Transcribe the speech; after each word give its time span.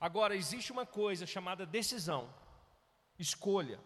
Agora, 0.00 0.36
existe 0.36 0.70
uma 0.70 0.86
coisa 0.86 1.26
chamada 1.26 1.66
decisão, 1.66 2.32
escolha. 3.18 3.80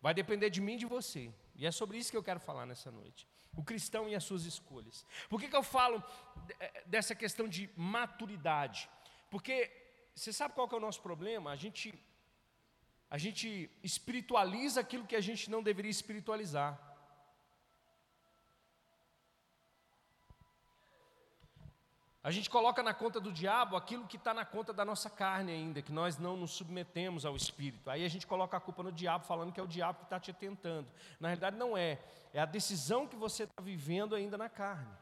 Vai 0.00 0.14
depender 0.14 0.50
de 0.50 0.60
mim 0.60 0.74
e 0.74 0.78
de 0.78 0.86
você. 0.86 1.32
E 1.56 1.66
é 1.66 1.70
sobre 1.70 1.98
isso 1.98 2.10
que 2.10 2.16
eu 2.16 2.22
quero 2.22 2.38
falar 2.38 2.66
nessa 2.66 2.90
noite. 2.90 3.26
O 3.56 3.64
cristão 3.64 4.08
e 4.08 4.14
as 4.14 4.24
suas 4.24 4.44
escolhas. 4.44 5.04
Por 5.28 5.40
que, 5.40 5.48
que 5.48 5.56
eu 5.56 5.62
falo 5.62 6.02
eh, 6.60 6.84
dessa 6.86 7.14
questão 7.14 7.48
de 7.48 7.68
maturidade? 7.76 8.88
Porque 9.30 9.70
você 10.14 10.32
sabe 10.32 10.54
qual 10.54 10.68
que 10.68 10.74
é 10.74 10.78
o 10.78 10.80
nosso 10.80 11.00
problema? 11.00 11.50
A 11.50 11.56
gente, 11.56 11.92
a 13.10 13.18
gente 13.18 13.70
espiritualiza 13.82 14.80
aquilo 14.80 15.06
que 15.06 15.16
a 15.16 15.20
gente 15.20 15.50
não 15.50 15.62
deveria 15.62 15.90
espiritualizar. 15.90 16.87
A 22.28 22.30
gente 22.30 22.50
coloca 22.50 22.82
na 22.82 22.92
conta 22.92 23.18
do 23.18 23.32
diabo 23.32 23.74
aquilo 23.74 24.06
que 24.06 24.18
está 24.18 24.34
na 24.34 24.44
conta 24.44 24.70
da 24.70 24.84
nossa 24.84 25.08
carne 25.08 25.50
ainda, 25.50 25.80
que 25.80 25.90
nós 25.90 26.18
não 26.18 26.36
nos 26.36 26.50
submetemos 26.50 27.24
ao 27.24 27.34
Espírito. 27.34 27.88
Aí 27.88 28.04
a 28.04 28.08
gente 28.08 28.26
coloca 28.26 28.54
a 28.54 28.60
culpa 28.60 28.82
no 28.82 28.92
diabo, 28.92 29.24
falando 29.24 29.50
que 29.50 29.58
é 29.58 29.62
o 29.62 29.66
diabo 29.66 30.00
que 30.00 30.04
está 30.04 30.20
te 30.20 30.30
tentando. 30.34 30.92
Na 31.18 31.28
realidade, 31.28 31.56
não 31.56 31.74
é. 31.74 31.98
É 32.34 32.38
a 32.38 32.44
decisão 32.44 33.06
que 33.06 33.16
você 33.16 33.44
está 33.44 33.62
vivendo 33.62 34.14
ainda 34.14 34.36
na 34.36 34.50
carne. 34.50 34.94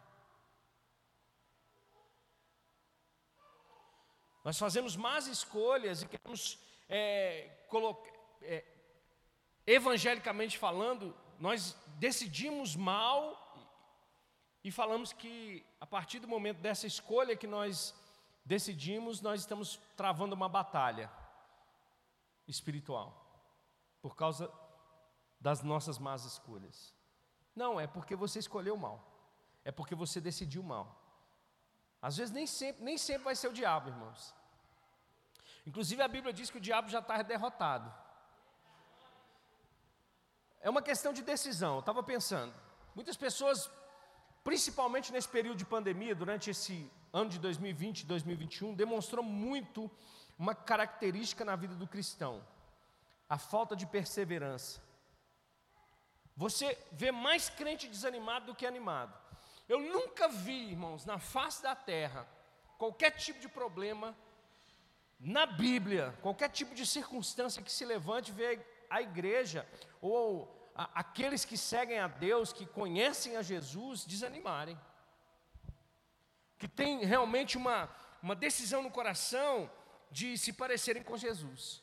Nós 4.45 4.57
fazemos 4.57 4.95
más 4.95 5.27
escolhas 5.27 6.03
e 6.03 6.07
queremos, 6.07 6.61
é, 6.89 7.51
é, 8.41 8.65
evangelicamente 9.67 10.57
falando, 10.57 11.13
nós 11.41 11.77
decidimos 11.99 12.77
mal 12.77 13.46
e 14.67 14.71
falamos 14.73 15.13
que 15.13 15.65
a 15.81 15.87
partir 15.87 16.19
do 16.19 16.27
momento 16.27 16.59
dessa 16.59 16.89
escolha 16.89 17.37
que 17.37 17.47
nós 17.47 17.95
decidimos, 18.45 19.21
nós 19.21 19.43
estamos 19.43 19.81
travando 19.97 20.35
uma 20.35 20.49
batalha 20.49 21.09
espiritual 22.49 23.09
por 24.03 24.17
causa 24.17 24.53
das 25.41 25.63
nossas 25.63 26.01
más 26.01 26.25
escolhas. 26.25 26.93
Não, 27.55 27.79
é 27.79 27.87
porque 27.87 28.17
você 28.17 28.41
escolheu 28.41 28.77
mal. 28.77 28.99
É 29.65 29.71
porque 29.71 29.95
você 29.95 30.21
decidiu 30.21 30.65
mal. 30.65 31.01
Às 32.03 32.17
vezes 32.17 32.35
nem 32.35 32.45
sempre, 32.45 32.83
nem 32.83 32.99
sempre 32.99 33.23
vai 33.23 33.37
ser 33.37 33.47
o 33.47 33.53
diabo, 33.53 33.91
irmãos. 33.91 34.35
Inclusive 35.65 36.03
a 36.03 36.09
Bíblia 36.09 36.33
diz 36.33 36.51
que 36.51 36.59
o 36.59 36.61
diabo 36.69 36.89
já 36.89 36.99
está 36.99 37.23
derrotado. 37.23 37.95
É 40.61 40.69
uma 40.69 40.83
questão 40.83 41.13
de 41.13 41.23
decisão. 41.23 41.75
Eu 41.75 41.81
estava 41.87 42.03
pensando. 42.03 42.53
Muitas 42.97 43.17
pessoas 43.17 43.71
principalmente 44.47 45.13
nesse 45.13 45.27
período 45.27 45.59
de 45.59 45.65
pandemia, 45.65 46.15
durante 46.15 46.51
esse 46.51 46.89
ano 47.13 47.29
de 47.29 47.37
2020 47.41 48.03
e 48.03 48.07
2021, 48.07 48.75
demonstrou 48.75 49.25
muito 49.25 49.91
uma 50.39 50.55
característica 50.55 51.45
na 51.45 51.57
vida 51.57 51.75
do 51.75 51.85
cristão: 51.85 52.47
a 53.29 53.39
falta 53.39 53.75
de 53.75 53.85
perseverança. 53.87 54.81
Você 56.37 56.79
vê 56.93 57.11
mais 57.11 57.49
crente 57.49 57.89
desanimado 57.89 58.47
do 58.47 58.55
que 58.55 58.65
animado. 58.65 59.13
Eu 59.69 59.81
nunca 59.81 60.29
vi, 60.29 60.71
irmãos, 60.71 61.05
na 61.05 61.19
face 61.19 61.61
da 61.61 61.75
terra, 61.75 62.25
qualquer 62.79 63.11
tipo 63.11 63.41
de 63.41 63.49
problema 63.49 64.17
na 65.19 65.45
Bíblia, 65.45 66.17
qualquer 66.23 66.51
tipo 66.51 66.73
de 66.73 66.87
circunstância 66.87 67.61
que 67.61 67.73
se 67.73 67.85
levante, 67.85 68.31
ver 68.31 68.87
a 68.89 69.03
igreja 69.03 69.67
ou 70.01 70.56
aqueles 70.77 71.45
que 71.45 71.57
seguem 71.57 71.99
a 71.99 72.07
Deus, 72.07 72.53
que 72.53 72.67
conhecem 72.67 73.37
a 73.37 73.43
Jesus, 73.43 74.05
desanimarem. 74.05 74.79
Que 76.59 76.69
tem 76.69 77.05
realmente 77.05 77.57
uma, 77.57 77.91
uma 78.23 78.35
decisão 78.35 78.83
no 78.83 78.91
coração 78.91 79.71
de 80.11 80.37
se 80.37 80.53
parecerem 80.53 81.03
com 81.03 81.17
Jesus. 81.17 81.83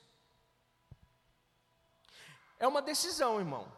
É 2.60 2.68
uma 2.68 2.82
decisão, 2.82 3.40
irmão. 3.40 3.72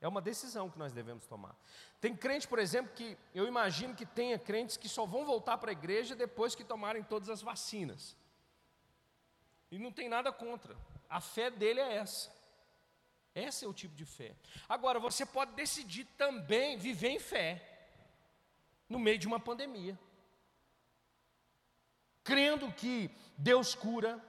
É 0.00 0.08
uma 0.08 0.20
decisão 0.20 0.68
que 0.68 0.78
nós 0.78 0.92
devemos 0.92 1.26
tomar. 1.26 1.56
Tem 2.00 2.14
crente, 2.14 2.48
por 2.48 2.58
exemplo, 2.58 2.92
que 2.92 3.16
eu 3.32 3.46
imagino 3.46 3.94
que 3.94 4.04
tenha 4.04 4.38
crentes 4.38 4.76
que 4.76 4.88
só 4.88 5.06
vão 5.06 5.24
voltar 5.24 5.58
para 5.58 5.70
a 5.70 5.72
igreja 5.72 6.16
depois 6.16 6.56
que 6.56 6.64
tomarem 6.64 7.04
todas 7.04 7.28
as 7.28 7.40
vacinas. 7.40 8.16
E 9.72 9.78
não 9.78 9.90
tem 9.90 10.06
nada 10.06 10.30
contra. 10.30 10.76
A 11.08 11.18
fé 11.18 11.50
dele 11.50 11.80
é 11.80 11.94
essa. 11.94 12.30
Esse 13.34 13.64
é 13.64 13.68
o 13.68 13.72
tipo 13.72 13.94
de 13.94 14.04
fé. 14.04 14.36
Agora, 14.68 15.00
você 15.00 15.24
pode 15.24 15.52
decidir 15.52 16.04
também 16.18 16.76
viver 16.76 17.08
em 17.08 17.18
fé, 17.18 17.50
no 18.86 18.98
meio 18.98 19.18
de 19.18 19.26
uma 19.26 19.40
pandemia. 19.40 19.98
Crendo 22.22 22.70
que 22.70 23.10
Deus 23.38 23.74
cura, 23.74 24.22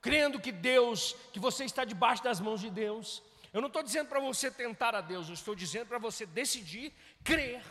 crendo 0.00 0.40
que 0.40 0.50
Deus, 0.50 1.12
que 1.34 1.38
você 1.38 1.66
está 1.66 1.84
debaixo 1.84 2.24
das 2.24 2.40
mãos 2.40 2.62
de 2.62 2.70
Deus. 2.70 3.22
Eu 3.52 3.60
não 3.60 3.68
estou 3.68 3.82
dizendo 3.82 4.08
para 4.08 4.20
você 4.20 4.50
tentar 4.50 4.94
a 4.94 5.02
Deus, 5.02 5.28
eu 5.28 5.34
estou 5.34 5.54
dizendo 5.54 5.88
para 5.88 5.98
você 5.98 6.24
decidir 6.24 6.94
crer. 7.22 7.62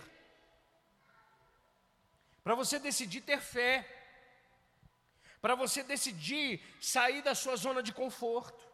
Para 2.44 2.54
você 2.54 2.78
decidir 2.78 3.22
ter 3.22 3.42
fé 3.42 3.97
para 5.42 5.56
você 5.56 5.84
decidir 5.84 6.62
sair 6.82 7.22
da 7.22 7.36
sua 7.36 7.56
zona 7.56 7.82
de 7.84 7.94
conforto. 7.94 8.66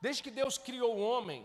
Desde 0.00 0.22
que 0.22 0.30
Deus 0.30 0.56
criou 0.58 0.96
o 0.96 1.00
homem, 1.00 1.44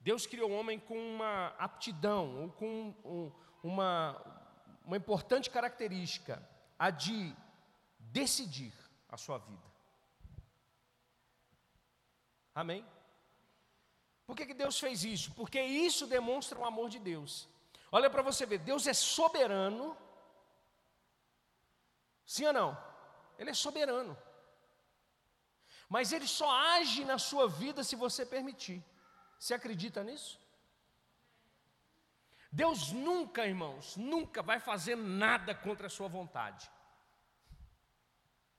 Deus 0.00 0.26
criou 0.26 0.50
o 0.50 0.54
homem 0.54 0.80
com 0.80 0.98
uma 0.98 1.48
aptidão, 1.58 2.42
ou 2.42 2.52
com 2.52 2.94
um, 3.04 3.32
uma, 3.62 4.20
uma 4.84 4.96
importante 4.96 5.48
característica, 5.48 6.42
a 6.78 6.90
de 6.90 7.36
decidir 7.98 8.72
a 9.08 9.16
sua 9.16 9.38
vida. 9.38 9.70
Amém? 12.54 12.84
Por 14.30 14.36
que, 14.36 14.46
que 14.46 14.54
Deus 14.54 14.78
fez 14.78 15.02
isso? 15.02 15.32
Porque 15.38 15.60
isso 15.60 16.06
demonstra 16.06 16.56
o 16.56 16.64
amor 16.64 16.88
de 16.88 17.00
Deus. 17.00 17.48
Olha 17.90 18.08
para 18.08 18.22
você 18.22 18.46
ver, 18.46 18.58
Deus 18.58 18.86
é 18.86 18.94
soberano. 18.94 19.96
Sim 22.24 22.46
ou 22.46 22.52
não? 22.52 22.84
Ele 23.36 23.50
é 23.50 23.54
soberano. 23.54 24.16
Mas 25.88 26.12
ele 26.12 26.28
só 26.28 26.48
age 26.76 27.04
na 27.04 27.18
sua 27.18 27.48
vida 27.48 27.82
se 27.82 27.96
você 27.96 28.24
permitir. 28.24 28.78
Você 29.36 29.52
acredita 29.52 30.04
nisso? 30.04 30.38
Deus 32.52 32.92
nunca, 32.92 33.44
irmãos, 33.44 33.96
nunca 33.96 34.44
vai 34.44 34.60
fazer 34.60 34.96
nada 34.96 35.56
contra 35.56 35.88
a 35.88 35.90
sua 35.90 36.06
vontade. 36.06 36.70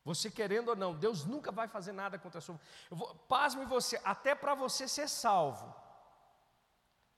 Você 0.03 0.31
querendo 0.31 0.69
ou 0.69 0.75
não, 0.75 0.95
Deus 0.95 1.25
nunca 1.25 1.51
vai 1.51 1.67
fazer 1.67 1.91
nada 1.91 2.17
contra 2.17 2.39
a 2.39 2.41
sua. 2.41 2.59
Vou, 2.89 3.13
pasme 3.27 3.65
você, 3.65 3.99
até 4.03 4.33
para 4.33 4.55
você 4.55 4.87
ser 4.87 5.07
salvo, 5.07 5.73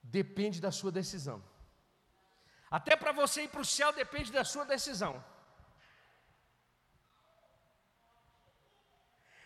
depende 0.01 0.59
da 0.59 0.71
sua 0.71 0.91
decisão. 0.91 1.41
Até 2.69 2.95
para 2.95 3.11
você 3.11 3.44
ir 3.44 3.49
para 3.49 3.61
o 3.61 3.66
céu 3.66 3.94
depende 3.94 4.31
da 4.31 4.44
sua 4.44 4.66
decisão. 4.66 5.23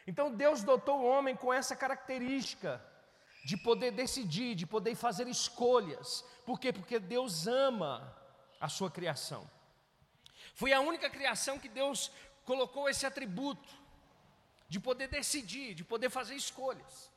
Então 0.07 0.33
Deus 0.33 0.63
dotou 0.63 1.01
o 1.01 1.05
homem 1.05 1.35
com 1.35 1.53
essa 1.53 1.75
característica 1.75 2.81
de 3.43 3.57
poder 3.57 3.91
decidir, 3.91 4.55
de 4.55 4.65
poder 4.65 4.95
fazer 4.95 5.27
escolhas. 5.27 6.25
Por 6.45 6.59
quê? 6.59 6.71
Porque 6.71 6.97
Deus 6.97 7.45
ama 7.47 8.15
a 8.59 8.69
sua 8.69 8.89
criação. 8.89 9.49
Foi 10.55 10.73
a 10.73 10.79
única 10.79 11.09
criação 11.09 11.59
que 11.59 11.69
Deus 11.69 12.11
colocou 12.49 12.87
esse 12.87 13.05
atributo 13.05 13.69
de 14.69 14.79
poder 14.79 15.07
decidir, 15.19 15.73
de 15.79 15.83
poder 15.83 16.09
fazer 16.09 16.35
escolhas. 16.35 17.11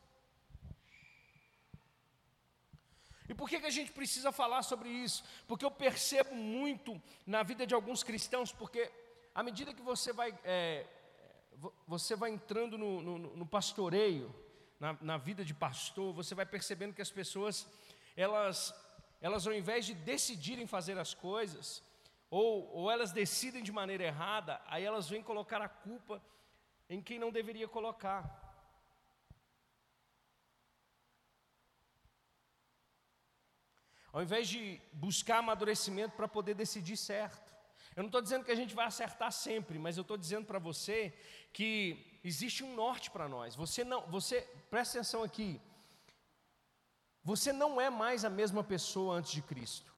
E 3.29 3.35
por 3.41 3.49
que, 3.49 3.61
que 3.61 3.67
a 3.67 3.77
gente 3.79 3.93
precisa 3.93 4.33
falar 4.33 4.63
sobre 4.65 4.89
isso? 4.89 5.23
Porque 5.47 5.65
eu 5.65 5.71
percebo 5.71 6.35
muito 6.35 7.01
na 7.25 7.45
vida 7.45 7.65
de 7.65 7.75
alguns 7.77 8.03
cristãos, 8.03 8.51
porque 8.51 8.91
à 9.33 9.41
medida 9.49 9.73
que 9.73 9.83
você 9.83 10.13
vai, 10.13 10.37
é, 10.43 10.85
você 11.87 12.17
vai 12.17 12.31
entrando 12.31 12.77
no, 12.77 13.01
no, 13.01 13.19
no 13.37 13.47
pastoreio, 13.47 14.35
na, 14.81 14.97
na, 15.01 15.17
vida 15.17 15.45
de 15.45 15.55
pastor, 15.55 16.13
você 16.13 16.35
vai 16.35 16.45
percebendo 16.45 16.93
que 16.93 17.03
as 17.03 17.13
pessoas, 17.13 17.69
elas, 18.17 18.75
elas 19.21 19.47
ao 19.47 19.55
invés 19.55 19.87
de 19.87 19.95
decidirem 19.95 20.67
fazer 20.67 20.99
as 20.99 21.15
coisas, 21.15 21.85
ou, 22.31 22.71
ou 22.73 22.91
elas 22.91 23.11
decidem 23.11 23.63
de 23.63 23.73
maneira 23.73 24.05
errada, 24.05 24.61
aí 24.67 24.85
elas 24.85 25.09
vêm 25.09 25.23
colocar 25.23 25.61
a 25.61 25.69
culpa 25.69 26.23
em 26.89 27.03
quem 27.03 27.19
não 27.19 27.33
deveria 27.33 27.67
colocar. 27.67 28.23
Ao 34.13 34.23
invés 34.23 34.49
de 34.49 34.81
buscar 34.93 35.39
amadurecimento 35.39 36.17
para 36.17 36.29
poder 36.29 36.55
decidir 36.55 36.97
certo. 36.97 37.51
Eu 37.97 38.03
não 38.05 38.09
estou 38.09 38.23
dizendo 38.23 38.45
que 38.45 38.53
a 38.53 38.57
gente 38.57 38.75
vai 38.75 38.87
acertar 38.87 39.33
sempre, 39.33 39.79
mas 39.79 39.97
eu 39.97 40.03
estou 40.03 40.17
dizendo 40.17 40.47
para 40.47 40.59
você 40.59 41.13
que 41.53 42.19
existe 42.23 42.63
um 42.63 42.75
norte 42.75 43.11
para 43.11 43.29
nós. 43.29 43.55
Você 43.57 43.85
não, 43.85 44.07
você 44.07 44.43
presta 44.69 44.99
atenção 44.99 45.23
aqui. 45.23 45.61
Você 47.23 47.53
não 47.53 47.81
é 47.81 47.91
mais 47.91 48.25
a 48.25 48.31
mesma 48.31 48.65
pessoa 48.65 49.17
antes 49.17 49.33
de 49.33 49.43
Cristo. 49.43 49.90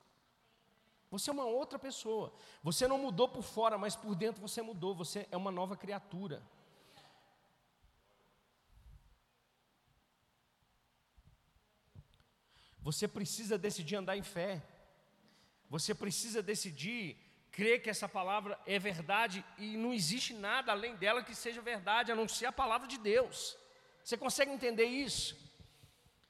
Você 1.13 1.29
é 1.29 1.33
uma 1.35 1.45
outra 1.45 1.79
pessoa. 1.79 2.33
Você 2.63 2.89
não 2.89 2.97
mudou 2.97 3.29
por 3.29 3.43
fora, 3.43 3.77
mas 3.77 3.95
por 3.95 4.15
dentro 4.15 4.41
você 4.41 4.63
mudou. 4.63 4.95
Você 4.95 5.29
é 5.31 5.37
uma 5.37 5.51
nova 5.51 5.77
criatura. 5.77 6.43
Você 12.81 13.07
precisa 13.07 13.59
decidir 13.59 13.97
andar 13.97 14.17
em 14.17 14.23
fé. 14.23 14.63
Você 15.69 15.95
precisa 15.95 16.43
decidir 16.43 17.19
crer 17.51 17.83
que 17.83 17.91
essa 17.91 18.09
palavra 18.09 18.59
é 18.67 18.79
verdade 18.79 19.45
e 19.59 19.77
não 19.77 19.93
existe 19.93 20.33
nada 20.33 20.73
além 20.73 20.97
dela 20.97 21.23
que 21.23 21.35
seja 21.35 21.61
verdade, 21.61 22.11
a 22.11 22.17
não 22.17 22.27
ser 22.27 22.47
a 22.47 22.53
palavra 22.53 22.89
de 22.89 22.97
Deus. 22.97 23.55
Você 24.03 24.17
consegue 24.17 24.51
entender 24.51 24.87
isso? 24.87 25.37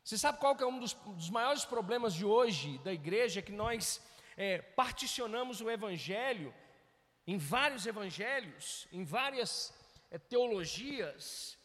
Você 0.03 0.19
sabe 0.19 0.41
qual 0.41 0.57
que 0.57 0.65
é 0.65 0.67
um 0.67 0.81
dos, 0.81 0.93
dos 0.93 1.31
maiores 1.31 1.65
problemas 1.65 2.13
de 2.13 2.25
hoje 2.25 2.79
da 2.79 2.93
igreja? 2.93 3.39
É 3.39 3.43
que 3.43 3.53
nós 3.53 4.03
é, 4.37 4.59
particionamos 4.61 5.61
o 5.61 5.71
evangelho 5.71 6.55
em 7.27 7.39
vários 7.39 7.87
evangelhos, 7.87 8.87
em 8.93 9.05
várias 9.05 9.73
é, 10.11 10.19
teologias, 10.19 11.59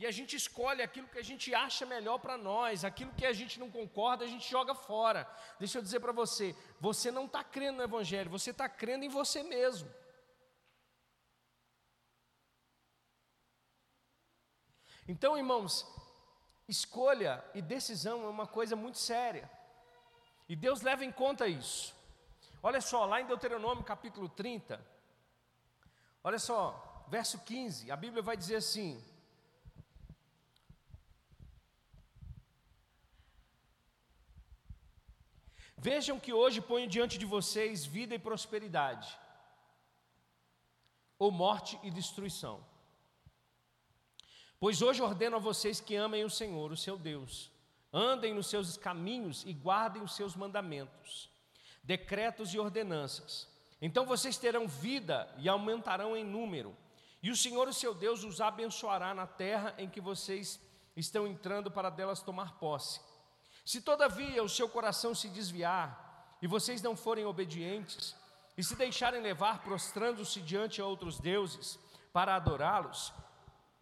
e 0.00 0.06
a 0.06 0.10
gente 0.10 0.34
escolhe 0.34 0.82
aquilo 0.82 1.08
que 1.08 1.18
a 1.18 1.22
gente 1.22 1.54
acha 1.54 1.84
melhor 1.84 2.18
para 2.18 2.38
nós, 2.38 2.86
aquilo 2.86 3.12
que 3.12 3.26
a 3.26 3.34
gente 3.34 3.60
não 3.60 3.70
concorda, 3.70 4.24
a 4.24 4.26
gente 4.26 4.48
joga 4.48 4.74
fora. 4.74 5.28
Deixa 5.58 5.76
eu 5.76 5.82
dizer 5.82 6.00
para 6.00 6.10
você: 6.10 6.56
você 6.80 7.10
não 7.10 7.26
está 7.26 7.44
crendo 7.44 7.76
no 7.76 7.82
Evangelho, 7.84 8.30
você 8.30 8.50
está 8.50 8.66
crendo 8.66 9.04
em 9.04 9.10
você 9.10 9.42
mesmo. 9.42 9.92
Então, 15.06 15.36
irmãos, 15.36 15.86
escolha 16.66 17.44
e 17.52 17.60
decisão 17.60 18.24
é 18.24 18.28
uma 18.28 18.46
coisa 18.46 18.74
muito 18.74 18.96
séria, 18.96 19.50
e 20.48 20.56
Deus 20.56 20.80
leva 20.80 21.04
em 21.04 21.12
conta 21.12 21.46
isso. 21.46 21.94
Olha 22.62 22.80
só, 22.80 23.04
lá 23.06 23.20
em 23.20 23.26
Deuteronômio 23.26 23.82
capítulo 23.82 24.28
30, 24.28 24.84
olha 26.22 26.38
só, 26.38 27.04
verso 27.08 27.38
15, 27.40 27.90
a 27.90 27.96
Bíblia 27.96 28.22
vai 28.22 28.36
dizer 28.36 28.56
assim: 28.56 29.02
Vejam 35.78 36.20
que 36.20 36.34
hoje 36.34 36.60
ponho 36.60 36.86
diante 36.86 37.16
de 37.16 37.24
vocês 37.24 37.86
vida 37.86 38.14
e 38.14 38.18
prosperidade, 38.18 39.18
ou 41.18 41.30
morte 41.30 41.80
e 41.82 41.90
destruição. 41.90 42.62
Pois 44.58 44.82
hoje 44.82 45.00
ordeno 45.00 45.36
a 45.36 45.38
vocês 45.38 45.80
que 45.80 45.96
amem 45.96 46.22
o 46.22 46.28
Senhor, 46.28 46.70
o 46.70 46.76
seu 46.76 46.98
Deus, 46.98 47.50
andem 47.90 48.34
nos 48.34 48.48
seus 48.48 48.76
caminhos 48.76 49.42
e 49.46 49.54
guardem 49.54 50.02
os 50.02 50.14
seus 50.14 50.36
mandamentos, 50.36 51.30
decretos 51.82 52.52
e 52.54 52.58
ordenanças. 52.58 53.48
Então 53.80 54.04
vocês 54.04 54.36
terão 54.36 54.68
vida 54.68 55.32
e 55.38 55.48
aumentarão 55.48 56.16
em 56.16 56.24
número, 56.24 56.76
e 57.22 57.30
o 57.30 57.36
Senhor, 57.36 57.68
o 57.68 57.72
seu 57.72 57.94
Deus, 57.94 58.24
os 58.24 58.40
abençoará 58.40 59.14
na 59.14 59.26
terra 59.26 59.74
em 59.76 59.88
que 59.88 60.00
vocês 60.00 60.58
estão 60.96 61.26
entrando 61.26 61.70
para 61.70 61.90
delas 61.90 62.22
tomar 62.22 62.58
posse. 62.58 63.00
Se 63.64 63.82
todavia 63.82 64.42
o 64.42 64.48
seu 64.48 64.68
coração 64.68 65.14
se 65.14 65.28
desviar 65.28 66.36
e 66.40 66.46
vocês 66.46 66.80
não 66.80 66.96
forem 66.96 67.26
obedientes 67.26 68.16
e 68.56 68.64
se 68.64 68.74
deixarem 68.74 69.20
levar 69.20 69.62
prostrando-se 69.62 70.40
diante 70.40 70.80
a 70.80 70.86
outros 70.86 71.18
deuses 71.18 71.78
para 72.12 72.34
adorá-los, 72.34 73.12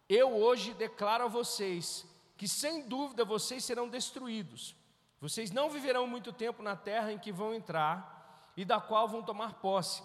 eu 0.07 0.35
hoje 0.35 0.73
declaro 0.73 1.25
a 1.25 1.27
vocês 1.27 2.05
que 2.37 2.47
sem 2.47 2.87
dúvida 2.87 3.23
vocês 3.23 3.63
serão 3.63 3.87
destruídos. 3.87 4.75
Vocês 5.21 5.51
não 5.51 5.69
viverão 5.69 6.07
muito 6.07 6.31
tempo 6.31 6.63
na 6.63 6.75
terra 6.75 7.11
em 7.11 7.17
que 7.17 7.31
vão 7.31 7.53
entrar 7.53 8.51
e 8.55 8.63
da 8.63 8.79
qual 8.79 9.07
vão 9.07 9.21
tomar 9.21 9.55
posse, 9.55 10.01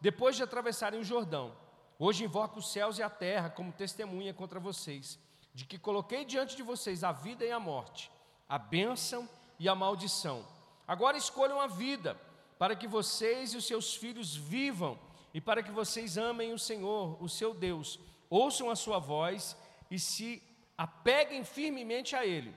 depois 0.00 0.36
de 0.36 0.42
atravessarem 0.42 1.00
o 1.00 1.04
Jordão. 1.04 1.52
Hoje 1.98 2.24
invoco 2.24 2.58
os 2.58 2.72
céus 2.72 2.98
e 2.98 3.02
a 3.02 3.10
terra 3.10 3.50
como 3.50 3.72
testemunha 3.72 4.32
contra 4.34 4.58
vocês, 4.58 5.18
de 5.54 5.64
que 5.64 5.78
coloquei 5.78 6.24
diante 6.24 6.56
de 6.56 6.62
vocês 6.62 7.04
a 7.04 7.12
vida 7.12 7.44
e 7.44 7.52
a 7.52 7.60
morte 7.60 8.10
a 8.52 8.58
bênção 8.58 9.26
e 9.58 9.66
a 9.66 9.74
maldição. 9.74 10.44
Agora 10.86 11.16
escolham 11.16 11.58
a 11.58 11.66
vida, 11.66 12.20
para 12.58 12.76
que 12.76 12.86
vocês 12.86 13.54
e 13.54 13.56
os 13.56 13.66
seus 13.66 13.94
filhos 13.94 14.36
vivam 14.36 14.98
e 15.32 15.40
para 15.40 15.62
que 15.62 15.70
vocês 15.70 16.18
amem 16.18 16.52
o 16.52 16.58
Senhor, 16.58 17.16
o 17.18 17.30
seu 17.30 17.54
Deus, 17.54 17.98
ouçam 18.28 18.68
a 18.68 18.76
sua 18.76 18.98
voz 18.98 19.56
e 19.90 19.98
se 19.98 20.42
apeguem 20.76 21.44
firmemente 21.44 22.14
a 22.14 22.26
Ele, 22.26 22.54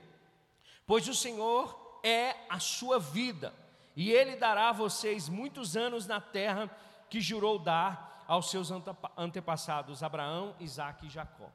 pois 0.86 1.08
o 1.08 1.14
Senhor 1.14 1.85
é 2.06 2.36
a 2.48 2.60
sua 2.60 3.00
vida 3.00 3.52
e 3.96 4.12
Ele 4.12 4.36
dará 4.36 4.68
a 4.68 4.72
vocês 4.72 5.28
muitos 5.28 5.76
anos 5.76 6.06
na 6.06 6.20
terra 6.20 6.70
que 7.10 7.20
jurou 7.20 7.58
dar 7.58 8.24
aos 8.28 8.50
seus 8.50 8.70
antepassados 9.16 10.02
Abraão, 10.02 10.54
Isaque 10.60 11.06
e 11.06 11.10
Jacó. 11.10 11.50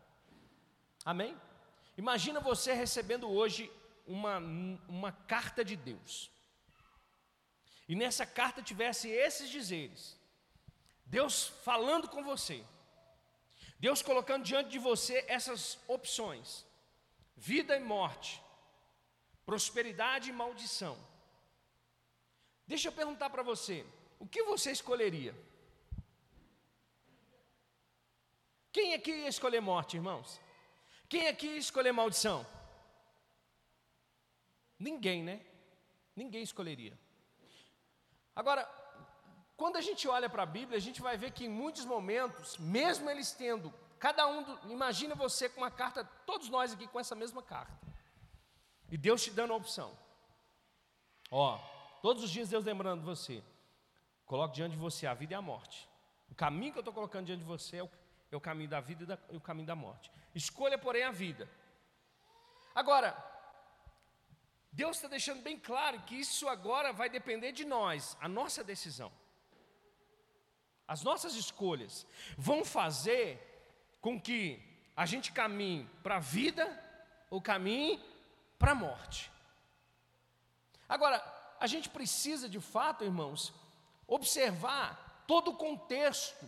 Amém? 1.06 1.38
Imagina 1.98 2.40
você 2.40 2.74
recebendo 2.74 3.30
hoje 3.30 3.72
uma, 4.06 4.40
uma 4.90 5.12
carta 5.12 5.64
de 5.64 5.78
Deus. 5.78 6.30
E 7.88 7.96
nessa 7.96 8.26
carta 8.26 8.62
tivesse 8.62 9.08
esses 9.10 9.50
dizeres: 9.50 10.20
Deus 11.06 11.48
falando 11.64 12.10
com 12.10 12.24
você, 12.24 12.64
Deus 13.80 14.02
colocando 14.02 14.44
diante 14.44 14.70
de 14.70 14.80
você 14.80 15.24
essas 15.28 15.80
opções: 15.88 16.66
vida 17.38 17.76
e 17.76 17.80
morte, 17.80 18.42
prosperidade 19.46 20.30
e 20.30 20.34
maldição. 20.34 20.98
Deixa 22.68 22.88
eu 22.88 22.92
perguntar 22.92 23.30
para 23.30 23.44
você: 23.44 23.86
o 24.20 24.28
que 24.28 24.44
você 24.44 24.72
escolheria? 24.72 25.36
Quem 28.72 28.94
aqui 28.94 29.12
ia 29.12 29.28
escolher 29.28 29.60
morte, 29.60 29.98
irmãos? 29.98 30.40
Quem 31.10 31.28
aqui 31.28 31.48
ia 31.48 31.58
escolher 31.58 31.92
maldição? 31.92 32.48
Ninguém, 34.80 35.24
né? 35.24 35.46
Ninguém 36.16 36.42
escolheria. 36.42 36.98
Agora, 38.36 38.64
quando 39.58 39.76
a 39.76 39.82
gente 39.82 40.08
olha 40.08 40.30
para 40.30 40.44
a 40.44 40.46
Bíblia, 40.46 40.78
a 40.78 40.82
gente 40.82 41.02
vai 41.02 41.18
ver 41.18 41.32
que 41.32 41.46
em 41.46 41.50
muitos 41.50 41.86
momentos, 41.86 42.58
mesmo 42.58 43.10
eles 43.10 43.32
tendo, 43.32 43.72
cada 44.00 44.26
um, 44.28 44.42
do, 44.42 44.72
imagina 44.72 45.14
você 45.14 45.50
com 45.50 45.62
uma 45.62 45.70
carta, 45.70 46.04
todos 46.26 46.50
nós 46.50 46.74
aqui 46.74 46.88
com 46.88 47.00
essa 47.00 47.14
mesma 47.14 47.44
carta, 47.44 47.91
e 48.92 48.98
Deus 48.98 49.24
te 49.24 49.32
dando 49.32 49.54
a 49.54 49.56
opção. 49.56 49.98
Ó, 51.32 51.58
todos 52.02 52.24
os 52.24 52.30
dias 52.30 52.50
Deus 52.50 52.66
lembrando 52.66 53.02
você, 53.04 53.42
coloque 54.26 54.56
diante 54.56 54.74
de 54.74 54.78
você 54.78 55.08
a 55.08 55.14
vida 55.14 55.34
e 55.34 55.36
a 55.36 55.42
morte. 55.42 55.88
O 56.30 56.36
caminho 56.36 56.74
que 56.74 56.78
eu 56.78 56.82
estou 56.82 56.94
colocando 56.94 57.26
diante 57.26 57.40
de 57.40 57.46
você 57.46 57.78
é 57.78 57.84
o, 57.84 57.90
é 58.32 58.36
o 58.36 58.42
caminho 58.42 58.70
da 58.70 58.82
vida 58.82 59.04
e, 59.04 59.06
da, 59.06 59.18
e 59.32 59.38
o 59.38 59.42
caminho 59.42 59.66
da 59.66 59.76
morte. 59.76 60.12
Escolha, 60.36 60.78
porém, 60.78 61.04
a 61.04 61.12
vida. 61.12 61.50
Agora, 62.76 63.16
Deus 64.72 64.98
está 64.98 65.08
deixando 65.08 65.42
bem 65.42 65.58
claro 65.58 66.02
que 66.02 66.16
isso 66.16 66.48
agora 66.50 66.92
vai 66.92 67.10
depender 67.10 67.54
de 67.54 67.66
nós, 67.66 68.18
a 68.20 68.28
nossa 68.28 68.64
decisão. 68.64 69.12
As 70.88 71.04
nossas 71.04 71.36
escolhas 71.36 72.06
vão 72.38 72.66
fazer 72.66 73.40
com 74.02 74.20
que 74.20 74.62
a 74.96 75.06
gente 75.06 75.32
caminhe 75.32 75.90
para 76.04 76.18
a 76.18 76.20
vida 76.20 76.66
ou 77.30 77.42
caminhe 77.42 78.11
para 78.62 78.74
a 78.74 78.76
morte. 78.76 79.32
Agora, 80.88 81.18
a 81.60 81.68
gente 81.74 81.90
precisa 81.90 82.48
de 82.48 82.60
fato, 82.60 83.04
irmãos, 83.04 83.54
observar 84.08 85.24
todo 85.28 85.52
o 85.52 85.58
contexto 85.66 86.46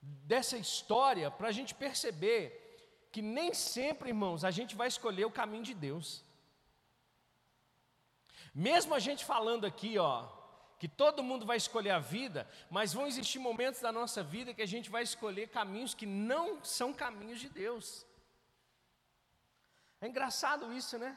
dessa 0.00 0.56
história 0.56 1.30
para 1.30 1.48
a 1.48 1.52
gente 1.52 1.74
perceber 1.74 2.44
que 3.12 3.20
nem 3.20 3.52
sempre, 3.52 4.08
irmãos, 4.08 4.42
a 4.42 4.50
gente 4.50 4.74
vai 4.74 4.88
escolher 4.88 5.26
o 5.26 5.36
caminho 5.40 5.64
de 5.70 5.74
Deus. 5.74 6.24
Mesmo 8.54 8.94
a 8.94 8.98
gente 8.98 9.22
falando 9.32 9.66
aqui, 9.66 9.98
ó, 9.98 10.28
que 10.78 10.88
todo 10.88 11.22
mundo 11.22 11.44
vai 11.44 11.58
escolher 11.58 11.90
a 11.90 11.98
vida, 11.98 12.48
mas 12.70 12.94
vão 12.94 13.06
existir 13.06 13.38
momentos 13.38 13.82
da 13.82 13.92
nossa 13.92 14.22
vida 14.22 14.54
que 14.54 14.62
a 14.62 14.72
gente 14.74 14.88
vai 14.88 15.02
escolher 15.02 15.48
caminhos 15.48 15.94
que 15.94 16.06
não 16.06 16.64
são 16.64 16.90
caminhos 16.92 17.38
de 17.38 17.50
Deus. 17.50 18.06
É 20.02 20.08
engraçado 20.08 20.72
isso, 20.80 20.98
né? 20.98 21.10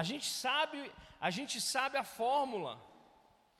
A 0.00 0.02
gente 0.02 0.28
sabe, 0.30 0.78
a 1.18 1.30
gente 1.36 1.58
sabe 1.58 1.96
a 1.96 2.04
fórmula. 2.04 2.74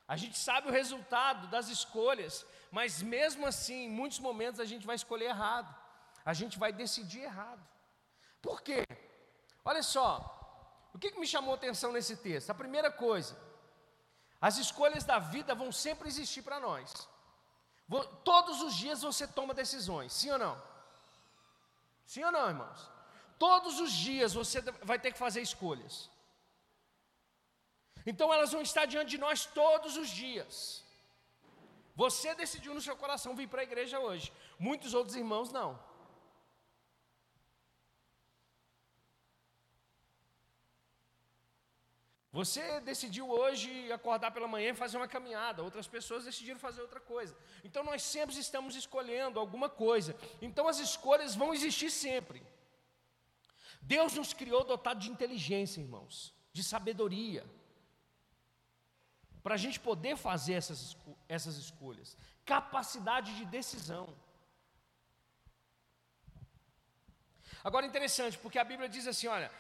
A 0.06 0.16
gente 0.22 0.38
sabe 0.38 0.68
o 0.68 0.76
resultado 0.80 1.48
das 1.48 1.68
escolhas, 1.68 2.46
mas 2.70 3.00
mesmo 3.02 3.46
assim, 3.46 3.86
em 3.86 3.94
muitos 4.00 4.18
momentos 4.18 4.60
a 4.60 4.66
gente 4.72 4.86
vai 4.86 4.96
escolher 4.96 5.30
errado. 5.34 5.74
A 6.24 6.34
gente 6.34 6.58
vai 6.58 6.72
decidir 6.72 7.22
errado. 7.22 7.66
Por 8.42 8.60
quê? 8.60 8.84
Olha 9.64 9.82
só, 9.82 10.10
o 10.92 10.98
que, 10.98 11.10
que 11.10 11.18
me 11.18 11.26
chamou 11.26 11.54
a 11.54 11.56
atenção 11.56 11.90
nesse 11.90 12.16
texto? 12.18 12.50
A 12.50 12.54
primeira 12.62 12.90
coisa, 12.90 13.34
as 14.40 14.58
escolhas 14.58 15.04
da 15.04 15.18
vida 15.18 15.54
vão 15.54 15.72
sempre 15.72 16.06
existir 16.06 16.42
para 16.42 16.60
nós. 16.60 17.08
Todos 18.22 18.60
os 18.60 18.74
dias 18.74 19.00
você 19.00 19.26
toma 19.26 19.54
decisões, 19.54 20.12
sim 20.12 20.30
ou 20.30 20.38
não? 20.38 20.62
Sim 22.04 22.24
ou 22.24 22.32
não, 22.32 22.46
irmãos? 22.48 22.95
Todos 23.38 23.80
os 23.80 23.92
dias 23.92 24.32
você 24.32 24.60
vai 24.82 24.98
ter 24.98 25.12
que 25.12 25.18
fazer 25.18 25.42
escolhas. 25.42 26.10
Então 28.10 28.32
elas 28.32 28.52
vão 28.52 28.62
estar 28.62 28.86
diante 28.86 29.10
de 29.10 29.18
nós 29.18 29.44
todos 29.44 29.96
os 29.96 30.08
dias. 30.08 30.84
Você 31.94 32.34
decidiu 32.34 32.72
no 32.74 32.80
seu 32.80 32.96
coração 32.96 33.34
vir 33.34 33.48
para 33.48 33.62
a 33.62 33.64
igreja 33.64 33.98
hoje. 33.98 34.32
Muitos 34.58 34.94
outros 34.94 35.16
irmãos 35.16 35.50
não. 35.50 35.78
Você 42.38 42.80
decidiu 42.80 43.30
hoje 43.30 43.90
acordar 43.90 44.30
pela 44.30 44.46
manhã 44.46 44.70
e 44.70 44.74
fazer 44.74 44.98
uma 44.98 45.08
caminhada, 45.08 45.62
outras 45.62 45.88
pessoas 45.88 46.26
decidiram 46.26 46.60
fazer 46.60 46.82
outra 46.82 47.00
coisa. 47.00 47.34
Então 47.64 47.82
nós 47.82 48.02
sempre 48.02 48.38
estamos 48.38 48.76
escolhendo 48.76 49.40
alguma 49.40 49.70
coisa. 49.70 50.14
Então 50.42 50.68
as 50.68 50.78
escolhas 50.78 51.34
vão 51.34 51.54
existir 51.54 51.90
sempre. 51.90 52.42
Deus 53.83 54.14
nos 54.14 54.33
criou 54.33 54.64
dotado 54.64 55.00
de 55.00 55.11
inteligência, 55.11 55.80
irmãos, 55.80 56.35
de 56.52 56.62
sabedoria, 56.62 57.45
para 59.42 59.54
a 59.54 59.59
gente 59.59 59.78
poder 59.78 60.16
fazer 60.16 60.54
essas, 60.54 60.97
essas 61.28 61.56
escolhas, 61.56 62.16
capacidade 62.45 63.37
de 63.37 63.45
decisão. 63.45 64.16
Agora 67.62 67.87
interessante, 67.87 68.38
porque 68.38 68.59
a 68.59 68.64
Bíblia 68.64 68.88
diz 68.88 69.06
assim: 69.06 69.26
olha, 69.26 69.52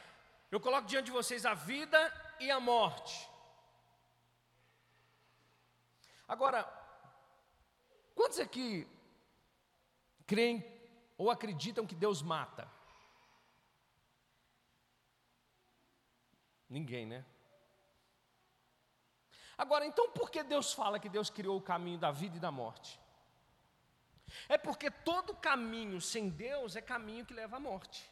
eu 0.50 0.60
coloco 0.60 0.88
diante 0.88 1.06
de 1.06 1.12
vocês 1.12 1.46
a 1.46 1.54
vida 1.54 2.00
e 2.40 2.50
a 2.50 2.58
morte. 2.58 3.28
Agora, 6.28 6.64
quantos 8.14 8.40
aqui 8.40 8.86
creem 10.26 10.64
ou 11.16 11.30
acreditam 11.30 11.86
que 11.86 11.94
Deus 11.94 12.22
mata? 12.22 12.75
Ninguém, 16.68 17.06
né? 17.06 17.24
Agora, 19.56 19.86
então 19.86 20.10
por 20.10 20.30
que 20.30 20.42
Deus 20.42 20.72
fala 20.72 20.98
que 20.98 21.08
Deus 21.08 21.30
criou 21.30 21.56
o 21.56 21.62
caminho 21.62 21.98
da 21.98 22.10
vida 22.10 22.36
e 22.36 22.40
da 22.40 22.50
morte? 22.50 23.00
É 24.48 24.58
porque 24.58 24.90
todo 24.90 25.34
caminho 25.34 26.00
sem 26.00 26.28
Deus 26.28 26.76
é 26.76 26.80
caminho 26.80 27.24
que 27.24 27.32
leva 27.32 27.56
à 27.56 27.60
morte. 27.60 28.10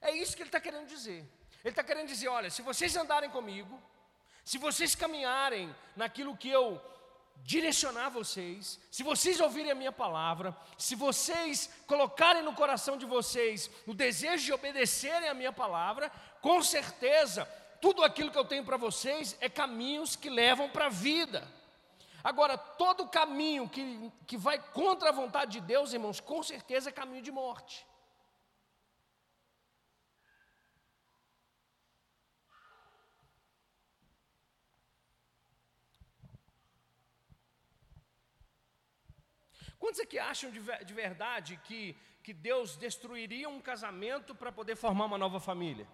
É 0.00 0.12
isso 0.12 0.34
que 0.34 0.42
ele 0.42 0.48
está 0.48 0.60
querendo 0.60 0.86
dizer. 0.86 1.28
Ele 1.64 1.70
está 1.70 1.82
querendo 1.82 2.06
dizer: 2.06 2.28
olha, 2.28 2.50
se 2.50 2.62
vocês 2.62 2.96
andarem 2.96 3.28
comigo, 3.28 3.80
se 4.44 4.56
vocês 4.56 4.94
caminharem 4.94 5.74
naquilo 5.96 6.36
que 6.36 6.48
eu 6.48 6.80
direcionar 7.42 8.08
vocês, 8.10 8.80
se 8.90 9.02
vocês 9.02 9.40
ouvirem 9.40 9.70
a 9.70 9.74
minha 9.74 9.92
palavra, 9.92 10.56
se 10.76 10.94
vocês 10.94 11.70
colocarem 11.86 12.42
no 12.42 12.54
coração 12.54 12.96
de 12.96 13.06
vocês 13.06 13.70
o 13.86 13.94
desejo 13.94 14.44
de 14.44 14.52
obedecerem 14.52 15.28
a 15.28 15.34
minha 15.34 15.52
palavra, 15.52 16.10
com 16.40 16.62
certeza 16.62 17.48
tudo 17.80 18.02
aquilo 18.02 18.30
que 18.30 18.38
eu 18.38 18.44
tenho 18.44 18.64
para 18.64 18.76
vocês 18.76 19.36
é 19.40 19.48
caminhos 19.48 20.16
que 20.16 20.28
levam 20.28 20.68
para 20.68 20.86
a 20.86 20.90
vida. 20.90 21.46
Agora, 22.22 22.58
todo 22.58 23.08
caminho 23.08 23.68
que, 23.68 24.12
que 24.26 24.36
vai 24.36 24.58
contra 24.58 25.10
a 25.10 25.12
vontade 25.12 25.52
de 25.52 25.60
Deus, 25.60 25.92
irmãos, 25.92 26.20
com 26.20 26.42
certeza 26.42 26.90
é 26.90 26.92
caminho 26.92 27.22
de 27.22 27.30
morte. 27.30 27.86
Quantos 39.78 40.00
aqui 40.00 40.18
acham 40.18 40.50
de, 40.50 40.60
de 40.84 40.92
verdade 40.92 41.56
que, 41.64 41.96
que 42.22 42.32
Deus 42.32 42.76
destruiria 42.76 43.48
um 43.48 43.60
casamento 43.60 44.34
para 44.34 44.50
poder 44.50 44.74
formar 44.74 45.04
uma 45.04 45.16
nova 45.16 45.38
família? 45.38 45.86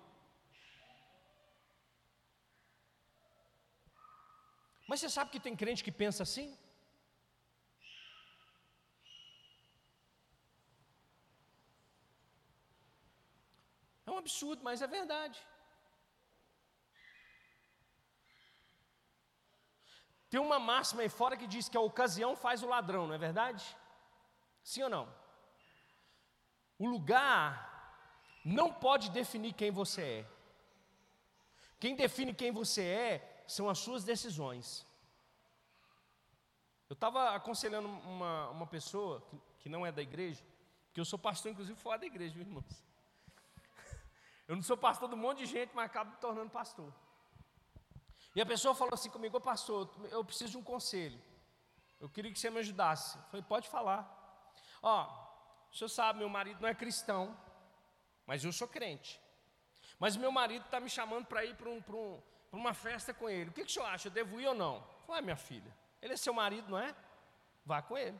Mas 4.86 5.00
você 5.00 5.08
sabe 5.08 5.30
que 5.30 5.40
tem 5.40 5.56
crente 5.56 5.82
que 5.82 5.92
pensa 5.92 6.22
assim? 6.22 6.56
É 14.06 14.10
um 14.10 14.18
absurdo, 14.18 14.62
mas 14.62 14.82
é 14.82 14.86
verdade. 14.86 15.40
Tem 20.28 20.40
uma 20.40 20.58
máxima 20.58 21.02
aí 21.02 21.08
fora 21.08 21.36
que 21.36 21.46
diz 21.46 21.68
que 21.68 21.76
a 21.76 21.80
ocasião 21.80 22.34
faz 22.36 22.62
o 22.62 22.66
ladrão, 22.66 23.06
não 23.06 23.14
é 23.14 23.18
verdade? 23.18 23.64
Sim 24.62 24.82
ou 24.82 24.90
não? 24.90 25.14
O 26.78 26.86
lugar 26.86 27.74
não 28.44 28.72
pode 28.72 29.10
definir 29.10 29.54
quem 29.54 29.70
você 29.70 30.02
é. 30.02 30.26
Quem 31.78 31.94
define 31.94 32.34
quem 32.34 32.50
você 32.50 32.82
é 32.82 33.33
são 33.46 33.68
as 33.68 33.78
suas 33.78 34.04
decisões. 34.04 34.86
Eu 36.88 36.94
estava 36.94 37.30
aconselhando 37.30 37.88
uma, 37.88 38.50
uma 38.50 38.66
pessoa 38.66 39.20
que, 39.22 39.40
que, 39.60 39.68
não 39.68 39.86
é 39.86 39.92
da 39.92 40.02
igreja, 40.02 40.42
que 40.92 41.00
eu 41.00 41.04
sou 41.04 41.18
pastor, 41.18 41.50
inclusive, 41.50 41.78
fora 41.78 41.98
da 41.98 42.06
igreja, 42.06 42.34
viu, 42.34 42.42
irmãos? 42.42 42.84
Eu 44.46 44.54
não 44.54 44.62
sou 44.62 44.76
pastor 44.76 45.08
de 45.08 45.14
um 45.14 45.18
monte 45.18 45.38
de 45.38 45.46
gente, 45.46 45.74
mas 45.74 45.86
acabo 45.86 46.10
me 46.10 46.16
tornando 46.18 46.50
pastor. 46.50 46.92
E 48.34 48.40
a 48.40 48.46
pessoa 48.46 48.74
falou 48.74 48.92
assim 48.94 49.08
comigo, 49.08 49.40
pastor, 49.40 49.88
eu 50.10 50.24
preciso 50.24 50.52
de 50.52 50.58
um 50.58 50.62
conselho. 50.62 51.20
Eu 52.00 52.08
queria 52.08 52.32
que 52.32 52.38
você 52.38 52.50
me 52.50 52.58
ajudasse. 52.58 53.16
Eu 53.16 53.24
falei, 53.24 53.46
pode 53.48 53.68
falar. 53.68 54.02
Ó, 54.82 55.06
o 55.70 55.74
senhor 55.74 55.88
sabe, 55.88 56.18
meu 56.18 56.28
marido 56.28 56.60
não 56.60 56.68
é 56.68 56.74
cristão, 56.74 57.34
mas 58.26 58.44
eu 58.44 58.52
sou 58.52 58.68
crente. 58.68 59.20
Mas 59.98 60.16
meu 60.16 60.32
marido 60.32 60.64
está 60.64 60.80
me 60.80 60.90
chamando 60.90 61.26
para 61.26 61.44
ir 61.44 61.56
para 61.56 61.68
um, 61.68 61.76
um, 61.78 62.22
para 62.54 62.60
uma 62.60 62.72
festa 62.74 63.12
com 63.12 63.28
ele. 63.28 63.50
O 63.50 63.52
que, 63.52 63.64
que 63.64 63.70
o 63.70 63.72
senhor 63.72 63.86
acha? 63.86 64.06
Eu 64.06 64.12
devo 64.12 64.40
ir 64.40 64.46
ou 64.46 64.54
não? 64.54 64.86
Vai, 65.08 65.20
minha 65.20 65.36
filha. 65.36 65.76
Ele 66.00 66.12
é 66.12 66.16
seu 66.16 66.32
marido, 66.32 66.70
não 66.70 66.78
é? 66.78 66.94
Vá 67.66 67.82
com 67.82 67.98
ele. 67.98 68.18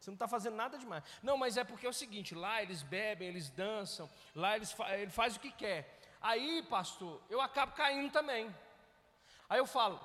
Você 0.00 0.10
não 0.10 0.16
está 0.16 0.26
fazendo 0.26 0.56
nada 0.56 0.76
demais. 0.76 1.04
Não, 1.22 1.36
mas 1.36 1.56
é 1.56 1.62
porque 1.62 1.86
é 1.86 1.88
o 1.88 1.92
seguinte: 1.92 2.34
lá 2.34 2.60
eles 2.60 2.82
bebem, 2.82 3.28
eles 3.28 3.48
dançam, 3.48 4.10
lá 4.34 4.56
eles 4.56 4.72
fa 4.72 4.96
ele 4.96 5.10
faz 5.10 5.36
o 5.36 5.40
que 5.40 5.52
quer. 5.52 6.00
Aí, 6.20 6.64
pastor, 6.64 7.22
eu 7.30 7.40
acabo 7.40 7.72
caindo 7.72 8.10
também. 8.10 8.54
Aí 9.48 9.58
eu 9.58 9.66
falo, 9.66 10.00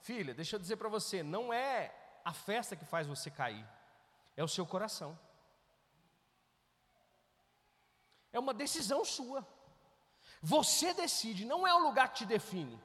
filha, 0.00 0.32
deixa 0.32 0.54
eu 0.54 0.60
dizer 0.60 0.76
para 0.76 0.88
você: 0.88 1.22
não 1.22 1.52
é 1.52 1.92
a 2.24 2.32
festa 2.32 2.76
que 2.76 2.84
faz 2.84 3.08
você 3.08 3.28
cair, 3.30 3.66
é 4.36 4.44
o 4.44 4.48
seu 4.48 4.64
coração. 4.64 5.18
É 8.32 8.38
uma 8.38 8.54
decisão 8.54 9.04
sua. 9.04 9.44
Você 10.42 10.94
decide, 10.94 11.44
não 11.44 11.66
é 11.66 11.74
o 11.74 11.78
lugar 11.78 12.08
que 12.10 12.18
te 12.18 12.26
define. 12.26 12.80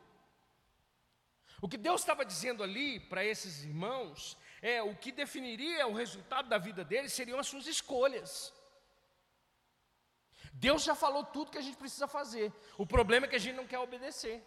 O 1.62 1.70
que 1.70 1.78
Deus 1.78 2.02
estava 2.02 2.26
dizendo 2.26 2.64
ali 2.64 3.00
para 3.00 3.24
esses 3.24 3.64
irmãos 3.64 4.38
é 4.62 4.82
o 4.82 4.96
que 4.96 5.12
definiria 5.12 5.88
o 5.88 5.94
resultado 5.94 6.50
da 6.50 6.58
vida 6.58 6.84
deles 6.84 7.14
seriam 7.14 7.40
as 7.40 7.48
suas 7.48 7.68
escolhas. 7.68 8.54
Deus 10.54 10.84
já 10.84 10.94
falou 10.94 11.24
tudo 11.24 11.52
que 11.52 11.58
a 11.58 11.62
gente 11.62 11.78
precisa 11.78 12.08
fazer. 12.08 12.52
O 12.78 12.86
problema 12.86 13.26
é 13.26 13.30
que 13.30 13.36
a 13.36 13.40
gente 13.40 13.56
não 13.56 13.68
quer 13.68 13.80
obedecer. 13.80 14.44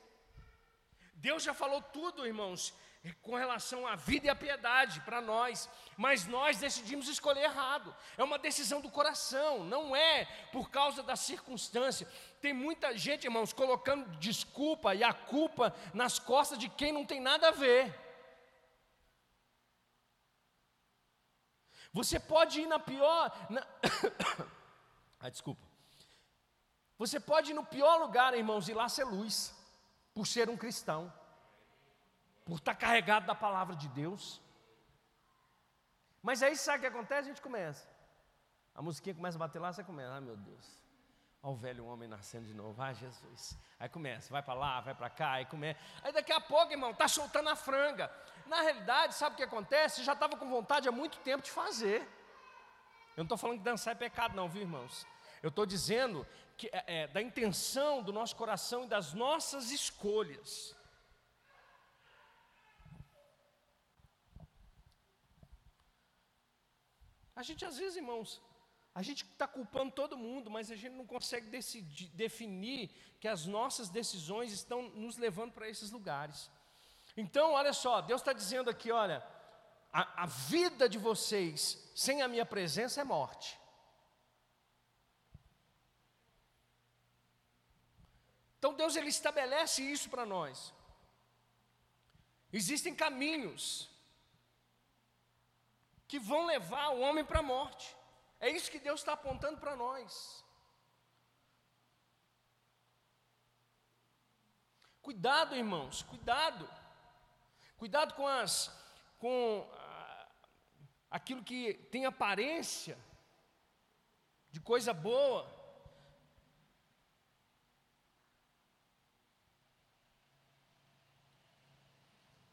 Deus 1.14 1.42
já 1.42 1.54
falou 1.54 1.80
tudo, 1.80 2.26
irmãos, 2.26 2.74
com 3.14 3.34
relação 3.34 3.86
à 3.86 3.94
vida 3.94 4.26
e 4.26 4.30
à 4.30 4.34
piedade 4.34 5.00
para 5.00 5.20
nós, 5.20 5.68
mas 5.96 6.26
nós 6.26 6.58
decidimos 6.58 7.08
escolher 7.08 7.44
errado. 7.44 7.94
É 8.16 8.24
uma 8.24 8.38
decisão 8.38 8.80
do 8.80 8.90
coração, 8.90 9.64
não 9.64 9.94
é 9.94 10.24
por 10.52 10.70
causa 10.70 11.02
da 11.02 11.16
circunstância. 11.16 12.08
Tem 12.40 12.52
muita 12.52 12.96
gente, 12.96 13.24
irmãos, 13.24 13.52
colocando 13.52 14.08
desculpa 14.18 14.94
e 14.94 15.04
a 15.04 15.12
culpa 15.12 15.74
nas 15.94 16.18
costas 16.18 16.58
de 16.58 16.68
quem 16.68 16.92
não 16.92 17.04
tem 17.04 17.20
nada 17.20 17.48
a 17.48 17.52
ver. 17.52 17.94
Você 21.92 22.20
pode 22.20 22.60
ir 22.60 22.66
na 22.66 22.78
pior. 22.78 23.34
Na... 23.48 23.66
ah, 25.20 25.30
desculpa. 25.30 25.64
Você 26.98 27.20
pode 27.20 27.50
ir 27.50 27.54
no 27.54 27.64
pior 27.64 27.98
lugar, 28.00 28.34
irmãos, 28.34 28.68
e 28.68 28.74
lá 28.74 28.88
ser 28.88 29.04
luz, 29.04 29.54
por 30.14 30.26
ser 30.26 30.48
um 30.48 30.56
cristão 30.56 31.12
por 32.46 32.58
estar 32.58 32.76
carregado 32.76 33.26
da 33.26 33.34
palavra 33.34 33.74
de 33.74 33.88
Deus. 33.88 34.40
Mas 36.22 36.42
aí 36.42 36.56
sabe 36.56 36.78
o 36.78 36.80
que 36.82 36.86
acontece? 36.86 37.28
A 37.28 37.32
gente 37.32 37.42
começa. 37.42 37.86
A 38.74 38.80
musiquinha 38.80 39.14
começa 39.14 39.36
a 39.36 39.40
bater 39.40 39.58
lá, 39.58 39.72
você 39.72 39.82
começa. 39.82 40.14
Ah, 40.14 40.20
meu 40.20 40.36
Deus. 40.36 40.66
Olha 41.42 41.52
o 41.52 41.56
velho 41.56 41.84
homem 41.86 42.08
nascendo 42.08 42.46
de 42.46 42.54
novo. 42.54 42.80
Ah, 42.80 42.92
Jesus. 42.92 43.58
Aí 43.80 43.88
começa, 43.88 44.32
vai 44.32 44.42
para 44.42 44.54
lá, 44.54 44.80
vai 44.80 44.94
para 44.94 45.10
cá, 45.10 45.32
aí 45.32 45.44
começa. 45.46 45.78
Aí 46.04 46.12
daqui 46.12 46.32
a 46.32 46.40
pouco, 46.40 46.72
irmão, 46.72 46.92
está 46.92 47.08
soltando 47.08 47.48
a 47.48 47.56
franga. 47.56 48.10
Na 48.46 48.62
realidade, 48.62 49.14
sabe 49.14 49.34
o 49.34 49.36
que 49.36 49.42
acontece? 49.42 49.96
Você 49.96 50.04
já 50.04 50.12
estava 50.12 50.36
com 50.36 50.48
vontade 50.48 50.88
há 50.88 50.92
muito 50.92 51.18
tempo 51.18 51.42
de 51.42 51.50
fazer. 51.50 52.00
Eu 53.16 53.22
não 53.22 53.24
estou 53.24 53.38
falando 53.38 53.58
que 53.58 53.64
dançar 53.64 53.92
é 53.92 53.96
pecado, 53.96 54.36
não, 54.36 54.48
viu, 54.48 54.62
irmãos? 54.62 55.04
Eu 55.42 55.48
estou 55.48 55.66
dizendo 55.66 56.26
que 56.56 56.68
é, 56.72 57.02
é, 57.02 57.06
da 57.08 57.20
intenção 57.20 58.02
do 58.02 58.12
nosso 58.12 58.36
coração 58.36 58.84
e 58.84 58.86
das 58.86 59.12
nossas 59.14 59.72
escolhas. 59.72 60.76
A 67.36 67.42
gente, 67.42 67.64
às 67.64 67.76
vezes, 67.76 67.96
irmãos, 67.96 68.42
a 68.94 69.02
gente 69.02 69.24
está 69.24 69.46
culpando 69.46 69.92
todo 69.92 70.16
mundo, 70.16 70.50
mas 70.50 70.70
a 70.70 70.74
gente 70.74 70.94
não 70.94 71.06
consegue 71.06 71.48
decidir, 71.48 72.08
definir 72.08 72.88
que 73.20 73.28
as 73.28 73.44
nossas 73.44 73.90
decisões 73.90 74.52
estão 74.52 74.88
nos 74.88 75.18
levando 75.18 75.52
para 75.52 75.68
esses 75.68 75.90
lugares. 75.90 76.50
Então, 77.14 77.52
olha 77.52 77.74
só, 77.74 78.00
Deus 78.00 78.22
está 78.22 78.32
dizendo 78.32 78.70
aqui: 78.70 78.90
olha, 78.90 79.22
a, 79.92 80.24
a 80.24 80.26
vida 80.26 80.88
de 80.88 80.98
vocês 80.98 81.90
sem 81.94 82.22
a 82.22 82.28
minha 82.28 82.46
presença 82.46 83.02
é 83.02 83.04
morte. 83.04 83.58
Então 88.58 88.74
Deus 88.74 88.96
ele 88.96 89.10
estabelece 89.10 89.82
isso 89.82 90.10
para 90.10 90.26
nós. 90.26 90.74
Existem 92.52 92.94
caminhos 92.94 93.88
que 96.08 96.18
vão 96.18 96.46
levar 96.46 96.90
o 96.90 97.00
homem 97.00 97.24
para 97.24 97.40
a 97.40 97.42
morte. 97.42 97.96
É 98.38 98.48
isso 98.48 98.70
que 98.70 98.78
Deus 98.78 99.00
está 99.00 99.12
apontando 99.12 99.58
para 99.58 99.74
nós. 99.74 100.44
Cuidado, 105.02 105.54
irmãos, 105.54 106.02
cuidado. 106.02 106.68
Cuidado 107.76 108.14
com 108.14 108.26
as 108.26 108.74
com 109.18 109.68
ah, 109.72 110.28
aquilo 111.10 111.42
que 111.42 111.74
tem 111.90 112.04
aparência 112.04 112.98
de 114.50 114.60
coisa 114.60 114.92
boa. 114.92 115.54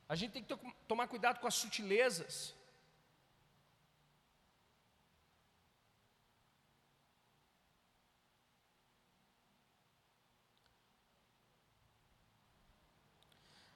A 0.08 0.16
gente 0.16 0.34
tem 0.34 0.44
que 0.44 0.56
tomar 0.88 1.08
cuidado 1.08 1.40
com 1.40 1.48
as 1.48 1.56
sutilezas. 1.56 2.56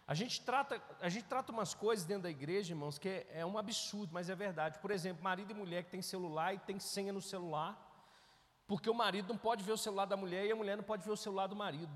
A 0.07 0.13
gente 0.13 0.39
trata, 0.41 0.81
a 1.01 1.09
gente 1.09 1.25
trata 1.25 1.51
umas 1.51 1.73
coisas 1.73 2.05
dentro 2.05 2.23
da 2.23 2.29
igreja, 2.29 2.71
irmãos, 2.71 2.97
que 2.97 3.09
é, 3.09 3.27
é 3.41 3.45
um 3.45 3.57
absurdo, 3.57 4.13
mas 4.13 4.29
é 4.29 4.35
verdade. 4.35 4.79
Por 4.79 4.89
exemplo, 4.89 5.21
marido 5.21 5.51
e 5.51 5.53
mulher 5.53 5.83
que 5.83 5.91
tem 5.91 6.01
celular 6.01 6.53
e 6.53 6.59
tem 6.59 6.79
senha 6.79 7.11
no 7.11 7.21
celular, 7.21 7.77
porque 8.65 8.89
o 8.89 8.93
marido 8.93 9.27
não 9.27 9.37
pode 9.37 9.65
ver 9.65 9.73
o 9.73 9.77
celular 9.77 10.05
da 10.05 10.15
mulher 10.15 10.45
e 10.45 10.51
a 10.51 10.55
mulher 10.55 10.77
não 10.77 10.83
pode 10.83 11.03
ver 11.03 11.11
o 11.11 11.17
celular 11.17 11.47
do 11.47 11.57
marido. 11.57 11.91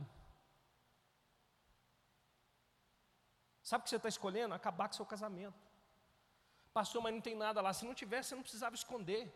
Sabe 3.63 3.81
o 3.81 3.83
que 3.85 3.89
você 3.89 3.95
está 3.95 4.09
escolhendo? 4.09 4.53
Acabar 4.53 4.89
com 4.89 4.93
seu 4.93 5.05
casamento. 5.05 5.57
Pastor, 6.73 7.01
mas 7.01 7.13
não 7.13 7.21
tem 7.21 7.35
nada 7.35 7.61
lá. 7.61 7.71
Se 7.71 7.85
não 7.85 7.93
tivesse, 7.93 8.29
você 8.29 8.35
não 8.35 8.41
precisava 8.41 8.75
esconder. 8.75 9.33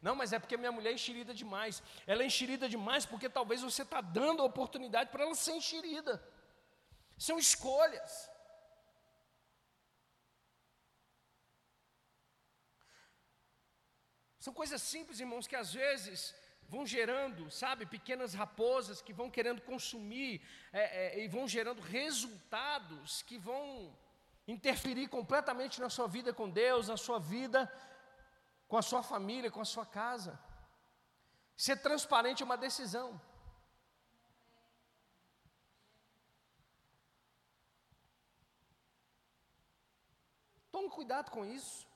Não, 0.00 0.16
mas 0.16 0.32
é 0.32 0.40
porque 0.40 0.56
minha 0.56 0.72
mulher 0.72 0.90
é 0.90 0.94
enxerida 0.94 1.32
demais. 1.32 1.80
Ela 2.04 2.24
é 2.24 2.26
enxerida 2.26 2.68
demais 2.68 3.06
porque 3.06 3.28
talvez 3.28 3.62
você 3.62 3.82
está 3.82 4.00
dando 4.00 4.42
a 4.42 4.44
oportunidade 4.44 5.10
para 5.10 5.22
ela 5.22 5.34
ser 5.36 5.52
enxerida. 5.52 6.20
São 7.26 7.38
escolhas. 7.46 8.12
São 14.44 14.52
coisas 14.60 14.82
simples, 14.82 15.20
irmãos, 15.20 15.46
que 15.46 15.54
às 15.54 15.72
vezes 15.72 16.34
vão 16.72 16.84
gerando, 16.84 17.42
sabe, 17.50 17.86
pequenas 17.86 18.34
raposas 18.34 19.00
que 19.00 19.12
vão 19.12 19.30
querendo 19.36 19.62
consumir 19.62 20.32
é, 20.72 20.82
é, 21.02 21.24
e 21.24 21.28
vão 21.28 21.46
gerando 21.46 21.80
resultados 21.80 23.22
que 23.22 23.38
vão 23.38 23.62
interferir 24.54 25.06
completamente 25.16 25.80
na 25.80 25.90
sua 25.96 26.08
vida 26.08 26.32
com 26.32 26.50
Deus, 26.50 26.88
na 26.88 26.96
sua 26.96 27.20
vida 27.20 27.60
com 28.66 28.78
a 28.78 28.82
sua 28.90 29.02
família, 29.02 29.50
com 29.50 29.60
a 29.60 29.70
sua 29.74 29.86
casa. 29.86 30.32
Ser 31.56 31.76
transparente 31.76 32.42
é 32.42 32.48
uma 32.50 32.56
decisão. 32.56 33.08
Tome 40.82 40.90
cuidado 40.90 41.30
com 41.30 41.44
isso. 41.44 41.86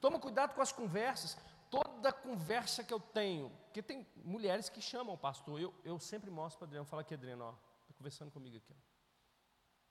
Tome 0.00 0.18
cuidado 0.20 0.54
com 0.54 0.62
as 0.62 0.70
conversas. 0.70 1.36
Toda 1.68 2.12
conversa 2.12 2.84
que 2.84 2.94
eu 2.94 3.00
tenho, 3.00 3.50
porque 3.64 3.82
tem 3.82 4.06
mulheres 4.24 4.68
que 4.68 4.80
chamam 4.80 5.14
o 5.14 5.18
pastor, 5.18 5.60
eu, 5.60 5.74
eu 5.84 5.98
sempre 5.98 6.30
mostro 6.30 6.58
para 6.58 6.66
Adriano, 6.66 6.86
fala 6.86 7.02
aqui, 7.02 7.14
Adriano, 7.14 7.58
está 7.82 7.94
conversando 7.94 8.30
comigo 8.30 8.56
aqui. 8.56 8.72
Ó. 8.72 8.90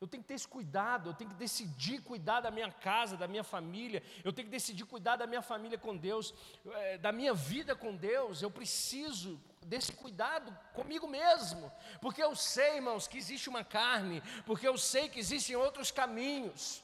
Eu 0.01 0.07
tenho 0.07 0.23
que 0.23 0.27
ter 0.29 0.35
esse 0.35 0.47
cuidado, 0.47 1.09
eu 1.09 1.13
tenho 1.13 1.29
que 1.29 1.35
decidir 1.35 2.01
cuidar 2.01 2.39
da 2.39 2.49
minha 2.49 2.71
casa, 2.71 3.17
da 3.17 3.27
minha 3.27 3.43
família, 3.43 4.01
eu 4.23 4.31
tenho 4.31 4.47
que 4.47 4.51
decidir 4.51 4.85
cuidar 4.85 5.17
da 5.17 5.27
minha 5.27 5.41
família 5.41 5.77
com 5.77 5.95
Deus, 5.95 6.33
eh, 6.65 6.97
da 6.97 7.11
minha 7.11 7.33
vida 7.33 7.75
com 7.75 7.95
Deus, 7.95 8.41
eu 8.41 8.49
preciso 8.49 9.41
desse 9.65 9.91
cuidado 9.91 10.57
comigo 10.73 11.05
mesmo, 11.05 11.69
porque 11.99 12.23
eu 12.23 12.33
sei, 12.33 12.77
irmãos, 12.77 13.09
que 13.09 13.17
existe 13.17 13.49
uma 13.49 13.63
carne, 13.63 14.21
porque 14.45 14.65
eu 14.65 14.77
sei 14.77 15.09
que 15.09 15.19
existem 15.19 15.57
outros 15.57 15.91
caminhos. 15.91 16.81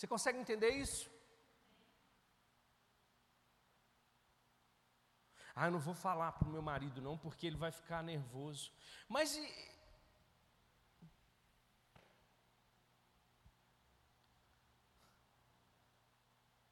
Você 0.00 0.06
consegue 0.06 0.38
entender 0.38 0.70
isso? 0.70 1.10
Ah, 5.54 5.66
eu 5.66 5.72
não 5.72 5.78
vou 5.78 5.92
falar 5.92 6.32
para 6.32 6.48
o 6.48 6.50
meu 6.50 6.62
marido 6.62 7.02
não, 7.02 7.18
porque 7.18 7.46
ele 7.46 7.58
vai 7.64 7.70
ficar 7.70 8.02
nervoso. 8.02 8.72
Mas 9.06 9.36
e... 9.36 9.44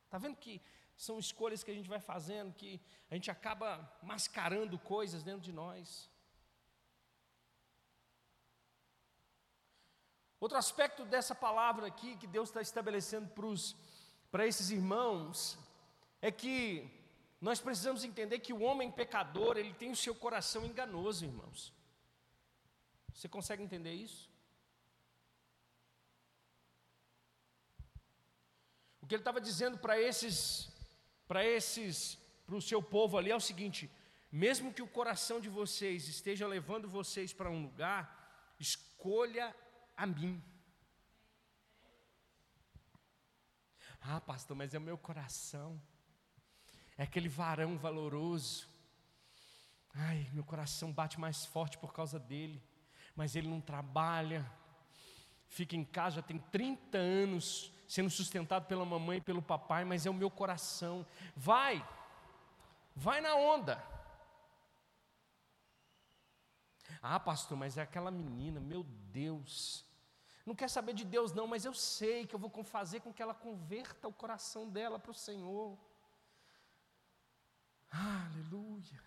Está 0.06 0.16
vendo 0.16 0.36
que 0.36 0.62
são 0.96 1.18
escolhas 1.18 1.62
que 1.62 1.70
a 1.70 1.74
gente 1.74 1.90
vai 1.90 2.00
fazendo, 2.00 2.54
que 2.54 2.80
a 3.10 3.14
gente 3.14 3.30
acaba 3.30 3.68
mascarando 4.02 4.78
coisas 4.78 5.22
dentro 5.22 5.42
de 5.42 5.52
nós. 5.52 6.10
Outro 10.40 10.56
aspecto 10.56 11.04
dessa 11.04 11.34
palavra 11.34 11.86
aqui 11.86 12.16
que 12.16 12.26
Deus 12.26 12.48
está 12.48 12.62
estabelecendo 12.62 13.28
para 14.30 14.46
esses 14.46 14.70
irmãos 14.70 15.58
é 16.22 16.30
que 16.30 16.88
nós 17.40 17.60
precisamos 17.60 18.04
entender 18.04 18.38
que 18.40 18.52
o 18.52 18.62
homem 18.62 18.90
pecador, 18.90 19.56
ele 19.56 19.74
tem 19.74 19.90
o 19.90 19.96
seu 19.96 20.14
coração 20.14 20.64
enganoso, 20.64 21.24
irmãos. 21.24 21.72
Você 23.12 23.28
consegue 23.28 23.62
entender 23.62 23.92
isso? 23.92 24.30
O 29.02 29.06
que 29.06 29.14
ele 29.14 29.22
estava 29.22 29.40
dizendo 29.40 29.78
para 29.78 30.00
esses, 30.00 30.70
para 31.26 31.44
esses, 31.44 32.16
para 32.46 32.56
o 32.56 32.62
seu 32.62 32.80
povo 32.80 33.18
ali 33.18 33.30
é 33.30 33.36
o 33.36 33.40
seguinte: 33.40 33.90
mesmo 34.30 34.72
que 34.72 34.82
o 34.82 34.88
coração 34.98 35.40
de 35.40 35.48
vocês 35.48 36.08
esteja 36.08 36.46
levando 36.46 36.88
vocês 36.88 37.32
para 37.32 37.50
um 37.50 37.62
lugar, 37.62 38.54
escolha 38.58 39.54
a 39.98 40.06
mim. 40.06 40.40
Ah, 44.00 44.20
pastor, 44.20 44.56
mas 44.56 44.72
é 44.72 44.78
o 44.78 44.80
meu 44.80 44.96
coração. 44.96 45.82
É 46.96 47.02
aquele 47.02 47.28
varão 47.28 47.76
valoroso. 47.76 48.68
Ai, 49.92 50.30
meu 50.32 50.44
coração 50.44 50.92
bate 50.92 51.18
mais 51.18 51.44
forte 51.44 51.76
por 51.76 51.92
causa 51.92 52.18
dele. 52.18 52.62
Mas 53.16 53.34
ele 53.34 53.48
não 53.48 53.60
trabalha. 53.60 54.48
Fica 55.48 55.74
em 55.74 55.84
casa, 55.84 56.16
já 56.16 56.22
tem 56.22 56.38
30 56.38 56.96
anos 56.96 57.72
sendo 57.88 58.08
sustentado 58.08 58.66
pela 58.66 58.84
mamãe 58.84 59.18
e 59.18 59.22
pelo 59.22 59.42
papai, 59.42 59.84
mas 59.84 60.06
é 60.06 60.10
o 60.10 60.14
meu 60.14 60.30
coração. 60.30 61.04
Vai, 61.34 61.84
vai 62.94 63.20
na 63.20 63.34
onda. 63.34 63.82
Ah, 67.02 67.18
pastor, 67.18 67.58
mas 67.58 67.76
é 67.76 67.82
aquela 67.82 68.10
menina, 68.10 68.60
meu 68.60 68.84
Deus. 68.84 69.87
Não 70.48 70.54
quer 70.54 70.70
saber 70.70 70.94
de 70.94 71.04
Deus, 71.04 71.30
não, 71.34 71.46
mas 71.46 71.66
eu 71.66 71.74
sei 71.74 72.26
que 72.26 72.34
eu 72.34 72.38
vou 72.38 72.50
fazer 72.64 73.00
com 73.00 73.12
que 73.12 73.22
ela 73.22 73.34
converta 73.34 74.08
o 74.08 74.12
coração 74.22 74.66
dela 74.66 74.98
para 74.98 75.10
o 75.10 75.14
Senhor. 75.14 75.76
aleluia. 77.90 78.98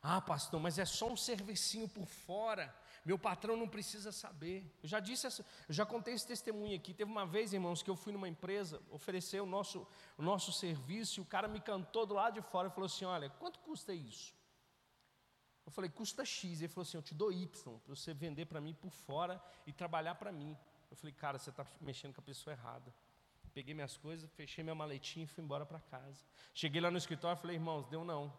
Ah, 0.00 0.20
pastor, 0.20 0.60
mas 0.60 0.78
é 0.78 0.84
só 0.84 1.08
um 1.08 1.16
servicinho 1.16 1.88
por 1.88 2.06
fora. 2.06 2.72
Meu 3.04 3.18
patrão 3.18 3.56
não 3.56 3.68
precisa 3.68 4.12
saber. 4.12 4.72
Eu 4.80 4.88
já 4.88 5.00
disse, 5.00 5.26
essa, 5.26 5.44
eu 5.68 5.74
já 5.74 5.84
contei 5.84 6.14
esse 6.14 6.24
testemunho 6.24 6.76
aqui. 6.76 6.94
Teve 6.94 7.10
uma 7.10 7.26
vez, 7.26 7.52
irmãos, 7.52 7.82
que 7.82 7.90
eu 7.90 7.96
fui 7.96 8.12
numa 8.12 8.28
empresa 8.28 8.80
oferecer 8.92 9.40
o 9.40 9.46
nosso, 9.46 9.84
o 10.16 10.22
nosso 10.22 10.52
serviço 10.52 11.18
e 11.18 11.22
o 11.22 11.26
cara 11.26 11.48
me 11.48 11.60
cantou 11.60 12.06
do 12.06 12.14
lado 12.14 12.34
de 12.34 12.42
fora 12.42 12.68
e 12.68 12.70
falou 12.70 12.86
assim: 12.86 13.04
Olha, 13.04 13.28
quanto 13.28 13.58
custa 13.58 13.92
isso? 13.92 14.35
Eu 15.66 15.72
falei, 15.72 15.90
custa 15.90 16.24
X. 16.24 16.60
Ele 16.60 16.68
falou 16.68 16.82
assim: 16.82 16.96
eu 16.96 17.02
te 17.02 17.14
dou 17.14 17.32
Y 17.32 17.78
para 17.80 17.94
você 17.94 18.14
vender 18.14 18.46
para 18.46 18.60
mim 18.60 18.72
por 18.72 18.90
fora 18.90 19.42
e 19.66 19.72
trabalhar 19.72 20.14
para 20.14 20.30
mim. 20.30 20.56
Eu 20.90 20.96
falei, 20.96 21.12
cara, 21.12 21.38
você 21.38 21.50
está 21.50 21.66
mexendo 21.80 22.14
com 22.14 22.20
a 22.20 22.24
pessoa 22.24 22.54
errada. 22.54 22.94
Peguei 23.52 23.74
minhas 23.74 23.96
coisas, 23.96 24.30
fechei 24.32 24.62
minha 24.62 24.74
maletinha 24.74 25.24
e 25.24 25.26
fui 25.26 25.42
embora 25.42 25.66
para 25.66 25.80
casa. 25.80 26.24
Cheguei 26.54 26.80
lá 26.80 26.90
no 26.90 26.98
escritório 26.98 27.36
e 27.36 27.40
falei, 27.40 27.56
irmãos, 27.56 27.86
deu 27.86 28.04
não. 28.04 28.32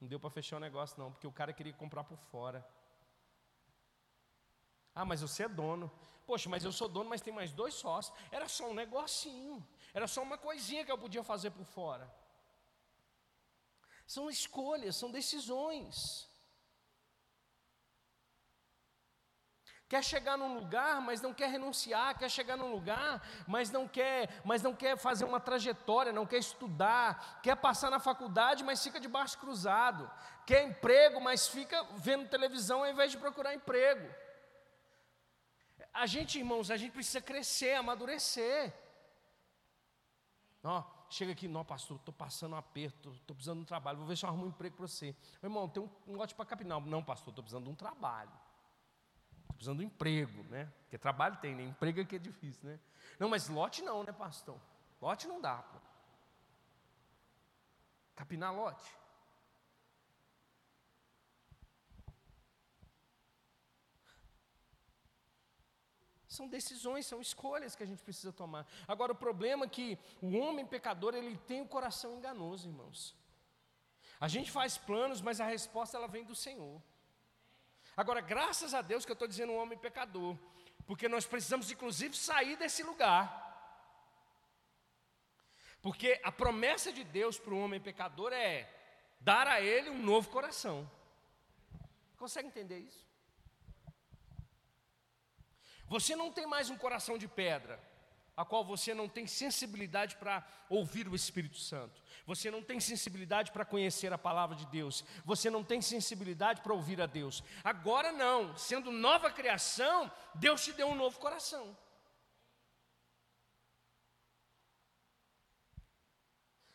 Não 0.00 0.06
deu 0.06 0.20
para 0.20 0.30
fechar 0.30 0.56
o 0.56 0.60
negócio 0.60 0.98
não, 0.98 1.10
porque 1.10 1.26
o 1.26 1.32
cara 1.32 1.52
queria 1.52 1.72
comprar 1.72 2.04
por 2.04 2.18
fora. 2.18 2.64
Ah, 4.94 5.04
mas 5.04 5.20
você 5.20 5.44
é 5.44 5.48
dono. 5.48 5.90
Poxa, 6.26 6.48
mas 6.48 6.64
eu 6.64 6.70
sou 6.70 6.88
dono, 6.88 7.08
mas 7.08 7.20
tem 7.20 7.32
mais 7.32 7.52
dois 7.52 7.74
sócios. 7.74 8.16
Era 8.30 8.48
só 8.48 8.70
um 8.70 8.74
negocinho. 8.74 9.66
Era 9.92 10.06
só 10.06 10.22
uma 10.22 10.38
coisinha 10.38 10.84
que 10.84 10.92
eu 10.92 10.98
podia 10.98 11.24
fazer 11.24 11.50
por 11.50 11.64
fora. 11.64 12.12
São 14.06 14.28
escolhas, 14.28 14.96
são 14.96 15.10
decisões. 15.10 16.28
Quer 19.92 20.02
chegar 20.02 20.38
num 20.38 20.54
lugar, 20.54 21.02
mas 21.02 21.20
não 21.20 21.34
quer 21.34 21.50
renunciar, 21.50 22.18
quer 22.18 22.30
chegar 22.30 22.56
num 22.56 22.72
lugar, 22.72 23.20
mas 23.46 23.70
não 23.70 23.86
quer, 23.86 24.40
mas 24.42 24.62
não 24.62 24.74
quer 24.74 24.96
fazer 24.96 25.26
uma 25.26 25.38
trajetória, 25.38 26.10
não 26.14 26.24
quer 26.24 26.38
estudar, 26.38 27.40
quer 27.42 27.56
passar 27.56 27.90
na 27.90 28.00
faculdade, 28.00 28.64
mas 28.64 28.82
fica 28.82 28.98
de 28.98 29.06
baixo 29.06 29.36
cruzado. 29.36 30.10
Quer 30.46 30.62
emprego, 30.64 31.20
mas 31.20 31.46
fica 31.46 31.82
vendo 31.94 32.26
televisão 32.26 32.78
ao 32.82 32.88
invés 32.88 33.12
de 33.12 33.18
procurar 33.18 33.54
emprego. 33.54 34.08
A 35.92 36.06
gente, 36.06 36.38
irmãos, 36.38 36.70
a 36.70 36.78
gente 36.78 36.92
precisa 36.92 37.20
crescer, 37.20 37.74
amadurecer. 37.74 38.72
Ó, 40.64 40.82
chega 41.10 41.32
aqui, 41.32 41.46
não, 41.46 41.66
pastor, 41.66 41.98
estou 41.98 42.14
passando 42.14 42.54
um 42.54 42.56
aperto, 42.56 43.10
estou 43.10 43.36
precisando 43.36 43.58
de 43.58 43.64
um 43.64 43.66
trabalho, 43.66 43.98
vou 43.98 44.06
ver 44.06 44.16
se 44.16 44.24
eu 44.24 44.30
arrumo 44.30 44.46
um 44.46 44.48
emprego 44.48 44.74
para 44.74 44.86
você. 44.86 45.14
Irmão, 45.42 45.68
tem 45.68 45.82
um, 45.82 45.90
um 46.08 46.16
lote 46.16 46.34
para 46.34 46.46
capinar. 46.46 46.80
Não, 46.80 47.04
pastor, 47.04 47.30
estou 47.30 47.44
precisando 47.44 47.64
de 47.64 47.70
um 47.70 47.74
trabalho. 47.74 48.32
Precisando 49.62 49.78
de 49.78 49.84
um 49.84 49.86
emprego, 49.86 50.42
né? 50.50 50.64
Porque 50.80 50.98
trabalho 50.98 51.36
tem, 51.36 51.54
né? 51.54 51.62
Emprego 51.62 52.00
é 52.00 52.04
que 52.04 52.16
é 52.16 52.18
difícil, 52.18 52.68
né? 52.68 52.80
Não, 53.16 53.28
mas 53.28 53.48
lote 53.48 53.80
não, 53.80 54.02
né, 54.02 54.10
pastor? 54.10 54.60
Lote 55.00 55.28
não 55.28 55.40
dá. 55.40 55.58
Pô. 55.58 55.78
Capinar 58.16 58.52
lote. 58.52 58.92
São 66.26 66.48
decisões, 66.48 67.06
são 67.06 67.20
escolhas 67.20 67.76
que 67.76 67.84
a 67.84 67.86
gente 67.86 68.02
precisa 68.02 68.32
tomar. 68.32 68.66
Agora, 68.88 69.12
o 69.12 69.14
problema 69.14 69.66
é 69.66 69.68
que 69.68 69.96
o 70.20 70.36
homem 70.38 70.66
pecador, 70.66 71.14
ele 71.14 71.36
tem 71.36 71.60
o 71.60 71.68
coração 71.68 72.16
enganoso, 72.16 72.66
irmãos. 72.66 73.16
A 74.18 74.26
gente 74.26 74.50
faz 74.50 74.76
planos, 74.76 75.20
mas 75.20 75.40
a 75.40 75.46
resposta 75.46 75.96
ela 75.96 76.08
vem 76.08 76.24
do 76.24 76.34
Senhor. 76.34 76.82
Agora, 77.96 78.20
graças 78.20 78.72
a 78.74 78.80
Deus 78.80 79.04
que 79.04 79.10
eu 79.10 79.14
estou 79.14 79.28
dizendo 79.28 79.52
um 79.52 79.58
homem 79.58 79.78
pecador, 79.78 80.36
porque 80.86 81.08
nós 81.08 81.26
precisamos, 81.26 81.70
inclusive, 81.70 82.16
sair 82.16 82.56
desse 82.56 82.82
lugar. 82.82 83.40
Porque 85.82 86.20
a 86.22 86.32
promessa 86.32 86.92
de 86.92 87.04
Deus 87.04 87.38
para 87.38 87.52
o 87.52 87.58
homem 87.58 87.80
pecador 87.80 88.32
é 88.32 88.68
dar 89.20 89.46
a 89.46 89.60
ele 89.60 89.90
um 89.90 90.02
novo 90.02 90.30
coração. 90.30 90.90
Consegue 92.16 92.48
entender 92.48 92.78
isso? 92.78 93.04
Você 95.86 96.16
não 96.16 96.32
tem 96.32 96.46
mais 96.46 96.70
um 96.70 96.78
coração 96.78 97.18
de 97.18 97.28
pedra, 97.28 97.78
a 98.36 98.44
qual 98.44 98.64
você 98.64 98.94
não 98.94 99.08
tem 99.08 99.26
sensibilidade 99.26 100.16
para 100.16 100.46
ouvir 100.68 101.06
o 101.06 101.14
Espírito 101.14 101.58
Santo. 101.58 102.02
Você 102.26 102.50
não 102.50 102.62
tem 102.62 102.80
sensibilidade 102.80 103.52
para 103.52 103.64
conhecer 103.64 104.12
a 104.12 104.18
palavra 104.18 104.56
de 104.56 104.66
Deus. 104.66 105.04
Você 105.24 105.50
não 105.50 105.62
tem 105.62 105.82
sensibilidade 105.82 106.60
para 106.62 106.72
ouvir 106.72 107.00
a 107.00 107.06
Deus. 107.06 107.42
Agora 107.62 108.10
não, 108.12 108.56
sendo 108.56 108.90
nova 108.90 109.30
criação, 109.30 110.10
Deus 110.34 110.64
te 110.64 110.72
deu 110.72 110.88
um 110.88 110.94
novo 110.94 111.18
coração. 111.18 111.76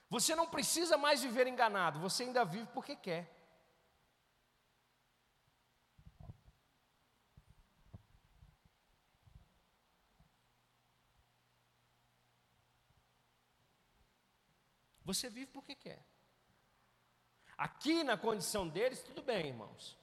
Você 0.09 0.35
não 0.35 0.47
precisa 0.47 0.97
mais 0.97 1.21
viver 1.21 1.47
enganado, 1.47 1.99
você 1.99 2.23
ainda 2.23 2.45
vive 2.45 2.67
porque 2.67 2.95
quer. 2.95 3.36
Você 15.07 15.29
vive 15.29 15.47
porque 15.47 15.73
quer. 15.73 16.05
Aqui 17.57 18.03
na 18.03 18.17
condição 18.17 18.67
deles, 18.67 19.01
tudo 19.01 19.21
bem, 19.21 19.47
irmãos. 19.47 19.97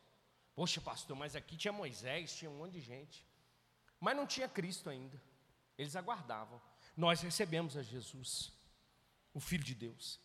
Poxa, 0.54 0.80
pastor, 0.80 1.14
mas 1.14 1.36
aqui 1.36 1.58
tinha 1.58 1.72
Moisés, 1.72 2.34
tinha 2.34 2.50
um 2.50 2.56
monte 2.56 2.72
de 2.72 2.80
gente. 2.80 3.22
Mas 4.00 4.16
não 4.16 4.26
tinha 4.26 4.48
Cristo 4.48 4.88
ainda. 4.88 5.20
Eles 5.76 5.94
aguardavam. 5.94 6.58
Nós 6.96 7.20
recebemos 7.20 7.76
a 7.76 7.82
Jesus, 7.82 8.50
o 9.34 9.40
Filho 9.40 9.62
de 9.62 9.74
Deus. 9.74 10.18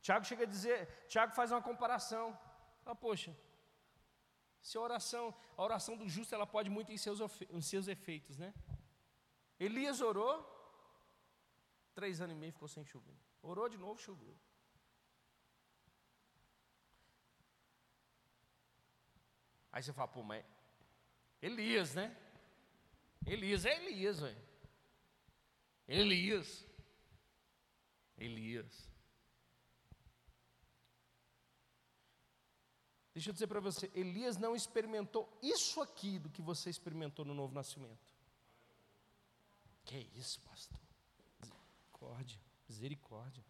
Tiago 0.00 0.24
chega 0.24 0.44
a 0.44 0.46
dizer, 0.46 1.08
Tiago 1.08 1.34
faz 1.34 1.50
uma 1.50 1.60
comparação. 1.60 2.38
Ah, 2.86 2.94
poxa, 2.94 3.36
se 4.64 4.78
a 4.78 4.80
oração, 4.80 5.34
a 5.58 5.62
oração 5.62 5.94
do 5.94 6.08
justo, 6.08 6.34
ela 6.34 6.46
pode 6.46 6.70
muito 6.70 6.90
em 6.90 6.96
seus, 6.96 7.20
em 7.50 7.60
seus 7.60 7.86
efeitos, 7.86 8.38
né? 8.38 8.54
Elias 9.60 10.00
orou, 10.00 10.34
três 11.94 12.18
anos 12.22 12.34
e 12.34 12.38
meio 12.38 12.50
ficou 12.54 12.66
sem 12.66 12.82
chover. 12.82 13.14
Orou 13.42 13.68
de 13.68 13.76
novo, 13.76 14.00
choveu. 14.00 14.34
Aí 19.70 19.82
você 19.82 19.92
fala, 19.92 20.08
pô, 20.08 20.22
mas 20.22 20.42
Elias, 21.42 21.94
né? 21.94 22.16
Elias 23.26 23.66
é 23.66 23.76
Elias, 23.84 24.20
velho. 24.20 24.42
Elias. 25.86 26.66
Elias. 28.16 28.93
Deixa 33.14 33.30
eu 33.30 33.32
dizer 33.32 33.46
para 33.46 33.60
você, 33.60 33.88
Elias 33.94 34.36
não 34.36 34.56
experimentou 34.56 35.32
isso 35.40 35.80
aqui 35.80 36.18
do 36.18 36.28
que 36.28 36.42
você 36.42 36.68
experimentou 36.68 37.24
no 37.24 37.32
novo 37.32 37.54
nascimento. 37.54 38.12
Que 39.84 40.10
isso, 40.16 40.40
pastor? 40.40 40.78
Misericórdia, 41.40 42.40
misericórdia. 42.68 43.44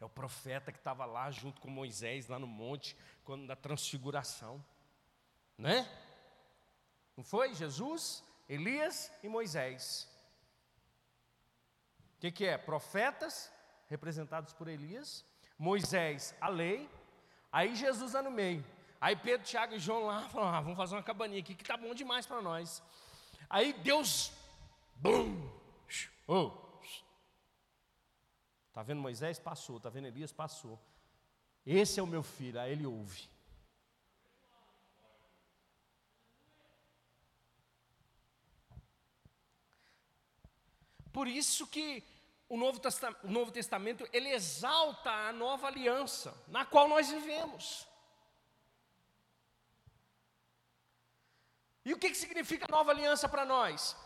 É 0.00 0.04
o 0.06 0.08
profeta 0.08 0.72
que 0.72 0.78
estava 0.78 1.04
lá 1.04 1.30
junto 1.30 1.60
com 1.60 1.68
Moisés, 1.68 2.28
lá 2.28 2.38
no 2.38 2.46
monte, 2.46 2.96
quando 3.24 3.46
da 3.46 3.54
transfiguração. 3.54 4.64
Né? 5.58 5.86
Não 7.14 7.22
foi? 7.22 7.54
Jesus, 7.54 8.24
Elias 8.48 9.12
e 9.22 9.28
Moisés. 9.28 10.08
O 12.16 12.20
que, 12.20 12.32
que 12.32 12.46
é? 12.46 12.56
Profetas, 12.56 13.52
representados 13.88 14.54
por 14.54 14.66
Elias, 14.66 15.24
Moisés, 15.58 16.34
a 16.40 16.48
lei, 16.48 16.88
Aí 17.52 17.76
Jesus 17.76 18.14
lá 18.14 18.22
no 18.22 18.30
meio. 18.30 18.64
Aí 18.98 19.14
Pedro, 19.14 19.46
Tiago 19.46 19.74
e 19.74 19.78
João 19.78 20.06
lá 20.06 20.28
falaram: 20.30 20.56
ah, 20.56 20.60
vamos 20.62 20.76
fazer 20.76 20.94
uma 20.94 21.02
cabaninha 21.02 21.40
aqui 21.40 21.54
que 21.54 21.64
tá 21.64 21.76
bom 21.76 21.94
demais 21.94 22.24
para 22.24 22.40
nós. 22.40 22.82
Aí 23.50 23.74
Deus, 23.74 24.32
bum, 24.96 25.50
oh, 26.26 26.50
tá 28.72 28.82
vendo 28.82 29.02
Moisés 29.02 29.38
passou, 29.38 29.78
tá 29.78 29.90
vendo 29.90 30.06
Elias 30.06 30.32
passou. 30.32 30.80
Esse 31.66 32.00
é 32.00 32.02
o 32.02 32.06
meu 32.06 32.22
filho, 32.22 32.58
aí 32.58 32.72
ele 32.72 32.86
ouve. 32.86 33.30
Por 41.12 41.28
isso 41.28 41.66
que 41.66 42.02
o 42.52 42.56
Novo, 42.58 42.78
o 43.24 43.30
Novo 43.30 43.50
Testamento, 43.50 44.06
ele 44.12 44.28
exalta 44.28 45.10
a 45.10 45.32
nova 45.32 45.68
aliança, 45.68 46.34
na 46.48 46.66
qual 46.66 46.86
nós 46.86 47.10
vivemos. 47.10 47.88
E 51.82 51.94
o 51.94 51.98
que, 51.98 52.10
que 52.10 52.14
significa 52.14 52.66
nova 52.70 52.90
aliança 52.90 53.26
para 53.26 53.46
nós? 53.46 53.96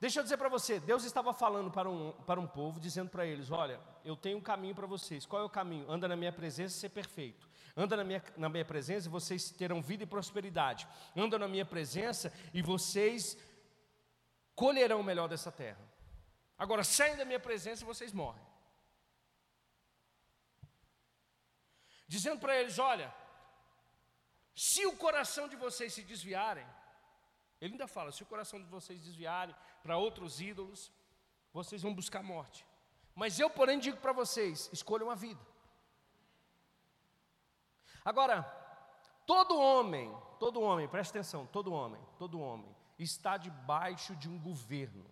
Deixa 0.00 0.20
eu 0.20 0.22
dizer 0.22 0.38
para 0.38 0.48
você, 0.48 0.80
Deus 0.80 1.04
estava 1.04 1.34
falando 1.34 1.70
para 1.70 1.90
um, 1.90 2.12
para 2.26 2.40
um 2.40 2.46
povo, 2.46 2.80
dizendo 2.80 3.10
para 3.10 3.26
eles: 3.26 3.50
Olha, 3.50 3.78
eu 4.06 4.16
tenho 4.16 4.38
um 4.38 4.42
caminho 4.42 4.74
para 4.74 4.86
vocês. 4.86 5.26
Qual 5.26 5.42
é 5.42 5.44
o 5.44 5.50
caminho? 5.50 5.84
Anda 5.90 6.08
na 6.08 6.16
minha 6.16 6.32
presença 6.32 6.74
e 6.74 6.80
ser 6.80 6.88
perfeito. 6.88 7.46
Anda 7.76 7.94
na 7.94 8.04
minha, 8.04 8.24
na 8.38 8.48
minha 8.48 8.64
presença 8.64 9.06
e 9.06 9.10
vocês 9.10 9.50
terão 9.50 9.82
vida 9.82 10.04
e 10.04 10.06
prosperidade. 10.06 10.88
Anda 11.14 11.38
na 11.38 11.46
minha 11.46 11.66
presença 11.66 12.32
e 12.54 12.62
vocês 12.62 13.36
colherão 14.54 15.00
o 15.00 15.04
melhor 15.04 15.28
dessa 15.28 15.52
terra. 15.52 15.92
Agora, 16.64 16.84
saem 16.84 17.16
da 17.16 17.24
minha 17.24 17.40
presença 17.40 17.82
e 17.82 17.90
vocês 17.92 18.12
morrem. 18.12 18.44
Dizendo 22.14 22.38
para 22.42 22.56
eles: 22.60 22.78
olha, 22.78 23.12
se 24.54 24.82
o 24.86 24.96
coração 24.96 25.48
de 25.48 25.56
vocês 25.56 25.92
se 25.92 26.02
desviarem, 26.10 26.66
ele 27.60 27.72
ainda 27.74 27.88
fala: 27.88 28.12
se 28.12 28.22
o 28.22 28.26
coração 28.32 28.60
de 28.62 28.68
vocês 28.76 29.00
desviarem 29.00 29.56
para 29.82 29.96
outros 29.96 30.40
ídolos, 30.40 30.92
vocês 31.52 31.82
vão 31.82 31.92
buscar 32.00 32.22
morte. 32.22 32.64
Mas 33.12 33.40
eu, 33.40 33.50
porém, 33.50 33.80
digo 33.80 33.96
para 33.96 34.12
vocês: 34.12 34.70
escolham 34.72 35.10
a 35.10 35.16
vida. 35.16 35.44
Agora, 38.04 38.42
todo 39.26 39.58
homem, 39.58 40.16
todo 40.38 40.60
homem, 40.60 40.86
preste 40.86 41.10
atenção, 41.10 41.44
todo 41.46 41.72
homem, 41.72 42.00
todo 42.18 42.40
homem 42.40 42.72
está 43.00 43.36
debaixo 43.36 44.14
de 44.14 44.28
um 44.28 44.38
governo. 44.38 45.10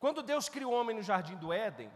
Quando 0.00 0.22
Deus 0.22 0.48
criou 0.48 0.72
o 0.72 0.76
homem 0.76 0.96
no 0.96 1.02
jardim 1.02 1.36
do 1.36 1.52
Éden, 1.52 1.90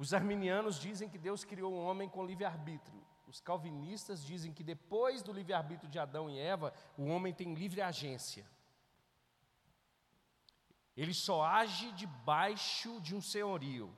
Os 0.00 0.14
arminianos 0.14 0.80
dizem 0.80 1.10
que 1.10 1.18
Deus 1.18 1.44
criou 1.44 1.74
o 1.74 1.84
homem 1.84 2.08
com 2.08 2.24
livre-arbítrio. 2.24 3.06
Os 3.26 3.38
calvinistas 3.38 4.24
dizem 4.24 4.50
que 4.50 4.62
depois 4.62 5.22
do 5.22 5.30
livre-arbítrio 5.30 5.90
de 5.90 5.98
Adão 5.98 6.30
e 6.30 6.38
Eva, 6.38 6.72
o 6.96 7.04
homem 7.04 7.34
tem 7.34 7.52
livre 7.52 7.82
agência. 7.82 8.46
Ele 10.96 11.12
só 11.12 11.44
age 11.44 11.92
debaixo 11.92 12.98
de 13.02 13.14
um 13.14 13.20
senhorio. 13.20 13.94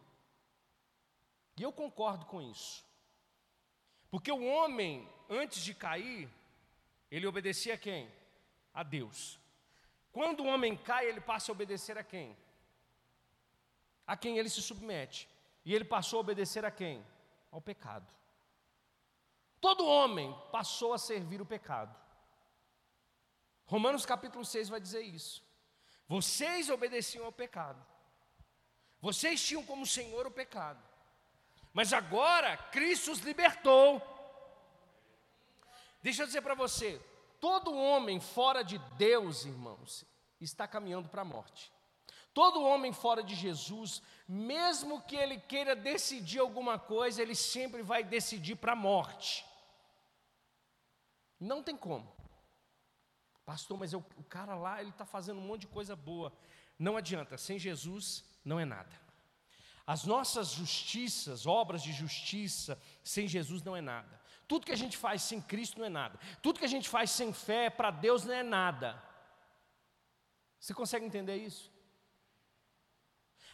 E 1.57 1.63
eu 1.63 1.73
concordo 1.73 2.27
com 2.27 2.43
isso. 2.43 2.85
Porque 4.11 4.33
o 4.33 4.45
homem, 4.45 5.09
antes 5.31 5.63
de 5.63 5.73
cair, 5.73 6.29
ele 7.13 7.29
obedecia 7.29 7.75
a 7.75 7.79
quem? 7.79 8.13
A 8.75 8.83
Deus. 8.83 9.39
Quando 10.13 10.41
o 10.41 10.47
homem 10.47 10.77
cai, 10.77 11.07
ele 11.07 11.21
passa 11.21 11.51
a 11.51 11.55
obedecer 11.55 11.97
a 11.97 12.05
quem? 12.05 12.37
A 14.07 14.17
quem 14.17 14.39
ele 14.39 14.51
se 14.51 14.61
submete. 14.61 15.29
E 15.65 15.75
ele 15.75 15.85
passou 15.85 16.19
a 16.19 16.21
obedecer 16.21 16.65
a 16.65 16.71
quem? 16.71 17.05
Ao 17.51 17.61
pecado. 17.61 18.07
Todo 19.61 19.87
homem 19.87 20.37
passou 20.51 20.93
a 20.93 20.99
servir 20.99 21.41
o 21.41 21.47
pecado. 21.47 21.97
Romanos 23.65 24.05
capítulo 24.05 24.45
6 24.45 24.69
vai 24.69 24.81
dizer 24.81 25.03
isso. 25.03 25.43
Vocês 26.09 26.69
obedeciam 26.69 27.25
ao 27.25 27.33
pecado. 27.33 27.83
Vocês 29.01 29.43
tinham 29.43 29.65
como 29.65 29.87
Senhor 29.87 30.27
o 30.27 30.31
pecado. 30.31 30.83
Mas 31.73 31.93
agora 31.93 32.57
Cristo 32.57 33.13
os 33.13 33.21
libertou. 33.21 34.03
Deixa 36.03 36.23
eu 36.23 36.27
dizer 36.27 36.43
para 36.43 36.55
você, 36.55 37.01
todo 37.43 37.75
homem 37.75 38.21
fora 38.21 38.63
de 38.63 38.79
Deus, 38.97 39.45
irmãos, 39.45 40.07
está 40.41 40.69
caminhando 40.69 41.09
para 41.09 41.23
a 41.23 41.25
morte. 41.25 41.73
Todo 42.33 42.63
homem 42.63 42.93
fora 42.93 43.21
de 43.21 43.35
Jesus, 43.35 44.01
mesmo 44.29 45.03
que 45.03 45.17
ele 45.17 45.41
queira 45.41 45.75
decidir 45.75 46.39
alguma 46.39 46.79
coisa, 46.79 47.21
ele 47.21 47.35
sempre 47.35 47.83
vai 47.83 48.05
decidir 48.05 48.55
para 48.55 48.75
a 48.75 48.77
morte. 48.77 49.45
Não 51.41 51.65
tem 51.65 51.77
como. 51.77 52.15
Pastor, 53.45 53.77
mas 53.77 53.93
eu, 53.93 54.05
o 54.17 54.23
cara 54.23 54.55
lá, 54.55 54.81
ele 54.81 54.91
está 54.91 55.05
fazendo 55.05 55.41
um 55.41 55.45
monte 55.45 55.63
de 55.63 55.67
coisa 55.67 55.97
boa. 55.97 56.33
Não 56.79 56.97
adianta, 56.97 57.37
sem 57.37 57.59
Jesus 57.59 58.25
não 58.45 58.61
é 58.61 58.65
nada. 58.65 58.97
As 59.85 60.05
nossas 60.05 60.53
justiças, 60.53 61.45
obras 61.45 61.83
de 61.83 61.93
justiça, 61.93 62.81
sem 63.03 63.27
Jesus 63.27 63.65
não 63.65 63.75
é 63.75 63.81
nada. 63.81 64.22
Tudo 64.49 64.67
que 64.67 64.73
a 64.73 64.77
gente 64.77 64.97
faz 64.97 65.23
sem 65.23 65.41
Cristo 65.41 65.79
não 65.79 65.87
é 65.87 65.89
nada. 65.89 66.19
Tudo 66.43 66.59
que 66.59 66.65
a 66.65 66.69
gente 66.69 66.89
faz 66.89 67.11
sem 67.11 67.33
fé 67.33 67.71
para 67.71 67.91
Deus 67.91 68.25
não 68.25 68.35
é 68.35 68.43
nada. 68.43 69.03
Você 70.59 70.75
consegue 70.75 71.05
entender 71.05 71.37
isso? 71.37 71.73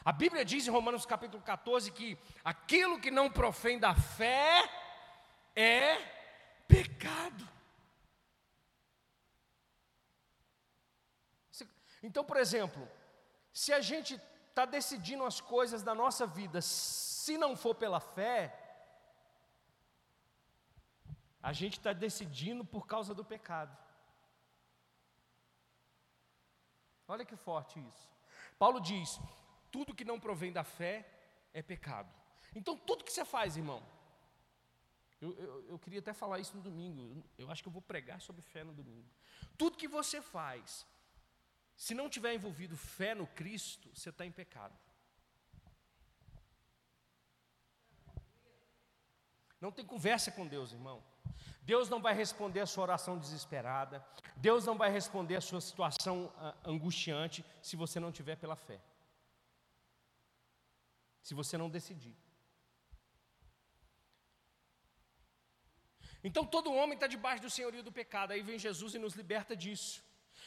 A 0.05 0.13
Bíblia 0.13 0.45
diz 0.45 0.67
em 0.67 0.71
Romanos 0.71 1.05
capítulo 1.05 1.43
14 1.43 1.91
que 1.93 2.19
aquilo 2.45 3.01
que 3.01 3.11
não 3.11 3.31
profém 3.31 3.79
da 3.79 3.95
fé 3.95 4.69
é 5.55 5.97
pecado. 6.67 7.49
Então, 12.03 12.25
por 12.25 12.37
exemplo, 12.37 12.89
se 13.53 13.73
a 13.73 13.81
gente 13.81 14.21
está 14.49 14.65
decidindo 14.65 15.25
as 15.25 15.41
coisas 15.41 15.83
da 15.83 15.95
nossa 15.95 16.27
vida, 16.27 16.61
se 16.61 17.37
não 17.37 17.57
for 17.57 17.75
pela 17.75 18.01
fé, 18.01 18.58
a 21.43 21.53
gente 21.53 21.79
está 21.79 21.93
decidindo 21.93 22.65
por 22.65 22.87
causa 22.87 23.15
do 23.15 23.25
pecado. 23.25 23.77
Olha 27.07 27.25
que 27.25 27.37
forte 27.37 27.79
isso. 27.79 28.09
Paulo 28.59 28.81
diz: 28.81 29.19
tudo 29.71 29.95
que 29.95 30.05
não 30.05 30.21
provém 30.21 30.53
da 30.53 30.65
fé 30.65 31.09
é 31.53 31.63
pecado. 31.63 32.13
Então, 32.55 32.77
tudo 32.77 33.05
que 33.05 33.13
você 33.13 33.25
faz, 33.25 33.57
irmão, 33.57 33.83
eu, 35.21 35.33
eu, 35.37 35.69
eu, 35.71 35.79
queria 35.79 35.99
até 36.01 36.13
falar 36.13 36.39
isso 36.39 36.57
no 36.57 36.63
domingo, 36.63 37.25
eu 37.37 37.51
acho 37.51 37.63
que 37.63 37.69
eu 37.69 37.73
vou 37.73 37.83
pregar 37.83 38.21
sobre 38.21 38.43
fé 38.43 38.63
no 38.63 38.73
domingo. 38.73 39.09
Tudo 39.57 39.77
que 39.77 39.89
você 39.89 40.23
faz, 40.23 40.87
se 41.77 41.95
não 41.95 42.09
tiver 42.09 42.35
envolvido 42.35 42.77
fé 42.77 43.15
no 43.15 43.27
Cristo, 43.27 43.91
você 43.95 44.11
está 44.11 44.25
em 44.25 44.33
pecado. 44.33 44.77
Não 49.61 49.73
tem 49.73 49.85
conversa 49.85 50.31
com 50.31 50.47
Deus, 50.47 50.73
irmão. 50.73 51.03
Deus 51.71 51.91
não 51.91 52.01
vai 52.01 52.15
responder 52.15 52.61
a 52.61 52.67
sua 52.67 52.85
oração 52.85 53.19
desesperada. 53.19 54.03
Deus 54.37 54.65
não 54.65 54.77
vai 54.83 54.91
responder 54.91 55.37
a 55.37 55.41
sua 55.49 55.61
situação 55.61 56.17
uh, 56.25 56.71
angustiante 56.73 57.45
se 57.61 57.77
você 57.77 58.01
não 58.01 58.11
tiver 58.11 58.37
pela 58.37 58.57
fé. 58.57 58.81
Se 61.23 61.35
você 61.35 61.59
não 61.59 61.69
decidir. 61.69 62.17
Então 66.25 66.43
todo 66.47 66.73
homem 66.73 66.95
está 66.95 67.07
debaixo 67.07 67.43
do 67.43 67.51
senhorio 67.51 67.83
do 67.83 67.93
pecado. 67.93 68.33
Aí 68.33 68.41
vem 68.41 68.59
Jesus 68.59 68.95
e 68.95 68.99
nos 68.99 69.15
liberta 69.15 69.55
disso. 69.55 70.03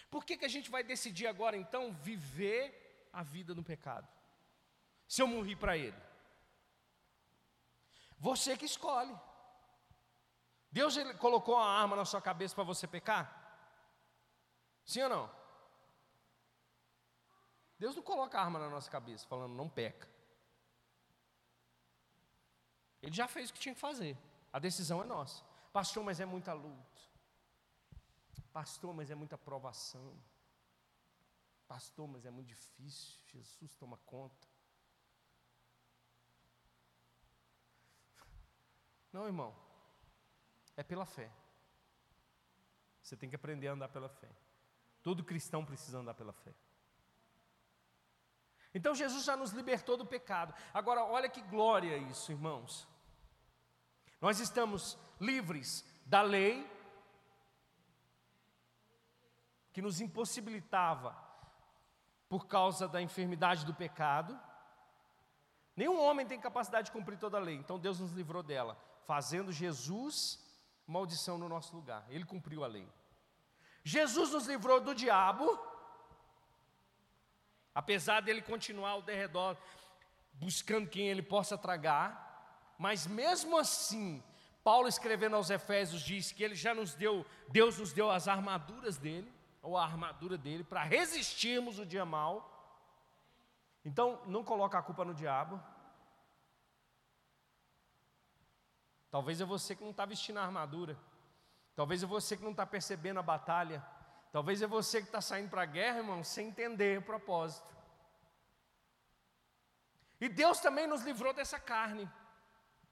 Por 0.09 0.25
que, 0.25 0.35
que 0.39 0.45
a 0.49 0.53
gente 0.55 0.71
vai 0.71 0.83
decidir 0.83 1.27
agora, 1.27 1.55
então, 1.55 1.93
viver 1.93 2.65
a 3.13 3.21
vida 3.21 3.53
no 3.53 3.63
pecado? 3.63 4.07
Se 5.07 5.21
eu 5.21 5.27
morrer 5.27 5.55
para 5.55 5.77
Ele. 5.77 6.01
Você 8.17 8.57
que 8.57 8.65
escolhe. 8.65 9.15
Deus 10.71 10.95
ele 10.95 11.13
colocou 11.15 11.55
uma 11.55 11.65
arma 11.65 11.95
na 11.95 12.05
sua 12.05 12.21
cabeça 12.21 12.55
para 12.55 12.63
você 12.63 12.87
pecar? 12.87 13.37
Sim 14.85 15.03
ou 15.03 15.09
não? 15.09 15.41
Deus 17.77 17.95
não 17.95 18.03
coloca 18.03 18.37
a 18.37 18.43
arma 18.43 18.59
na 18.59 18.69
nossa 18.69 18.89
cabeça 18.89 19.27
falando 19.27 19.53
não 19.53 19.67
peca. 19.67 20.07
Ele 23.01 23.13
já 23.13 23.27
fez 23.27 23.49
o 23.49 23.53
que 23.53 23.59
tinha 23.59 23.73
que 23.73 23.81
fazer. 23.81 24.17
A 24.53 24.59
decisão 24.59 25.01
é 25.01 25.05
nossa. 25.05 25.43
Pastor, 25.73 26.03
mas 26.03 26.19
é 26.19 26.25
muita 26.25 26.53
luta. 26.53 27.01
Pastor, 28.53 28.93
mas 28.93 29.09
é 29.09 29.15
muita 29.15 29.37
provação. 29.37 30.15
Pastor, 31.67 32.07
mas 32.07 32.25
é 32.25 32.29
muito 32.29 32.47
difícil. 32.47 33.19
Jesus 33.27 33.73
toma 33.75 33.97
conta. 34.05 34.47
Não, 39.11 39.25
irmão. 39.25 39.70
É 40.81 40.83
pela 40.83 41.05
fé. 41.05 41.29
Você 43.03 43.15
tem 43.15 43.29
que 43.29 43.35
aprender 43.35 43.67
a 43.67 43.73
andar 43.73 43.89
pela 43.89 44.09
fé. 44.09 44.31
Todo 45.03 45.23
cristão 45.23 45.63
precisa 45.63 45.99
andar 45.99 46.15
pela 46.15 46.33
fé. 46.33 46.55
Então 48.73 48.95
Jesus 48.95 49.23
já 49.23 49.37
nos 49.37 49.51
libertou 49.51 49.95
do 49.95 50.07
pecado. 50.07 50.55
Agora, 50.73 51.03
olha 51.03 51.29
que 51.29 51.39
glória 51.43 51.95
isso, 51.97 52.31
irmãos. 52.31 52.87
Nós 54.19 54.39
estamos 54.39 54.97
livres 55.19 55.85
da 56.03 56.23
lei, 56.23 56.67
que 59.71 59.83
nos 59.83 60.01
impossibilitava 60.01 61.15
por 62.27 62.47
causa 62.47 62.87
da 62.87 62.99
enfermidade 62.99 63.67
do 63.67 63.73
pecado. 63.75 64.39
Nenhum 65.75 66.01
homem 66.01 66.25
tem 66.25 66.39
capacidade 66.39 66.87
de 66.87 66.91
cumprir 66.91 67.19
toda 67.19 67.37
a 67.37 67.39
lei, 67.39 67.57
então 67.57 67.77
Deus 67.77 67.99
nos 67.99 68.13
livrou 68.13 68.41
dela, 68.41 68.75
fazendo 69.05 69.51
Jesus 69.51 70.49
maldição 70.87 71.37
no 71.37 71.49
nosso 71.49 71.75
lugar. 71.75 72.05
Ele 72.09 72.25
cumpriu 72.25 72.63
a 72.63 72.67
lei. 72.67 72.87
Jesus 73.83 74.31
nos 74.31 74.47
livrou 74.47 74.79
do 74.79 74.93
diabo, 74.93 75.59
apesar 77.73 78.21
dele 78.21 78.41
continuar 78.41 78.91
ao 78.91 79.01
derredor 79.01 79.57
buscando 80.33 80.89
quem 80.89 81.07
ele 81.07 81.21
possa 81.21 81.57
tragar, 81.57 82.75
mas 82.77 83.05
mesmo 83.05 83.57
assim, 83.57 84.23
Paulo 84.63 84.87
escrevendo 84.87 85.35
aos 85.35 85.49
Efésios 85.49 86.01
diz 86.01 86.31
que 86.31 86.43
ele 86.43 86.55
já 86.55 86.73
nos 86.73 86.95
deu, 86.95 87.25
Deus 87.49 87.77
nos 87.77 87.93
deu 87.93 88.09
as 88.09 88.27
armaduras 88.27 88.97
dele 88.97 89.31
ou 89.61 89.77
a 89.77 89.83
armadura 89.83 90.37
dele 90.37 90.63
para 90.63 90.83
resistirmos 90.83 91.77
o 91.77 91.85
dia 91.85 92.05
mal. 92.05 92.47
Então, 93.85 94.21
não 94.25 94.43
coloca 94.43 94.77
a 94.77 94.81
culpa 94.81 95.05
no 95.05 95.13
diabo. 95.13 95.61
Talvez 99.11 99.41
é 99.41 99.45
você 99.45 99.75
que 99.75 99.83
não 99.83 99.91
está 99.91 100.05
vestindo 100.05 100.39
a 100.39 100.43
armadura. 100.43 100.97
Talvez 101.75 102.01
é 102.01 102.05
você 102.05 102.35
que 102.37 102.43
não 102.43 102.51
está 102.51 102.65
percebendo 102.65 103.19
a 103.19 103.23
batalha. 103.23 103.85
Talvez 104.31 104.61
é 104.61 104.67
você 104.67 105.01
que 105.01 105.07
está 105.07 105.21
saindo 105.21 105.49
para 105.49 105.63
a 105.63 105.65
guerra, 105.65 105.97
irmão, 105.97 106.23
sem 106.23 106.47
entender 106.47 106.97
o 106.97 107.01
propósito. 107.01 107.69
E 110.21 110.29
Deus 110.29 110.59
também 110.59 110.87
nos 110.87 111.01
livrou 111.01 111.33
dessa 111.33 111.59
carne, 111.59 112.09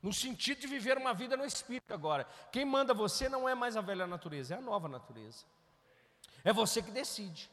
no 0.02 0.12
sentido 0.12 0.60
de 0.60 0.68
viver 0.68 0.98
uma 0.98 1.14
vida 1.14 1.38
no 1.38 1.46
espírito 1.46 1.94
agora. 1.94 2.28
Quem 2.52 2.66
manda 2.66 2.94
você 2.94 3.30
não 3.30 3.48
é 3.48 3.56
mais 3.56 3.78
a 3.78 3.82
velha 3.82 4.06
natureza, 4.06 4.56
é 4.56 4.58
a 4.58 4.62
nova 4.62 4.90
natureza. 4.90 5.46
É 6.44 6.52
você 6.52 6.82
que 6.82 6.92
decide. 6.92 7.50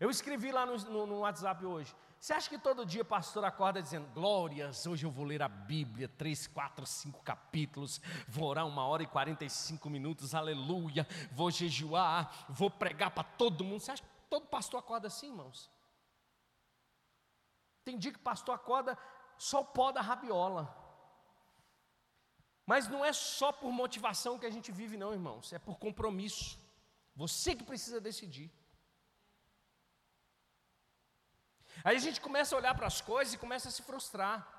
Eu 0.00 0.10
escrevi 0.10 0.50
lá 0.50 0.66
no, 0.66 0.76
no, 0.76 1.06
no, 1.06 1.18
WhatsApp 1.20 1.64
hoje. 1.64 1.94
Você 2.18 2.32
acha 2.32 2.48
que 2.48 2.58
todo 2.58 2.84
dia 2.84 3.02
o 3.02 3.04
pastor 3.04 3.44
acorda 3.44 3.80
dizendo: 3.80 4.08
Glórias, 4.12 4.86
hoje 4.86 5.06
eu 5.06 5.10
vou 5.10 5.24
ler 5.24 5.42
a 5.42 5.48
Bíblia, 5.48 6.08
três, 6.08 6.46
quatro, 6.46 6.86
cinco 6.86 7.22
capítulos, 7.22 8.00
vou 8.26 8.48
orar 8.48 8.66
uma 8.66 8.86
hora 8.86 9.02
e 9.02 9.06
quarenta 9.06 9.44
e 9.44 9.50
cinco 9.50 9.88
minutos, 9.88 10.34
aleluia, 10.34 11.06
vou 11.32 11.50
jejuar, 11.50 12.46
vou 12.48 12.70
pregar 12.70 13.10
para 13.10 13.22
todo 13.22 13.64
mundo. 13.64 13.80
Você 13.80 13.92
acha 13.92 14.02
que 14.02 14.08
todo 14.28 14.46
pastor 14.46 14.80
acorda 14.80 15.06
assim, 15.08 15.28
irmãos? 15.28 15.70
Tem 17.84 17.96
dia 17.96 18.12
que 18.12 18.18
o 18.18 18.22
pastor 18.22 18.54
acorda 18.54 18.98
só 19.38 19.60
o 19.60 19.64
pó 19.64 19.92
da 19.92 20.00
rabiola. 20.00 20.84
Mas 22.64 22.88
não 22.88 23.04
é 23.04 23.12
só 23.12 23.52
por 23.52 23.70
motivação 23.70 24.38
que 24.38 24.46
a 24.46 24.50
gente 24.50 24.72
vive, 24.72 24.96
não, 24.96 25.12
irmãos, 25.12 25.52
é 25.52 25.58
por 25.58 25.78
compromisso. 25.78 26.58
Você 27.14 27.54
que 27.54 27.62
precisa 27.62 28.00
decidir. 28.00 28.50
Aí 31.84 31.96
a 31.96 32.00
gente 32.00 32.20
começa 32.20 32.54
a 32.54 32.58
olhar 32.58 32.74
para 32.74 32.86
as 32.86 33.00
coisas 33.00 33.34
e 33.34 33.38
começa 33.38 33.68
a 33.68 33.72
se 33.72 33.82
frustrar. 33.82 34.56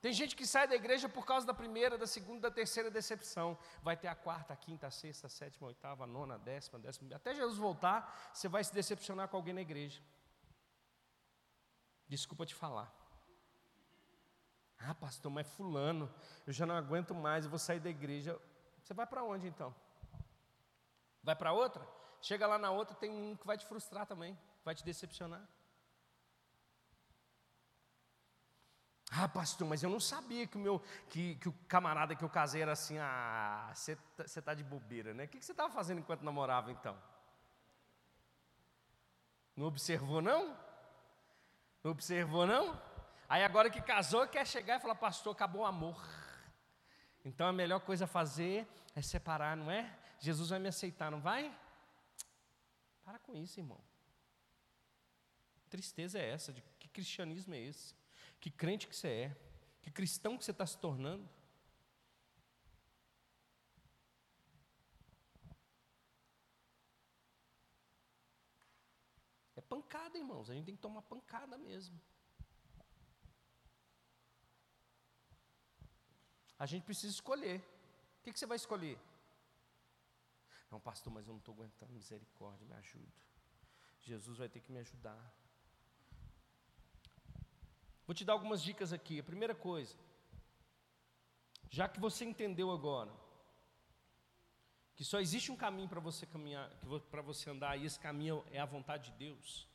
Tem 0.00 0.12
gente 0.12 0.36
que 0.36 0.46
sai 0.46 0.68
da 0.68 0.76
igreja 0.76 1.08
por 1.08 1.26
causa 1.26 1.44
da 1.46 1.52
primeira, 1.52 1.98
da 1.98 2.06
segunda, 2.06 2.48
da 2.48 2.54
terceira 2.54 2.90
decepção. 2.90 3.58
Vai 3.82 3.96
ter 3.96 4.06
a 4.06 4.14
quarta, 4.14 4.52
a 4.52 4.56
quinta, 4.56 4.86
a 4.86 4.90
sexta, 4.90 5.26
a 5.26 5.30
sétima, 5.30 5.66
a 5.66 5.68
oitava, 5.68 6.04
a 6.04 6.06
nona, 6.06 6.36
a 6.36 6.38
décima, 6.38 6.78
a 6.78 6.82
décima. 6.82 7.16
Até 7.16 7.34
Jesus 7.34 7.58
voltar, 7.58 8.30
você 8.32 8.46
vai 8.46 8.62
se 8.62 8.72
decepcionar 8.72 9.28
com 9.28 9.36
alguém 9.36 9.54
na 9.54 9.60
igreja. 9.60 10.00
Desculpa 12.06 12.46
te 12.46 12.54
falar. 12.54 12.94
Ah, 14.78 14.94
pastor, 14.94 15.32
mas 15.32 15.48
fulano, 15.48 16.12
eu 16.46 16.52
já 16.52 16.64
não 16.64 16.76
aguento 16.76 17.12
mais, 17.12 17.44
eu 17.44 17.50
vou 17.50 17.58
sair 17.58 17.80
da 17.80 17.90
igreja. 17.90 18.40
Você 18.80 18.94
vai 18.94 19.06
para 19.06 19.24
onde 19.24 19.48
então? 19.48 19.74
Vai 21.24 21.34
para 21.34 21.52
outra? 21.52 21.86
Chega 22.22 22.46
lá 22.46 22.56
na 22.56 22.70
outra, 22.70 22.94
tem 22.94 23.10
um 23.10 23.36
que 23.36 23.46
vai 23.46 23.58
te 23.58 23.66
frustrar 23.66 24.06
também, 24.06 24.38
vai 24.64 24.76
te 24.76 24.84
decepcionar. 24.84 25.46
Ah, 29.10 29.26
pastor, 29.26 29.66
mas 29.66 29.82
eu 29.82 29.88
não 29.88 30.00
sabia 30.00 30.46
que 30.46 30.56
o 30.56 30.60
meu 30.60 30.82
que, 31.08 31.36
que 31.36 31.48
o 31.48 31.52
camarada 31.66 32.14
que 32.14 32.22
eu 32.22 32.28
casei 32.28 32.60
era 32.60 32.72
assim, 32.72 32.98
ah, 32.98 33.70
você 33.74 33.96
está 34.18 34.42
tá 34.42 34.54
de 34.54 34.62
bobeira, 34.62 35.14
né? 35.14 35.24
O 35.24 35.28
que, 35.28 35.38
que 35.38 35.44
você 35.44 35.52
estava 35.52 35.72
fazendo 35.72 35.98
enquanto 35.98 36.22
namorava 36.22 36.70
então? 36.70 36.96
Não 39.56 39.66
observou 39.66 40.20
não? 40.20 40.54
Não 41.82 41.90
observou 41.90 42.46
não? 42.46 42.80
Aí 43.28 43.42
agora 43.42 43.70
que 43.70 43.80
casou, 43.80 44.26
quer 44.28 44.46
chegar 44.46 44.78
e 44.78 44.80
falar, 44.80 44.94
pastor, 44.94 45.32
acabou 45.32 45.62
o 45.62 45.66
amor. 45.66 46.00
Então 47.24 47.46
a 47.46 47.52
melhor 47.52 47.80
coisa 47.80 48.04
a 48.04 48.08
fazer 48.08 48.68
é 48.94 49.02
separar, 49.02 49.56
não 49.56 49.70
é? 49.70 49.98
Jesus 50.18 50.50
vai 50.50 50.58
me 50.58 50.68
aceitar, 50.68 51.10
não 51.10 51.20
vai? 51.20 51.54
Para 53.04 53.18
com 53.18 53.34
isso, 53.34 53.58
irmão. 53.58 53.80
tristeza 55.70 56.18
é 56.18 56.30
essa? 56.30 56.52
De 56.52 56.62
que 56.78 56.88
cristianismo 56.88 57.54
é 57.54 57.58
esse? 57.58 57.97
Que 58.40 58.50
crente 58.50 58.86
que 58.86 58.94
você 58.94 59.08
é? 59.08 59.36
Que 59.82 59.90
cristão 59.90 60.36
que 60.36 60.44
você 60.44 60.50
está 60.50 60.66
se 60.66 60.78
tornando? 60.78 61.28
É 69.56 69.60
pancada, 69.60 70.16
irmãos. 70.16 70.48
A 70.50 70.54
gente 70.54 70.66
tem 70.66 70.76
que 70.76 70.82
tomar 70.82 71.02
pancada 71.02 71.58
mesmo. 71.58 72.00
A 76.58 76.66
gente 76.66 76.84
precisa 76.84 77.12
escolher. 77.12 77.60
O 78.18 78.22
que, 78.22 78.32
que 78.32 78.38
você 78.38 78.46
vai 78.46 78.56
escolher? 78.56 78.98
Não, 80.70 80.80
pastor, 80.80 81.12
mas 81.12 81.26
eu 81.26 81.32
não 81.32 81.38
estou 81.38 81.54
aguentando. 81.54 81.92
Misericórdia, 81.92 82.66
me 82.66 82.74
ajuda. 82.74 83.12
Jesus 84.00 84.38
vai 84.38 84.48
ter 84.48 84.60
que 84.60 84.70
me 84.70 84.78
ajudar. 84.78 85.34
Vou 88.08 88.14
te 88.14 88.24
dar 88.24 88.32
algumas 88.32 88.62
dicas 88.62 88.90
aqui. 88.90 89.20
A 89.20 89.22
primeira 89.22 89.54
coisa, 89.54 89.94
já 91.68 91.86
que 91.86 92.00
você 92.00 92.24
entendeu 92.24 92.70
agora 92.70 93.12
que 94.96 95.04
só 95.04 95.20
existe 95.20 95.52
um 95.52 95.56
caminho 95.56 95.90
para 95.90 96.00
você 96.00 96.24
caminhar, 96.24 96.70
para 97.10 97.20
você 97.20 97.50
andar, 97.50 97.76
e 97.76 97.84
esse 97.84 98.00
caminho 98.00 98.42
é 98.50 98.58
a 98.58 98.64
vontade 98.64 99.10
de 99.10 99.18
Deus. 99.18 99.68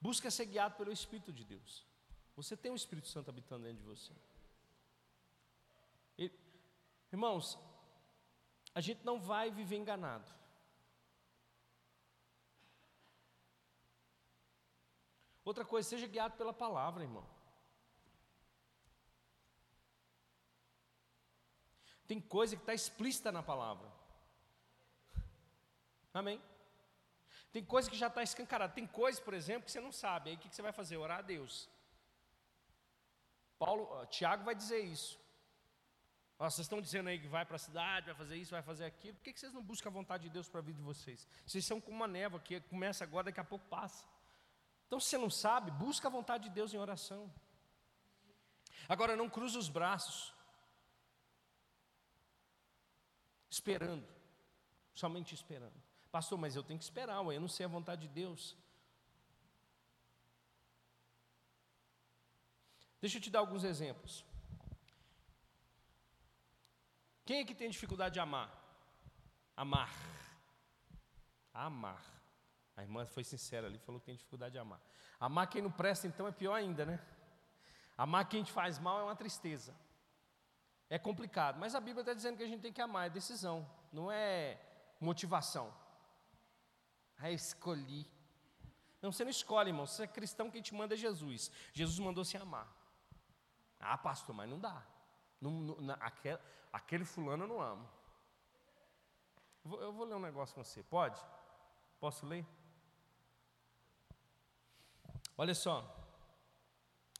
Busca 0.00 0.32
ser 0.32 0.46
guiado 0.46 0.74
pelo 0.74 0.90
Espírito 0.90 1.32
de 1.32 1.44
Deus. 1.44 1.86
Você 2.34 2.56
tem 2.56 2.72
o 2.72 2.74
Espírito 2.74 3.06
Santo 3.06 3.30
habitando 3.30 3.62
dentro 3.62 3.78
de 3.78 3.86
você. 3.86 4.12
E, 6.18 6.28
irmãos, 7.12 7.56
a 8.74 8.80
gente 8.80 9.04
não 9.04 9.20
vai 9.20 9.52
viver 9.52 9.76
enganado. 9.76 10.28
Outra 15.44 15.64
coisa, 15.64 15.88
seja 15.88 16.08
guiado 16.08 16.36
pela 16.36 16.52
palavra, 16.52 17.04
irmão. 17.04 17.39
Tem 22.10 22.20
coisa 22.20 22.56
que 22.56 22.62
está 22.62 22.74
explícita 22.74 23.30
na 23.30 23.40
palavra. 23.40 23.88
Amém? 26.12 26.42
Tem 27.52 27.64
coisa 27.64 27.88
que 27.88 27.96
já 27.96 28.08
está 28.08 28.20
escancarada. 28.20 28.72
Tem 28.72 28.84
coisa, 28.84 29.22
por 29.22 29.32
exemplo, 29.32 29.66
que 29.66 29.70
você 29.70 29.80
não 29.80 29.92
sabe. 29.92 30.30
Aí 30.30 30.34
o 30.34 30.38
que 30.40 30.52
você 30.52 30.60
vai 30.60 30.72
fazer? 30.72 30.96
Orar 30.96 31.20
a 31.20 31.22
Deus. 31.22 31.68
Paulo, 33.60 34.04
Tiago 34.06 34.42
vai 34.42 34.56
dizer 34.56 34.80
isso. 34.80 35.20
Vocês 36.36 36.64
estão 36.64 36.80
dizendo 36.80 37.10
aí 37.10 37.20
que 37.20 37.28
vai 37.28 37.44
para 37.44 37.54
a 37.54 37.60
cidade, 37.60 38.06
vai 38.06 38.16
fazer 38.16 38.36
isso, 38.38 38.50
vai 38.50 38.62
fazer 38.70 38.86
aquilo. 38.86 39.14
Por 39.16 39.22
que 39.22 39.38
vocês 39.38 39.52
não 39.52 39.62
buscam 39.62 39.88
a 39.90 39.92
vontade 39.92 40.24
de 40.24 40.30
Deus 40.30 40.48
para 40.48 40.58
a 40.58 40.64
vida 40.64 40.78
de 40.78 40.84
vocês? 40.84 41.28
Vocês 41.46 41.64
são 41.64 41.80
como 41.80 41.96
uma 41.96 42.08
névoa 42.08 42.40
que 42.40 42.60
começa 42.62 43.04
agora, 43.04 43.26
daqui 43.26 43.38
a 43.38 43.44
pouco 43.44 43.68
passa. 43.68 44.04
Então, 44.88 44.98
se 44.98 45.10
você 45.10 45.18
não 45.18 45.30
sabe, 45.30 45.70
busca 45.70 46.08
a 46.08 46.10
vontade 46.10 46.48
de 46.48 46.50
Deus 46.50 46.74
em 46.74 46.78
oração. 46.78 47.32
Agora, 48.88 49.14
não 49.14 49.30
cruza 49.30 49.60
os 49.60 49.68
braços 49.68 50.39
esperando, 53.50 54.06
somente 54.94 55.34
esperando. 55.34 55.82
Pastor, 56.10 56.38
mas 56.38 56.56
eu 56.56 56.62
tenho 56.62 56.78
que 56.78 56.84
esperar, 56.84 57.16
eu 57.16 57.40
não 57.40 57.48
sei 57.48 57.66
a 57.66 57.68
vontade 57.68 58.02
de 58.02 58.08
Deus. 58.08 58.56
Deixa 63.00 63.18
eu 63.18 63.22
te 63.22 63.30
dar 63.30 63.40
alguns 63.40 63.64
exemplos. 63.64 64.24
Quem 67.24 67.40
é 67.40 67.44
que 67.44 67.54
tem 67.54 67.70
dificuldade 67.70 68.14
de 68.14 68.20
amar? 68.20 68.50
Amar. 69.56 69.90
Amar. 71.52 72.04
A 72.76 72.82
irmã 72.82 73.06
foi 73.06 73.24
sincera 73.24 73.66
ali, 73.66 73.78
falou 73.78 74.00
que 74.00 74.06
tem 74.06 74.16
dificuldade 74.16 74.52
de 74.52 74.58
amar. 74.58 74.80
Amar 75.18 75.48
quem 75.48 75.62
não 75.62 75.70
presta, 75.70 76.06
então, 76.06 76.26
é 76.26 76.32
pior 76.32 76.54
ainda, 76.54 76.84
né? 76.84 76.98
Amar 77.96 78.28
quem 78.28 78.42
te 78.42 78.50
faz 78.50 78.78
mal 78.78 79.00
é 79.00 79.02
uma 79.04 79.16
tristeza. 79.16 79.74
É 80.90 80.98
complicado, 80.98 81.56
mas 81.56 81.76
a 81.76 81.80
Bíblia 81.80 82.00
está 82.00 82.12
dizendo 82.12 82.36
que 82.36 82.42
a 82.42 82.48
gente 82.48 82.62
tem 82.62 82.72
que 82.72 82.82
amar, 82.82 83.06
é 83.06 83.10
decisão, 83.10 83.64
não 83.92 84.10
é 84.10 84.60
motivação. 85.00 85.72
Ah, 87.16 87.30
escolhi. 87.30 88.10
Não, 89.00 89.12
você 89.12 89.22
não 89.22 89.30
escolhe, 89.30 89.70
irmão. 89.70 89.86
Você 89.86 90.02
é 90.02 90.06
cristão, 90.08 90.50
quem 90.50 90.60
te 90.60 90.74
manda 90.74 90.94
é 90.94 90.96
Jesus. 90.96 91.48
Jesus 91.72 91.98
mandou 92.00 92.24
se 92.24 92.36
amar. 92.36 92.66
Ah, 93.78 93.96
pastor, 93.96 94.34
mas 94.34 94.50
não 94.50 94.58
dá. 94.58 94.84
Não, 95.40 95.50
não, 95.52 95.96
aquele, 96.00 96.38
aquele 96.72 97.04
fulano 97.04 97.44
eu 97.44 97.48
não 97.48 97.62
amo. 97.62 97.88
Eu 99.64 99.70
vou, 99.70 99.82
eu 99.82 99.92
vou 99.92 100.06
ler 100.06 100.16
um 100.16 100.20
negócio 100.20 100.54
com 100.56 100.64
você, 100.64 100.82
pode? 100.82 101.20
Posso 102.00 102.26
ler? 102.26 102.44
Olha 105.38 105.54
só, 105.54 105.84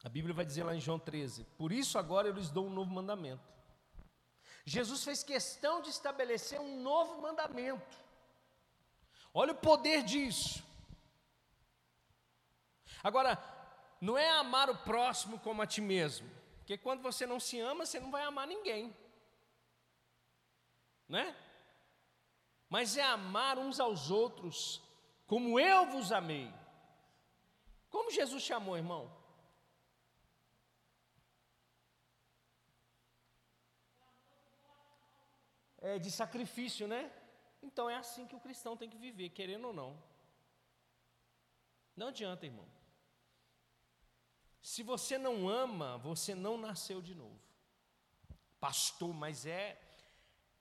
a 0.03 0.09
Bíblia 0.09 0.33
vai 0.33 0.45
dizer 0.45 0.63
lá 0.63 0.75
em 0.75 0.81
João 0.81 0.99
13: 0.99 1.45
Por 1.57 1.71
isso 1.71 1.97
agora 1.97 2.27
eu 2.27 2.33
lhes 2.33 2.51
dou 2.51 2.67
um 2.67 2.69
novo 2.69 2.91
mandamento 2.91 3.51
Jesus 4.65 5.03
fez 5.03 5.23
questão 5.23 5.81
de 5.81 5.89
estabelecer 5.89 6.59
um 6.59 6.81
novo 6.81 7.21
mandamento. 7.21 7.97
Olha 9.33 9.53
o 9.53 9.55
poder 9.57 10.03
disso. 10.03 10.63
Agora, 13.03 13.41
não 13.99 14.17
é 14.17 14.29
amar 14.29 14.69
o 14.69 14.77
próximo 14.77 15.39
como 15.39 15.61
a 15.61 15.67
ti 15.67 15.81
mesmo, 15.81 16.29
porque 16.57 16.77
quando 16.77 17.01
você 17.01 17.25
não 17.25 17.39
se 17.39 17.59
ama, 17.59 17.85
você 17.85 17.99
não 17.99 18.11
vai 18.11 18.23
amar 18.23 18.47
ninguém, 18.47 18.95
né? 21.07 21.35
Mas 22.69 22.97
é 22.97 23.03
amar 23.03 23.57
uns 23.57 23.79
aos 23.79 24.09
outros 24.11 24.81
como 25.27 25.59
eu 25.59 25.85
vos 25.87 26.11
amei. 26.11 26.53
Como 27.89 28.11
Jesus 28.11 28.43
chamou, 28.43 28.77
irmão? 28.77 29.20
É, 35.81 35.97
de 35.99 36.11
sacrifício, 36.11 36.87
né? 36.87 37.11
Então 37.61 37.89
é 37.89 37.95
assim 37.95 38.25
que 38.25 38.35
o 38.35 38.39
cristão 38.39 38.77
tem 38.77 38.89
que 38.89 38.97
viver, 38.97 39.29
querendo 39.29 39.67
ou 39.67 39.73
não. 39.73 40.01
Não 41.95 42.07
adianta, 42.07 42.45
irmão. 42.45 42.67
Se 44.61 44.83
você 44.83 45.17
não 45.17 45.49
ama, 45.49 45.97
você 45.97 46.35
não 46.35 46.57
nasceu 46.57 47.01
de 47.01 47.15
novo. 47.15 47.39
Pastor, 48.59 49.13
mas 49.13 49.45
é, 49.45 49.79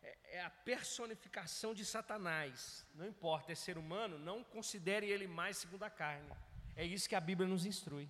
é, 0.02 0.18
é, 0.24 0.42
a 0.42 0.50
personificação 0.50 1.74
de 1.74 1.84
Satanás. 1.84 2.86
Não 2.94 3.06
importa, 3.06 3.52
é 3.52 3.54
ser 3.54 3.76
humano, 3.76 4.18
não 4.18 4.42
considere 4.42 5.06
ele 5.06 5.26
mais 5.26 5.58
segundo 5.58 5.82
a 5.82 5.90
carne. 5.90 6.30
É 6.74 6.84
isso 6.84 7.08
que 7.08 7.14
a 7.14 7.20
Bíblia 7.20 7.46
nos 7.46 7.66
instrui. 7.66 8.08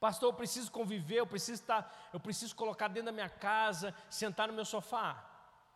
Pastor, 0.00 0.30
eu 0.30 0.32
preciso 0.32 0.72
conviver, 0.72 1.16
eu 1.16 1.26
preciso 1.26 1.60
estar, 1.60 2.10
eu 2.10 2.18
preciso 2.18 2.56
colocar 2.56 2.88
dentro 2.88 3.06
da 3.06 3.12
minha 3.12 3.28
casa, 3.28 3.94
sentar 4.08 4.48
no 4.48 4.54
meu 4.54 4.64
sofá. 4.64 5.26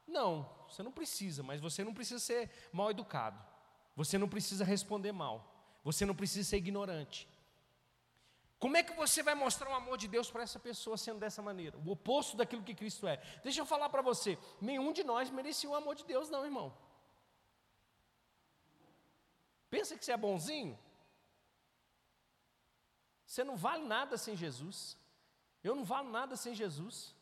Não, 0.06 0.48
você 0.66 0.82
não 0.82 0.90
precisa, 0.90 1.42
mas 1.42 1.60
você 1.60 1.84
não 1.84 1.92
precisa 1.92 2.18
ser 2.18 2.50
mal 2.72 2.90
educado. 2.90 3.38
Você 3.94 4.16
não 4.16 4.28
precisa 4.28 4.64
responder 4.64 5.12
mal. 5.12 5.52
Você 5.84 6.06
não 6.06 6.14
precisa 6.14 6.48
ser 6.48 6.56
ignorante. 6.56 7.28
Como 8.58 8.78
é 8.78 8.82
que 8.82 8.94
você 8.94 9.22
vai 9.22 9.34
mostrar 9.34 9.68
o 9.68 9.74
amor 9.74 9.98
de 9.98 10.08
Deus 10.08 10.30
para 10.30 10.42
essa 10.42 10.58
pessoa 10.58 10.96
sendo 10.96 11.18
dessa 11.18 11.42
maneira? 11.42 11.76
O 11.84 11.90
oposto 11.90 12.34
daquilo 12.34 12.62
que 12.62 12.74
Cristo 12.74 13.06
é. 13.06 13.18
Deixa 13.42 13.60
eu 13.60 13.66
falar 13.66 13.90
para 13.90 14.00
você: 14.00 14.38
nenhum 14.58 14.90
de 14.90 15.04
nós 15.04 15.28
merecia 15.28 15.68
o 15.68 15.74
amor 15.74 15.94
de 15.94 16.04
Deus, 16.04 16.30
não, 16.30 16.46
irmão. 16.46 16.74
Pensa 19.68 19.98
que 19.98 20.04
você 20.04 20.12
é 20.12 20.16
bonzinho? 20.16 20.78
Você 23.26 23.42
não 23.42 23.56
vale 23.56 23.84
nada 23.84 24.16
sem 24.16 24.36
Jesus. 24.36 24.96
Eu 25.62 25.74
não 25.74 25.84
valo 25.84 26.10
nada 26.10 26.36
sem 26.36 26.54
Jesus. 26.54 27.14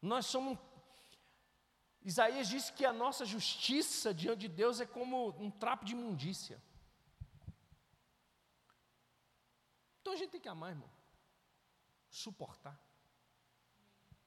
Nós 0.00 0.26
somos. 0.26 0.58
Isaías 2.02 2.48
disse 2.48 2.72
que 2.72 2.84
a 2.84 2.92
nossa 2.92 3.24
justiça 3.24 4.14
diante 4.14 4.40
de 4.40 4.48
Deus 4.48 4.80
é 4.80 4.86
como 4.86 5.30
um 5.30 5.50
trapo 5.50 5.84
de 5.84 5.92
imundícia. 5.92 6.62
Então 10.00 10.12
a 10.12 10.16
gente 10.16 10.30
tem 10.30 10.40
que 10.40 10.48
amar, 10.48 10.70
irmão. 10.70 10.90
Suportar. 12.08 12.80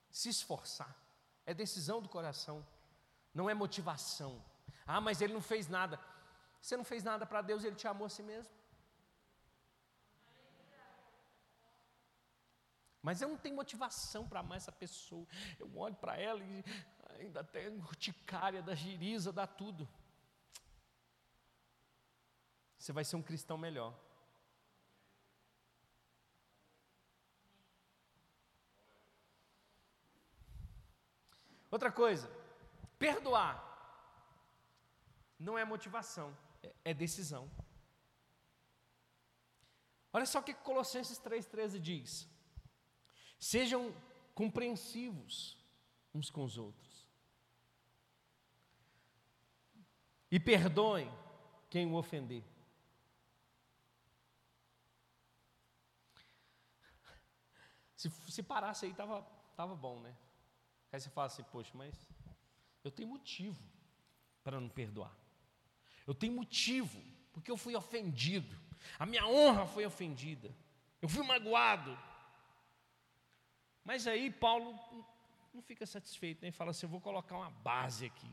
Se 0.09 0.29
esforçar. 0.29 0.95
É 1.45 1.53
decisão 1.53 2.01
do 2.01 2.09
coração. 2.09 2.65
Não 3.33 3.49
é 3.49 3.53
motivação. 3.53 4.43
Ah, 4.85 5.01
mas 5.01 5.21
ele 5.21 5.33
não 5.33 5.41
fez 5.41 5.67
nada. 5.67 5.99
Você 6.61 6.77
não 6.77 6.83
fez 6.83 7.03
nada 7.03 7.25
para 7.25 7.41
Deus, 7.41 7.63
ele 7.63 7.75
te 7.75 7.87
amou 7.87 8.05
a 8.05 8.09
si 8.09 8.21
mesmo. 8.21 8.53
Mas 13.01 13.21
eu 13.21 13.29
não 13.29 13.37
tenho 13.37 13.55
motivação 13.55 14.27
para 14.27 14.41
amar 14.41 14.57
essa 14.57 14.71
pessoa. 14.71 15.27
Eu 15.59 15.75
olho 15.77 15.95
para 15.95 16.17
ela 16.17 16.43
e 16.43 16.63
ainda 17.19 17.43
tem 17.43 17.67
urticária 17.69 18.61
da 18.61 18.75
giriza, 18.75 19.31
dá 19.31 19.47
tudo. 19.47 19.87
Você 22.77 22.91
vai 22.91 23.03
ser 23.03 23.15
um 23.15 23.21
cristão 23.21 23.57
melhor. 23.57 23.97
Outra 31.71 31.91
coisa, 31.91 32.29
perdoar 32.99 33.69
não 35.39 35.57
é 35.57 35.63
motivação, 35.63 36.37
é, 36.61 36.75
é 36.85 36.93
decisão. 36.93 37.49
Olha 40.13 40.25
só 40.25 40.39
o 40.39 40.43
que 40.43 40.53
Colossenses 40.53 41.19
3,13 41.19 41.79
diz: 41.79 42.30
Sejam 43.41 43.91
compreensivos 44.35 45.57
uns 46.13 46.29
com 46.29 46.43
os 46.43 46.59
outros. 46.59 47.09
E 50.29 50.39
perdoem 50.39 51.11
quem 51.67 51.87
o 51.87 51.95
ofender. 51.95 52.43
Se, 57.95 58.11
se 58.29 58.43
parasse 58.43 58.85
aí, 58.85 58.91
estava 58.91 59.23
tava 59.55 59.75
bom, 59.75 59.99
né? 59.99 60.15
Aí 60.91 60.99
você 60.99 61.09
fala 61.09 61.25
assim, 61.25 61.43
poxa, 61.43 61.71
mas 61.73 61.95
eu 62.83 62.91
tenho 62.91 63.09
motivo 63.09 63.59
para 64.43 64.61
não 64.61 64.69
perdoar. 64.69 65.17
Eu 66.05 66.13
tenho 66.13 66.33
motivo, 66.33 67.01
porque 67.33 67.49
eu 67.49 67.57
fui 67.57 67.75
ofendido. 67.75 68.55
A 68.99 69.05
minha 69.05 69.25
honra 69.25 69.65
foi 69.65 69.83
ofendida. 69.83 70.55
Eu 71.01 71.09
fui 71.09 71.23
magoado. 71.25 71.97
Mas 73.83 74.07
aí 74.07 74.31
Paulo 74.31 74.79
não 75.53 75.61
fica 75.61 75.85
satisfeito, 75.85 76.41
nem 76.41 76.51
né? 76.51 76.57
fala 76.57 76.71
assim: 76.71 76.85
eu 76.85 76.89
vou 76.89 77.01
colocar 77.01 77.37
uma 77.37 77.49
base 77.49 78.05
aqui. 78.05 78.31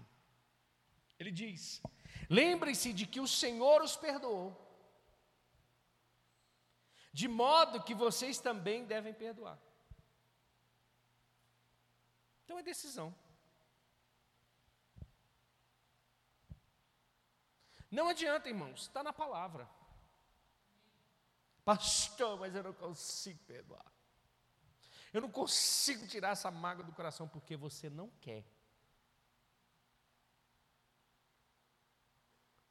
Ele 1.19 1.31
diz: 1.31 1.83
lembrem-se 2.29 2.93
de 2.93 3.07
que 3.07 3.21
o 3.21 3.27
Senhor 3.27 3.83
os 3.83 3.97
perdoou, 3.97 4.57
de 7.13 7.27
modo 7.27 7.83
que 7.83 7.95
vocês 7.95 8.39
também 8.39 8.85
devem 8.85 9.13
perdoar. 9.13 9.59
Então 12.45 12.59
é 12.59 12.63
decisão. 12.63 13.15
Não 17.91 18.09
adianta, 18.09 18.49
irmãos, 18.49 18.83
está 18.83 19.03
na 19.03 19.13
palavra. 19.13 19.69
Pastor, 21.65 22.39
mas 22.39 22.55
eu 22.55 22.63
não 22.63 22.73
consigo 22.73 23.39
perdoar. 23.45 23.98
Eu 25.13 25.21
não 25.21 25.31
consigo 25.31 26.07
tirar 26.07 26.31
essa 26.31 26.51
mágoa 26.51 26.85
do 26.85 26.93
coração 26.93 27.29
porque 27.29 27.57
você 27.57 27.89
não 27.89 28.09
quer. 28.21 28.45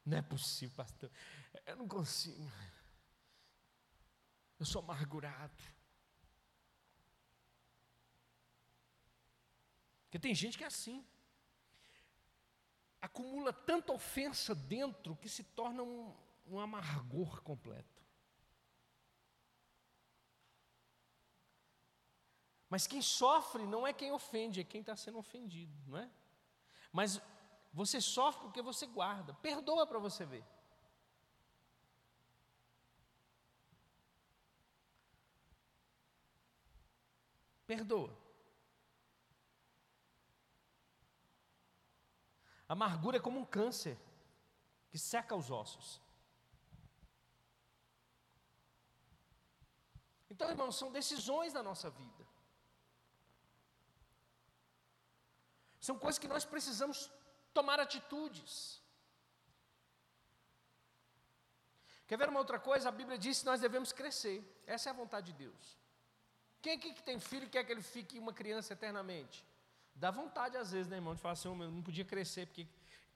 Não 0.04 0.16
é 0.16 0.22
possível, 0.22 0.74
pastor. 0.76 1.10
Eu 1.66 1.76
não 1.76 1.86
consigo. 1.86 2.50
Eu 4.58 4.64
sou 4.64 4.82
amargurado. 4.82 5.62
Porque 10.04 10.18
tem 10.18 10.34
gente 10.34 10.56
que 10.56 10.64
é 10.64 10.66
assim. 10.66 11.04
Acumula 13.00 13.52
tanta 13.52 13.92
ofensa 13.92 14.54
dentro 14.54 15.14
que 15.16 15.28
se 15.28 15.44
torna 15.44 15.82
um, 15.82 16.16
um 16.46 16.58
amargor 16.58 17.42
completo. 17.42 17.97
Mas 22.68 22.86
quem 22.86 23.00
sofre 23.00 23.64
não 23.64 23.86
é 23.86 23.92
quem 23.92 24.12
ofende, 24.12 24.60
é 24.60 24.64
quem 24.64 24.80
está 24.80 24.94
sendo 24.94 25.18
ofendido, 25.18 25.72
não 25.86 25.98
é? 25.98 26.10
Mas 26.92 27.20
você 27.72 28.00
sofre 28.00 28.42
porque 28.42 28.60
você 28.60 28.86
guarda. 28.86 29.32
Perdoa 29.34 29.86
para 29.86 29.98
você 29.98 30.24
ver. 30.26 30.44
Perdoa. 37.66 38.16
A 42.68 42.72
amargura 42.74 43.16
é 43.16 43.20
como 43.20 43.38
um 43.40 43.44
câncer 43.44 43.98
que 44.90 44.98
seca 44.98 45.34
os 45.34 45.50
ossos. 45.50 46.00
Então, 50.30 50.50
irmãos, 50.50 50.76
são 50.76 50.92
decisões 50.92 51.52
da 51.52 51.62
nossa 51.62 51.88
vida. 51.88 52.26
São 55.88 55.98
coisas 55.98 56.18
que 56.18 56.28
nós 56.28 56.44
precisamos 56.44 57.10
tomar 57.54 57.80
atitudes. 57.80 58.52
Quer 62.06 62.18
ver 62.18 62.28
uma 62.28 62.40
outra 62.40 62.58
coisa? 62.58 62.90
A 62.90 62.92
Bíblia 62.92 63.16
diz 63.16 63.38
que 63.40 63.46
nós 63.46 63.62
devemos 63.62 63.90
crescer. 63.90 64.38
Essa 64.66 64.90
é 64.90 64.92
a 64.92 64.94
vontade 64.94 65.32
de 65.32 65.38
Deus. 65.44 65.78
Quem 66.60 66.74
aqui 66.74 66.92
que 66.92 67.02
tem 67.02 67.18
filho 67.18 67.48
quer 67.48 67.64
que 67.64 67.72
ele 67.72 67.80
fique 67.80 68.18
uma 68.18 68.34
criança 68.34 68.74
eternamente? 68.74 69.46
Dá 69.94 70.10
vontade 70.10 70.58
às 70.58 70.72
vezes, 70.72 70.88
né, 70.88 70.96
irmão, 70.96 71.14
de 71.14 71.22
falar 71.22 71.32
assim, 71.32 71.48
oh, 71.48 71.62
eu 71.62 71.70
não 71.70 71.82
podia 71.82 72.04
crescer, 72.04 72.46
porque 72.48 72.66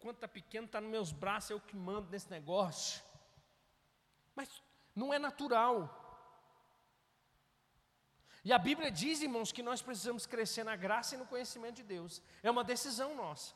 quando 0.01 0.15
está 0.15 0.27
pequeno, 0.27 0.65
está 0.65 0.81
nos 0.81 0.91
meus 0.91 1.13
braços, 1.13 1.51
eu 1.51 1.61
que 1.61 1.77
mando 1.77 2.09
nesse 2.11 2.31
negócio. 2.31 3.03
Mas 4.35 4.49
não 4.97 5.13
é 5.13 5.19
natural. 5.19 6.02
E 8.45 8.53
a 8.53 8.59
Bíblia 8.59 8.91
diz, 8.91 9.23
irmãos, 9.23 9.53
que 9.53 9.63
nós 9.63 9.81
precisamos 9.81 10.27
crescer 10.27 10.65
na 10.65 10.75
graça 10.75 11.15
e 11.15 11.19
no 11.19 11.27
conhecimento 11.27 11.77
de 11.77 11.85
Deus. 11.85 12.21
É 12.43 12.51
uma 12.51 12.65
decisão 12.65 13.15
nossa. 13.15 13.55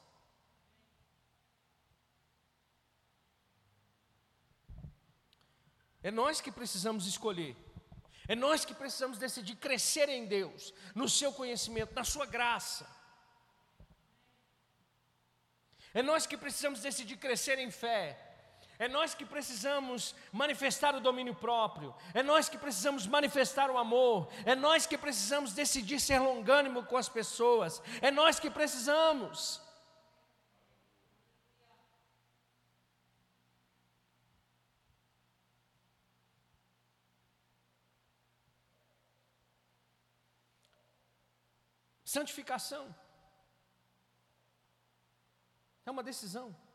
É 6.03 6.11
nós 6.11 6.41
que 6.41 6.53
precisamos 6.53 7.07
escolher. 7.07 7.57
É 8.29 8.37
nós 8.37 8.65
que 8.65 8.75
precisamos 8.75 9.19
decidir 9.19 9.57
crescer 9.57 10.09
em 10.09 10.27
Deus, 10.27 10.73
no 10.95 11.09
seu 11.09 11.33
conhecimento, 11.33 11.95
na 11.95 12.05
sua 12.05 12.27
graça. 12.27 12.89
É 15.93 16.03
nós 16.03 16.27
que 16.27 16.37
precisamos 16.37 16.81
decidir 16.81 17.17
crescer 17.17 17.59
em 17.59 17.71
fé. 17.71 18.26
É 18.79 18.89
nós 18.89 19.15
que 19.15 19.25
precisamos 19.25 20.15
manifestar 20.33 20.95
o 20.95 21.01
domínio 21.01 21.35
próprio. 21.35 21.95
É 22.13 22.23
nós 22.23 22.49
que 22.49 22.59
precisamos 22.59 23.07
manifestar 23.07 23.71
o 23.71 23.79
amor. 23.79 24.29
É 24.45 24.55
nós 24.55 24.87
que 24.87 24.99
precisamos 24.99 25.53
decidir 25.53 25.99
ser 25.99 26.19
longânimo 26.19 26.85
com 26.85 26.97
as 26.97 27.09
pessoas. 27.09 27.83
É 28.03 28.11
nós 28.11 28.39
que 28.39 28.51
precisamos. 28.51 29.63
Santificação 42.05 42.95
é 45.85 45.91
uma 45.91 46.03
decisão. 46.03 46.66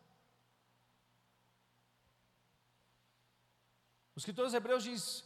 O 4.16 4.20
escritor 4.20 4.46
aos 4.46 4.54
Hebreus 4.54 4.84
diz: 4.84 5.24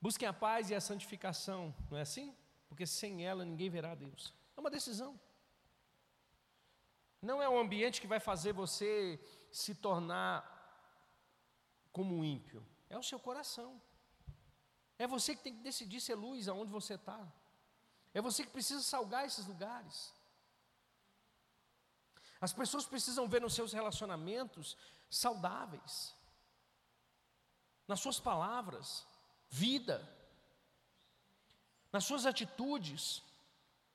busquem 0.00 0.28
a 0.28 0.32
paz 0.32 0.70
e 0.70 0.74
a 0.74 0.80
santificação, 0.80 1.74
não 1.90 1.98
é 1.98 2.02
assim? 2.02 2.36
Porque 2.68 2.86
sem 2.86 3.26
ela 3.26 3.44
ninguém 3.44 3.70
verá 3.70 3.94
Deus. 3.94 4.34
É 4.56 4.60
uma 4.60 4.70
decisão. 4.70 5.18
Não 7.20 7.42
é 7.42 7.48
um 7.48 7.58
ambiente 7.58 8.00
que 8.00 8.06
vai 8.06 8.20
fazer 8.20 8.52
você 8.52 9.20
se 9.50 9.74
tornar 9.74 10.56
como 11.90 12.16
um 12.16 12.24
ímpio? 12.24 12.64
É 12.88 12.96
o 12.96 13.02
seu 13.02 13.18
coração. 13.18 13.80
É 14.98 15.06
você 15.06 15.34
que 15.34 15.42
tem 15.42 15.54
que 15.56 15.62
decidir 15.62 16.00
ser 16.00 16.14
luz 16.14 16.48
aonde 16.48 16.70
você 16.70 16.94
está. 16.94 17.20
É 18.14 18.20
você 18.20 18.44
que 18.44 18.50
precisa 18.50 18.82
salgar 18.82 19.26
esses 19.26 19.46
lugares. 19.46 20.12
As 22.40 22.52
pessoas 22.52 22.86
precisam 22.86 23.28
ver 23.28 23.40
nos 23.40 23.54
seus 23.54 23.72
relacionamentos 23.72 24.76
saudáveis, 25.10 26.14
nas 27.88 28.00
suas 28.00 28.20
palavras, 28.20 29.06
vida, 29.48 30.06
nas 31.90 32.04
suas 32.04 32.26
atitudes, 32.26 33.22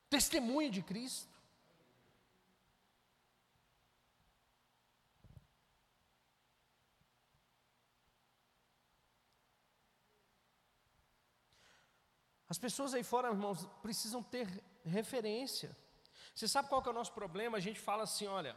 testemunho 0.10 0.72
de 0.72 0.82
Cristo. 0.82 1.32
As 12.50 12.58
pessoas 12.58 12.94
aí 12.94 13.04
fora, 13.04 13.30
irmãos, 13.30 13.66
precisam 13.82 14.22
ter 14.22 14.48
referência. 14.84 15.76
Você 16.36 16.48
sabe 16.48 16.70
qual 16.70 16.82
que 16.82 16.88
é 16.88 16.91
o 16.91 16.96
nosso 16.96 17.12
problema? 17.14 17.58
A 17.58 17.62
gente 17.62 17.80
fala 17.80 18.04
assim, 18.04 18.28
olha, 18.28 18.56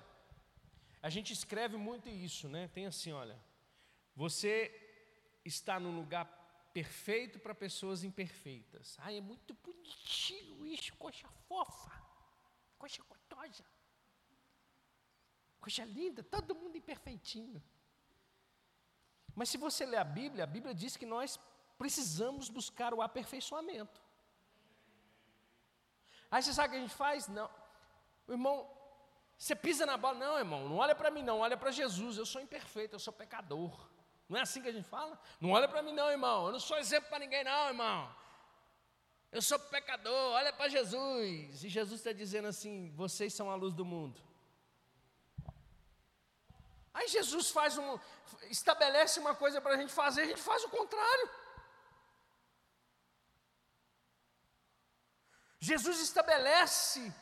a 1.03 1.09
gente 1.09 1.32
escreve 1.32 1.76
muito 1.76 2.09
isso, 2.09 2.49
né? 2.49 2.68
Tem 2.68 2.87
assim, 2.87 3.12
olha, 3.12 3.39
você 4.14 4.86
está 5.47 5.78
num 5.78 5.94
lugar 5.94 6.26
perfeito 6.72 7.38
para 7.38 7.55
pessoas 7.55 8.05
imperfeitas. 8.05 8.97
Ai, 9.01 9.18
é 9.18 9.20
muito 9.20 9.55
bonitinho 9.55 10.66
isso, 10.66 10.94
coxa 10.97 11.28
fofa, 11.49 11.92
coxa 12.78 13.03
gostosa, 13.05 13.64
coxa 15.61 15.84
linda, 15.84 16.22
todo 16.22 16.55
mundo 16.55 16.76
imperfeitinho. 16.76 17.62
Mas 19.34 19.49
se 19.49 19.59
você 19.59 19.86
ler 19.86 19.99
a 19.99 20.05
Bíblia, 20.05 20.44
a 20.44 20.47
Bíblia 20.47 20.74
diz 20.74 20.97
que 20.97 21.07
nós 21.07 21.38
precisamos 21.78 22.49
buscar 22.49 22.92
o 22.92 23.03
aperfeiçoamento. 23.03 24.01
Aí 26.30 26.42
você 26.42 26.53
sabe 26.53 26.68
o 26.68 26.70
que 26.72 26.76
a 26.76 26.80
gente 26.80 26.94
faz? 26.94 27.28
Não. 27.28 27.51
O 28.26 28.32
irmão, 28.32 28.68
você 29.38 29.55
pisa 29.55 29.86
na 29.86 29.97
bola. 29.97 30.18
Não, 30.18 30.38
irmão, 30.38 30.68
não 30.68 30.76
olha 30.76 30.94
para 30.94 31.11
mim, 31.11 31.22
não, 31.22 31.40
olha 31.40 31.57
para 31.57 31.70
Jesus. 31.70 32.16
Eu 32.16 32.26
sou 32.26 32.40
imperfeito, 32.40 32.94
eu 32.94 32.99
sou 32.99 33.12
pecador. 33.12 33.95
Não 34.28 34.38
é 34.38 34.42
assim 34.42 34.60
que 34.60 34.68
a 34.68 34.72
gente 34.72 34.88
fala? 34.88 35.18
Não 35.40 35.50
olha 35.50 35.68
para 35.68 35.82
mim, 35.82 35.92
não, 35.92 36.10
irmão. 36.10 36.46
Eu 36.46 36.52
não 36.52 36.60
sou 36.60 36.78
exemplo 36.78 37.08
para 37.08 37.20
ninguém, 37.20 37.44
não, 37.44 37.68
irmão. 37.68 38.14
Eu 39.30 39.42
sou 39.42 39.58
pecador, 39.58 40.32
olha 40.32 40.52
para 40.52 40.68
Jesus. 40.68 41.62
E 41.62 41.68
Jesus 41.68 42.00
está 42.00 42.12
dizendo 42.12 42.48
assim: 42.48 42.90
vocês 42.94 43.34
são 43.34 43.50
a 43.50 43.54
luz 43.54 43.74
do 43.74 43.84
mundo. 43.84 44.20
Aí 46.92 47.08
Jesus 47.08 47.50
faz 47.50 47.76
um, 47.76 47.98
estabelece 48.48 49.20
uma 49.20 49.34
coisa 49.34 49.60
para 49.60 49.74
a 49.74 49.76
gente 49.76 49.92
fazer, 49.92 50.22
a 50.22 50.26
gente 50.26 50.40
faz 50.40 50.64
o 50.64 50.70
contrário. 50.70 51.28
Jesus 55.60 56.00
estabelece 56.00 57.12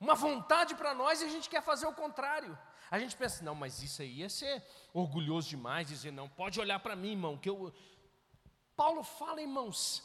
uma 0.00 0.14
vontade 0.14 0.74
para 0.74 0.92
nós 0.94 1.20
e 1.20 1.24
a 1.24 1.28
gente 1.28 1.48
quer 1.48 1.62
fazer 1.62 1.86
o 1.86 1.94
contrário. 1.94 2.58
A 2.90 2.98
gente 2.98 3.16
pensa, 3.16 3.44
não, 3.44 3.54
mas 3.54 3.82
isso 3.82 4.02
aí 4.02 4.20
ia 4.20 4.28
ser 4.28 4.62
orgulhoso 4.92 5.48
demais, 5.48 5.88
dizer, 5.88 6.12
não, 6.12 6.28
pode 6.28 6.60
olhar 6.60 6.78
para 6.78 6.96
mim, 6.96 7.12
irmão, 7.12 7.36
que 7.36 7.50
eu. 7.50 7.72
Paulo 8.76 9.02
fala, 9.02 9.40
irmãos, 9.40 10.02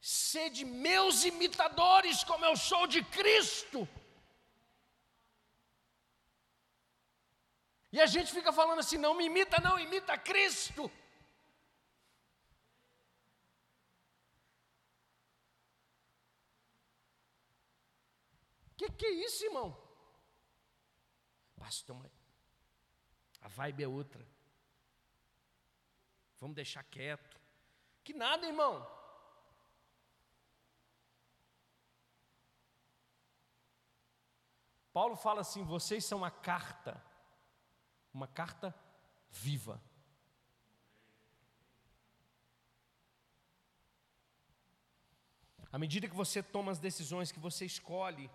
sede 0.00 0.64
meus 0.64 1.24
imitadores, 1.24 2.24
como 2.24 2.44
eu 2.44 2.56
sou 2.56 2.86
de 2.86 3.02
Cristo. 3.04 3.88
E 7.92 8.00
a 8.00 8.06
gente 8.06 8.32
fica 8.32 8.52
falando 8.52 8.78
assim, 8.78 8.96
não 8.96 9.14
me 9.14 9.26
imita, 9.26 9.60
não, 9.60 9.78
imita 9.78 10.16
Cristo. 10.16 10.90
que, 18.88 18.90
que 18.90 19.06
é 19.06 19.10
isso, 19.10 19.44
irmão? 19.44 19.76
Pastor, 21.62 21.94
mas 21.96 22.10
a 23.40 23.46
vibe 23.46 23.84
é 23.84 23.88
outra. 23.88 24.26
Vamos 26.40 26.56
deixar 26.56 26.82
quieto. 26.82 27.40
Que 28.02 28.12
nada, 28.12 28.44
irmão. 28.44 28.84
Paulo 34.92 35.14
fala 35.14 35.42
assim: 35.42 35.62
vocês 35.62 36.04
são 36.04 36.24
a 36.24 36.32
carta, 36.32 37.00
uma 38.12 38.26
carta 38.26 38.74
viva. 39.30 39.80
À 45.70 45.78
medida 45.78 46.08
que 46.08 46.16
você 46.16 46.42
toma 46.42 46.72
as 46.72 46.80
decisões, 46.80 47.30
que 47.30 47.38
você 47.38 47.64
escolhe, 47.64 48.28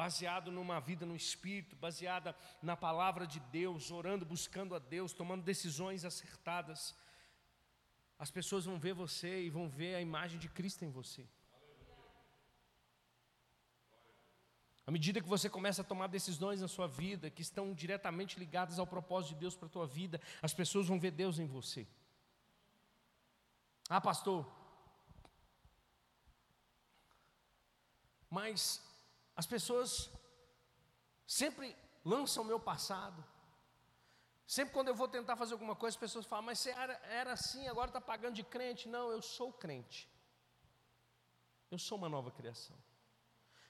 baseado 0.00 0.52
numa 0.52 0.78
vida 0.78 1.04
no 1.04 1.16
Espírito, 1.16 1.74
baseada 1.74 2.32
na 2.62 2.76
palavra 2.76 3.26
de 3.26 3.40
Deus, 3.40 3.90
orando, 3.90 4.24
buscando 4.24 4.76
a 4.76 4.78
Deus, 4.78 5.12
tomando 5.12 5.42
decisões 5.42 6.04
acertadas, 6.04 6.96
as 8.16 8.30
pessoas 8.30 8.64
vão 8.64 8.78
ver 8.78 8.94
você 8.94 9.42
e 9.42 9.50
vão 9.50 9.68
ver 9.68 9.96
a 9.96 10.00
imagem 10.00 10.38
de 10.38 10.48
Cristo 10.48 10.84
em 10.84 10.90
você. 10.98 11.26
À 14.86 14.92
medida 14.92 15.20
que 15.20 15.28
você 15.28 15.50
começa 15.50 15.82
a 15.82 15.84
tomar 15.84 16.06
decisões 16.06 16.60
na 16.60 16.68
sua 16.68 16.86
vida 16.86 17.28
que 17.28 17.42
estão 17.42 17.74
diretamente 17.74 18.38
ligadas 18.38 18.78
ao 18.78 18.86
propósito 18.86 19.34
de 19.34 19.40
Deus 19.40 19.56
para 19.56 19.66
a 19.66 19.76
tua 19.76 19.86
vida, 19.86 20.20
as 20.40 20.54
pessoas 20.54 20.86
vão 20.86 21.00
ver 21.00 21.10
Deus 21.10 21.40
em 21.40 21.46
você. 21.46 21.88
Ah, 23.88 24.00
pastor, 24.00 24.46
mas 28.30 28.87
as 29.38 29.46
pessoas 29.46 30.10
sempre 31.24 31.76
lançam 32.04 32.42
o 32.42 32.46
meu 32.46 32.58
passado. 32.58 33.24
Sempre 34.44 34.74
quando 34.74 34.88
eu 34.88 34.96
vou 34.96 35.06
tentar 35.06 35.36
fazer 35.36 35.52
alguma 35.52 35.76
coisa, 35.76 35.94
as 35.94 36.00
pessoas 36.00 36.26
falam, 36.26 36.46
mas 36.46 36.58
você 36.58 36.70
era, 36.70 36.94
era 37.04 37.32
assim, 37.34 37.68
agora 37.68 37.88
está 37.88 38.00
pagando 38.00 38.34
de 38.34 38.42
crente. 38.42 38.88
Não, 38.88 39.12
eu 39.12 39.22
sou 39.22 39.52
crente. 39.52 40.10
Eu 41.70 41.78
sou 41.78 41.96
uma 41.96 42.08
nova 42.08 42.32
criação. 42.32 42.76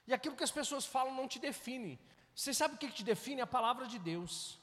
E 0.07 0.13
aquilo 0.13 0.35
que 0.35 0.43
as 0.43 0.49
pessoas 0.49 0.87
falam 0.87 1.13
não 1.13 1.27
te 1.27 1.37
define. 1.37 1.99
Você 2.33 2.51
sabe 2.51 2.73
o 2.73 2.77
que 2.79 2.89
te 2.91 3.03
define? 3.03 3.39
A 3.39 3.45
palavra 3.45 3.85
de 3.85 3.99
Deus. 3.99 4.57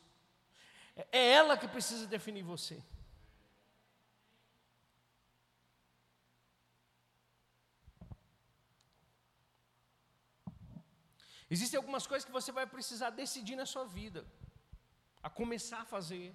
É, 0.97 1.07
é 1.13 1.33
ela 1.35 1.57
que 1.57 1.69
precisa 1.69 2.05
definir 2.09 2.43
você. 2.43 2.83
Existem 11.49 11.79
algumas 11.79 12.07
coisas 12.07 12.25
que 12.25 12.33
você 12.33 12.51
vai 12.51 12.67
precisar 12.67 13.11
decidir 13.11 13.57
na 13.57 13.67
sua 13.67 13.85
vida, 13.85 14.27
a 15.23 15.31
começar 15.31 15.81
a 15.83 15.85
fazer. 15.85 16.35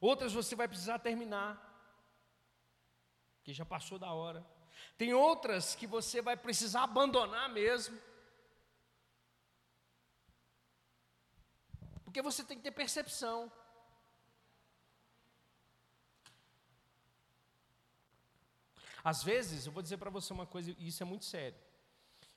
Outras 0.00 0.32
você 0.32 0.54
vai 0.54 0.66
precisar 0.66 0.98
terminar, 0.98 1.52
que 3.42 3.52
já 3.52 3.64
passou 3.64 3.98
da 3.98 4.12
hora. 4.12 4.44
Tem 4.96 5.12
outras 5.12 5.74
que 5.74 5.86
você 5.86 6.22
vai 6.22 6.36
precisar 6.36 6.84
abandonar 6.84 7.48
mesmo. 7.50 7.98
Porque 12.04 12.22
você 12.22 12.42
tem 12.42 12.56
que 12.56 12.62
ter 12.62 12.70
percepção. 12.72 13.52
Às 19.02 19.22
vezes, 19.22 19.66
eu 19.66 19.72
vou 19.72 19.82
dizer 19.82 19.96
para 19.96 20.10
você 20.10 20.32
uma 20.32 20.46
coisa, 20.46 20.74
e 20.78 20.88
isso 20.88 21.02
é 21.02 21.06
muito 21.06 21.24
sério. 21.24 21.58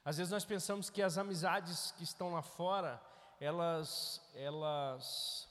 Às 0.06 0.18
vezes 0.18 0.32
nós 0.32 0.44
pensamos 0.44 0.90
que 0.90 1.02
as 1.02 1.18
amizades 1.18 1.92
que 1.92 2.04
estão 2.04 2.34
lá 2.34 2.42
fora, 2.42 3.02
elas, 3.40 4.22
elas 4.34 5.50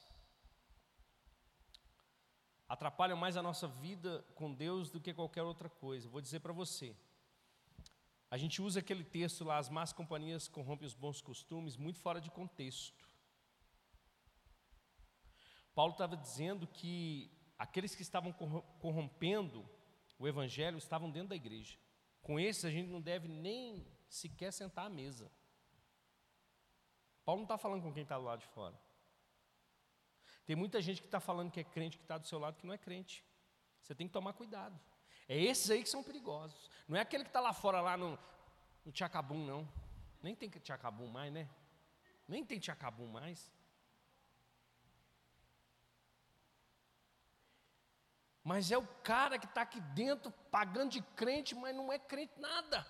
atrapalham 2.68 3.16
mais 3.16 3.36
a 3.36 3.42
nossa 3.42 3.66
vida 3.66 4.22
com 4.34 4.52
Deus 4.52 4.90
do 4.90 5.00
que 5.00 5.14
qualquer 5.14 5.42
outra 5.42 5.70
coisa. 5.70 6.08
Vou 6.08 6.20
dizer 6.20 6.40
para 6.40 6.52
você. 6.52 6.94
A 8.30 8.36
gente 8.36 8.60
usa 8.60 8.80
aquele 8.80 9.04
texto 9.04 9.44
lá, 9.44 9.58
as 9.58 9.68
más 9.70 9.92
companhias 9.92 10.48
corrompem 10.48 10.86
os 10.86 10.94
bons 10.94 11.20
costumes, 11.20 11.76
muito 11.76 11.98
fora 11.98 12.20
de 12.20 12.30
contexto. 12.30 13.06
Paulo 15.74 15.92
estava 15.92 16.16
dizendo 16.16 16.66
que 16.66 17.30
aqueles 17.58 17.94
que 17.94 18.02
estavam 18.02 18.32
corrompendo 18.32 19.66
o 20.18 20.28
evangelho 20.28 20.76
estavam 20.76 21.10
dentro 21.10 21.30
da 21.30 21.36
igreja. 21.36 21.78
Com 22.22 22.38
esses 22.38 22.64
a 22.64 22.70
gente 22.70 22.88
não 22.88 23.00
deve 23.00 23.28
nem 23.28 23.86
sequer 24.12 24.52
sentar 24.52 24.86
à 24.86 24.90
mesa. 24.90 25.32
Paulo 27.24 27.40
não 27.40 27.44
está 27.44 27.56
falando 27.56 27.82
com 27.82 27.92
quem 27.92 28.02
está 28.02 28.18
do 28.18 28.24
lado 28.24 28.40
de 28.40 28.46
fora. 28.48 28.78
Tem 30.44 30.54
muita 30.54 30.82
gente 30.82 31.00
que 31.00 31.06
está 31.06 31.18
falando 31.18 31.50
que 31.50 31.60
é 31.60 31.64
crente, 31.64 31.96
que 31.96 32.04
está 32.04 32.18
do 32.18 32.26
seu 32.26 32.38
lado, 32.38 32.58
que 32.58 32.66
não 32.66 32.74
é 32.74 32.78
crente. 32.78 33.24
Você 33.80 33.94
tem 33.94 34.06
que 34.06 34.12
tomar 34.12 34.34
cuidado. 34.34 34.78
É 35.26 35.40
esses 35.40 35.70
aí 35.70 35.82
que 35.82 35.88
são 35.88 36.02
perigosos. 36.02 36.68
Não 36.86 36.96
é 36.96 37.00
aquele 37.00 37.24
que 37.24 37.30
está 37.30 37.40
lá 37.40 37.54
fora, 37.54 37.80
lá 37.80 37.96
no, 37.96 38.18
no 38.84 38.92
Tchacabum, 38.92 39.46
não. 39.46 39.66
Nem 40.22 40.34
tem 40.34 40.50
Tchacabum 40.50 41.06
mais, 41.06 41.32
né? 41.32 41.48
Nem 42.28 42.44
tem 42.44 42.58
Tchacabum 42.58 43.06
mais. 43.06 43.50
Mas 48.44 48.70
é 48.70 48.76
o 48.76 48.86
cara 49.02 49.38
que 49.38 49.46
está 49.46 49.62
aqui 49.62 49.80
dentro 49.80 50.30
pagando 50.50 50.90
de 50.90 51.02
crente, 51.16 51.54
mas 51.54 51.74
não 51.74 51.90
é 51.90 51.98
crente 51.98 52.38
nada. 52.38 52.86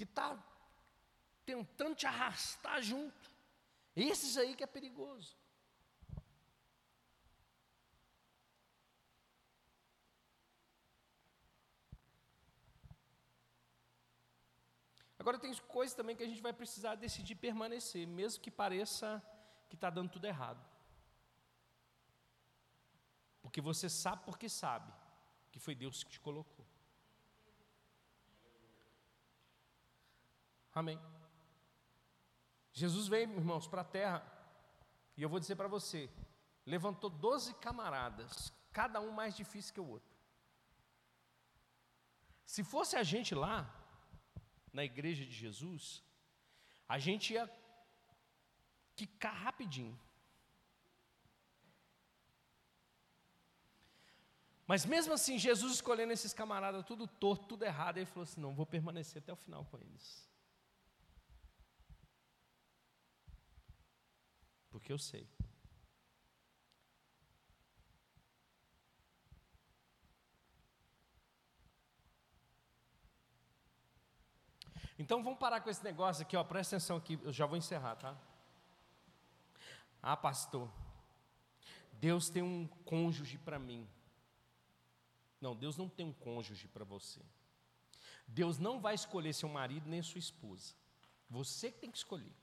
Que 0.00 0.04
está 0.04 0.28
tentando 1.44 1.94
te 1.94 2.06
arrastar 2.06 2.80
junto. 2.80 3.30
Esses 3.94 4.38
aí 4.38 4.56
que 4.56 4.64
é 4.64 4.66
perigoso. 4.66 5.36
Agora 15.18 15.38
tem 15.38 15.54
coisas 15.68 15.94
também 15.94 16.16
que 16.16 16.22
a 16.22 16.26
gente 16.26 16.40
vai 16.40 16.54
precisar 16.54 16.94
decidir 16.94 17.34
permanecer, 17.34 18.06
mesmo 18.06 18.42
que 18.42 18.50
pareça 18.50 19.22
que 19.68 19.74
está 19.74 19.90
dando 19.90 20.12
tudo 20.12 20.24
errado. 20.24 20.66
Porque 23.42 23.60
você 23.60 23.90
sabe 23.90 24.24
porque 24.24 24.48
sabe 24.48 24.90
que 25.52 25.58
foi 25.58 25.74
Deus 25.74 26.02
que 26.02 26.12
te 26.12 26.20
colocou. 26.20 26.69
Amém. 30.80 30.98
Jesus 32.72 33.06
veio, 33.06 33.30
irmãos, 33.38 33.66
para 33.68 33.82
a 33.82 33.84
terra, 33.98 34.18
e 35.14 35.22
eu 35.22 35.28
vou 35.28 35.38
dizer 35.38 35.56
para 35.56 35.68
você: 35.68 36.08
levantou 36.64 37.10
doze 37.10 37.52
camaradas, 37.66 38.50
cada 38.72 38.98
um 38.98 39.10
mais 39.10 39.36
difícil 39.36 39.74
que 39.74 39.80
o 39.80 39.86
outro. 39.86 40.14
Se 42.46 42.64
fosse 42.64 42.96
a 42.96 43.02
gente 43.02 43.34
lá, 43.34 43.58
na 44.72 44.82
igreja 44.82 45.22
de 45.26 45.32
Jesus, 45.32 46.02
a 46.88 46.98
gente 46.98 47.34
ia 47.34 47.44
quicar 48.96 49.34
rapidinho. 49.34 50.00
Mas 54.66 54.86
mesmo 54.86 55.12
assim, 55.12 55.36
Jesus 55.36 55.74
escolhendo 55.74 56.14
esses 56.14 56.32
camaradas 56.32 56.86
tudo 56.86 57.06
torto, 57.06 57.48
tudo 57.48 57.64
errado, 57.64 57.98
ele 57.98 58.06
falou 58.06 58.22
assim: 58.22 58.40
não, 58.40 58.54
vou 58.54 58.64
permanecer 58.64 59.20
até 59.22 59.30
o 59.30 59.36
final 59.36 59.66
com 59.66 59.76
eles. 59.76 60.29
Porque 64.80 64.92
eu 64.92 64.98
sei. 64.98 65.28
Então 74.98 75.22
vamos 75.22 75.38
parar 75.38 75.60
com 75.60 75.70
esse 75.70 75.82
negócio 75.84 76.22
aqui, 76.22 76.36
ó, 76.36 76.44
presta 76.44 76.76
atenção 76.76 76.96
aqui, 76.96 77.18
eu 77.22 77.32
já 77.32 77.46
vou 77.46 77.56
encerrar, 77.56 77.96
tá? 77.96 78.18
Ah, 80.02 80.16
pastor, 80.16 80.70
Deus 81.92 82.28
tem 82.28 82.42
um 82.42 82.66
cônjuge 82.84 83.38
para 83.38 83.58
mim. 83.58 83.88
Não, 85.40 85.54
Deus 85.54 85.76
não 85.76 85.88
tem 85.88 86.06
um 86.06 86.12
cônjuge 86.12 86.68
para 86.68 86.84
você. 86.84 87.20
Deus 88.26 88.58
não 88.58 88.80
vai 88.80 88.94
escolher 88.94 89.32
seu 89.32 89.48
marido 89.48 89.88
nem 89.88 90.02
sua 90.02 90.18
esposa. 90.18 90.74
Você 91.28 91.70
que 91.70 91.78
tem 91.78 91.90
que 91.90 91.98
escolher. 91.98 92.34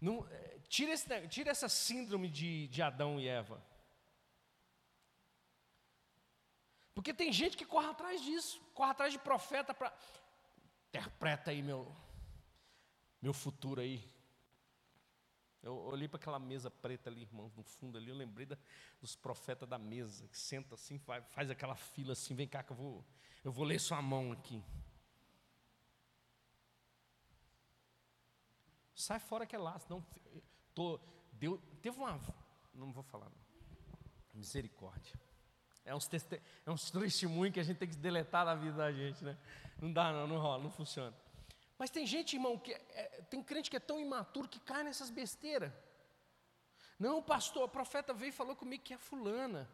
Não, 0.00 0.26
é, 0.30 0.58
tira, 0.68 0.92
esse, 0.92 1.28
tira 1.28 1.50
essa 1.50 1.68
síndrome 1.68 2.28
de, 2.28 2.68
de 2.68 2.82
Adão 2.82 3.18
e 3.20 3.26
Eva. 3.26 3.62
Porque 6.94 7.14
tem 7.14 7.32
gente 7.32 7.56
que 7.56 7.64
corre 7.64 7.88
atrás 7.88 8.20
disso, 8.20 8.60
corre 8.74 8.90
atrás 8.90 9.12
de 9.12 9.18
profeta 9.18 9.72
para 9.72 9.92
interpreta 10.88 11.50
aí 11.50 11.62
meu, 11.62 11.94
meu 13.22 13.32
futuro 13.32 13.80
aí. 13.80 14.02
Eu 15.62 15.76
olhei 15.76 16.08
para 16.08 16.18
aquela 16.18 16.38
mesa 16.38 16.70
preta 16.70 17.10
ali, 17.10 17.22
irmãos, 17.22 17.54
no 17.54 17.62
fundo 17.62 17.98
ali, 17.98 18.08
eu 18.08 18.16
lembrei 18.16 18.46
da, 18.46 18.56
dos 19.00 19.16
profetas 19.16 19.68
da 19.68 19.78
mesa, 19.78 20.26
que 20.28 20.38
senta 20.38 20.74
assim, 20.74 20.98
faz, 20.98 21.24
faz 21.30 21.50
aquela 21.50 21.74
fila 21.74 22.12
assim, 22.12 22.34
vem 22.34 22.48
cá 22.48 22.62
que 22.62 22.72
eu 22.72 22.76
vou, 22.76 23.04
eu 23.44 23.52
vou 23.52 23.64
ler 23.64 23.78
sua 23.78 24.00
mão 24.00 24.32
aqui. 24.32 24.62
Sai 28.98 29.20
fora 29.20 29.46
que 29.46 29.54
é 29.54 29.58
lá, 29.60 29.78
senão 29.78 30.04
tô, 30.74 30.98
deu, 31.30 31.56
teve 31.80 31.96
uma, 31.96 32.20
não 32.74 32.90
vou 32.90 33.04
falar, 33.04 33.26
não. 33.26 33.38
misericórdia. 34.34 35.14
É 35.84 35.94
uns, 35.94 36.08
teste, 36.08 36.42
é 36.66 36.70
uns 36.70 36.90
testemunhos 36.90 37.54
que 37.54 37.60
a 37.60 37.62
gente 37.62 37.76
tem 37.78 37.88
que 37.88 37.94
deletar 37.94 38.44
da 38.44 38.56
vida 38.56 38.76
da 38.76 38.90
gente, 38.90 39.24
né? 39.24 39.38
Não 39.80 39.92
dá, 39.92 40.10
não, 40.10 40.26
não 40.26 40.40
rola, 40.40 40.64
não 40.64 40.70
funciona. 40.70 41.16
Mas 41.78 41.90
tem 41.90 42.04
gente, 42.08 42.34
irmão, 42.34 42.58
que 42.58 42.72
é, 42.72 43.22
tem 43.30 43.40
crente 43.40 43.70
que 43.70 43.76
é 43.76 43.80
tão 43.80 44.00
imaturo 44.00 44.48
que 44.48 44.58
cai 44.58 44.82
nessas 44.82 45.10
besteiras. 45.10 45.72
Não, 46.98 47.22
pastor, 47.22 47.62
a 47.62 47.68
profeta 47.68 48.12
veio 48.12 48.30
e 48.30 48.32
falou 48.32 48.56
comigo 48.56 48.82
que 48.82 48.94
é 48.94 48.98
fulana. 48.98 49.70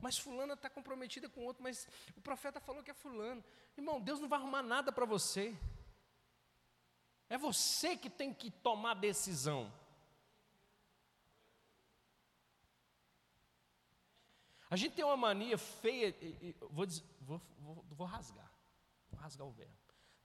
Mas 0.00 0.16
fulana 0.16 0.54
está 0.54 0.70
comprometida 0.70 1.28
com 1.28 1.44
outro, 1.44 1.62
mas 1.62 1.86
o 2.16 2.22
profeta 2.22 2.58
falou 2.58 2.82
que 2.82 2.90
é 2.90 2.94
fulano. 2.94 3.44
Irmão, 3.76 4.00
Deus 4.00 4.18
não 4.18 4.30
vai 4.30 4.38
arrumar 4.38 4.62
nada 4.62 4.90
para 4.90 5.04
você. 5.04 5.54
É 7.28 7.38
você 7.38 7.96
que 7.96 8.10
tem 8.10 8.32
que 8.32 8.50
tomar 8.50 8.94
decisão. 8.94 9.72
A 14.70 14.76
gente 14.76 14.94
tem 14.94 15.04
uma 15.04 15.16
mania 15.16 15.56
feia, 15.56 16.14
vou, 16.70 16.84
dizer, 16.84 17.04
vou, 17.20 17.40
vou, 17.58 17.84
vou 17.90 18.06
rasgar, 18.06 18.50
vou 19.08 19.20
rasgar 19.20 19.46
o 19.46 19.52
verbo. 19.52 19.72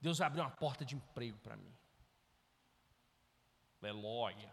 Deus 0.00 0.20
abriu 0.20 0.42
uma 0.42 0.50
porta 0.50 0.84
de 0.84 0.96
emprego 0.96 1.38
para 1.38 1.56
mim. 1.56 1.72
Aleluia. 3.80 4.52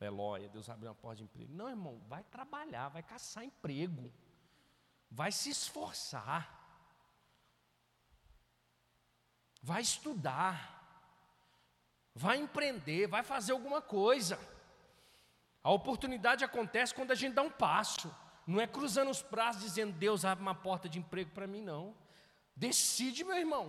Aleluia, 0.00 0.48
Deus 0.48 0.68
abriu 0.68 0.88
uma 0.88 0.94
porta 0.94 1.16
de 1.16 1.24
emprego. 1.24 1.52
Não, 1.52 1.68
irmão, 1.68 2.00
vai 2.08 2.22
trabalhar, 2.24 2.88
vai 2.88 3.02
caçar 3.02 3.44
emprego. 3.44 4.12
Vai 5.10 5.30
se 5.30 5.50
esforçar. 5.50 6.63
Vai 9.70 9.80
estudar. 9.80 10.56
Vai 12.14 12.36
empreender, 12.36 13.06
vai 13.06 13.22
fazer 13.22 13.52
alguma 13.52 13.80
coisa. 13.80 14.38
A 15.62 15.70
oportunidade 15.70 16.44
acontece 16.44 16.94
quando 16.94 17.12
a 17.12 17.14
gente 17.14 17.32
dá 17.32 17.40
um 17.42 17.50
passo. 17.50 18.14
Não 18.46 18.60
é 18.60 18.66
cruzando 18.66 19.10
os 19.10 19.22
braços 19.22 19.62
dizendo, 19.62 19.94
Deus 19.94 20.22
abre 20.22 20.42
uma 20.42 20.54
porta 20.54 20.86
de 20.86 20.98
emprego 20.98 21.30
para 21.30 21.46
mim, 21.46 21.62
não. 21.62 21.94
Decide, 22.54 23.24
meu 23.24 23.38
irmão. 23.38 23.66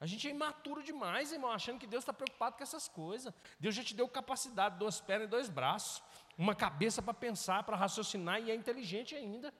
A 0.00 0.06
gente 0.06 0.26
é 0.26 0.32
imaturo 0.32 0.82
demais, 0.82 1.30
irmão, 1.30 1.52
achando 1.52 1.78
que 1.78 1.86
Deus 1.86 2.02
está 2.02 2.12
preocupado 2.12 2.56
com 2.56 2.64
essas 2.64 2.88
coisas. 2.88 3.32
Deus 3.60 3.76
já 3.76 3.84
te 3.84 3.94
deu 3.94 4.08
capacidade, 4.08 4.80
duas 4.80 5.00
pernas 5.00 5.28
e 5.28 5.30
dois 5.30 5.48
braços, 5.48 6.02
uma 6.36 6.56
cabeça 6.56 7.00
para 7.00 7.14
pensar, 7.14 7.62
para 7.62 7.76
raciocinar 7.76 8.40
e 8.40 8.50
é 8.50 8.54
inteligente 8.54 9.14
ainda. 9.14 9.54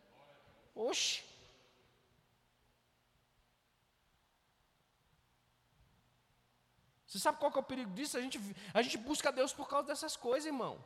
Oxe. 0.74 1.29
Você 7.10 7.18
sabe 7.18 7.40
qual 7.40 7.50
que 7.50 7.58
é 7.58 7.60
o 7.60 7.64
perigo 7.64 7.92
disso? 7.92 8.16
A 8.16 8.20
gente, 8.20 8.38
a 8.72 8.80
gente 8.82 8.96
busca 8.96 9.32
Deus 9.32 9.52
por 9.52 9.68
causa 9.68 9.88
dessas 9.88 10.16
coisas, 10.16 10.46
irmão. 10.46 10.82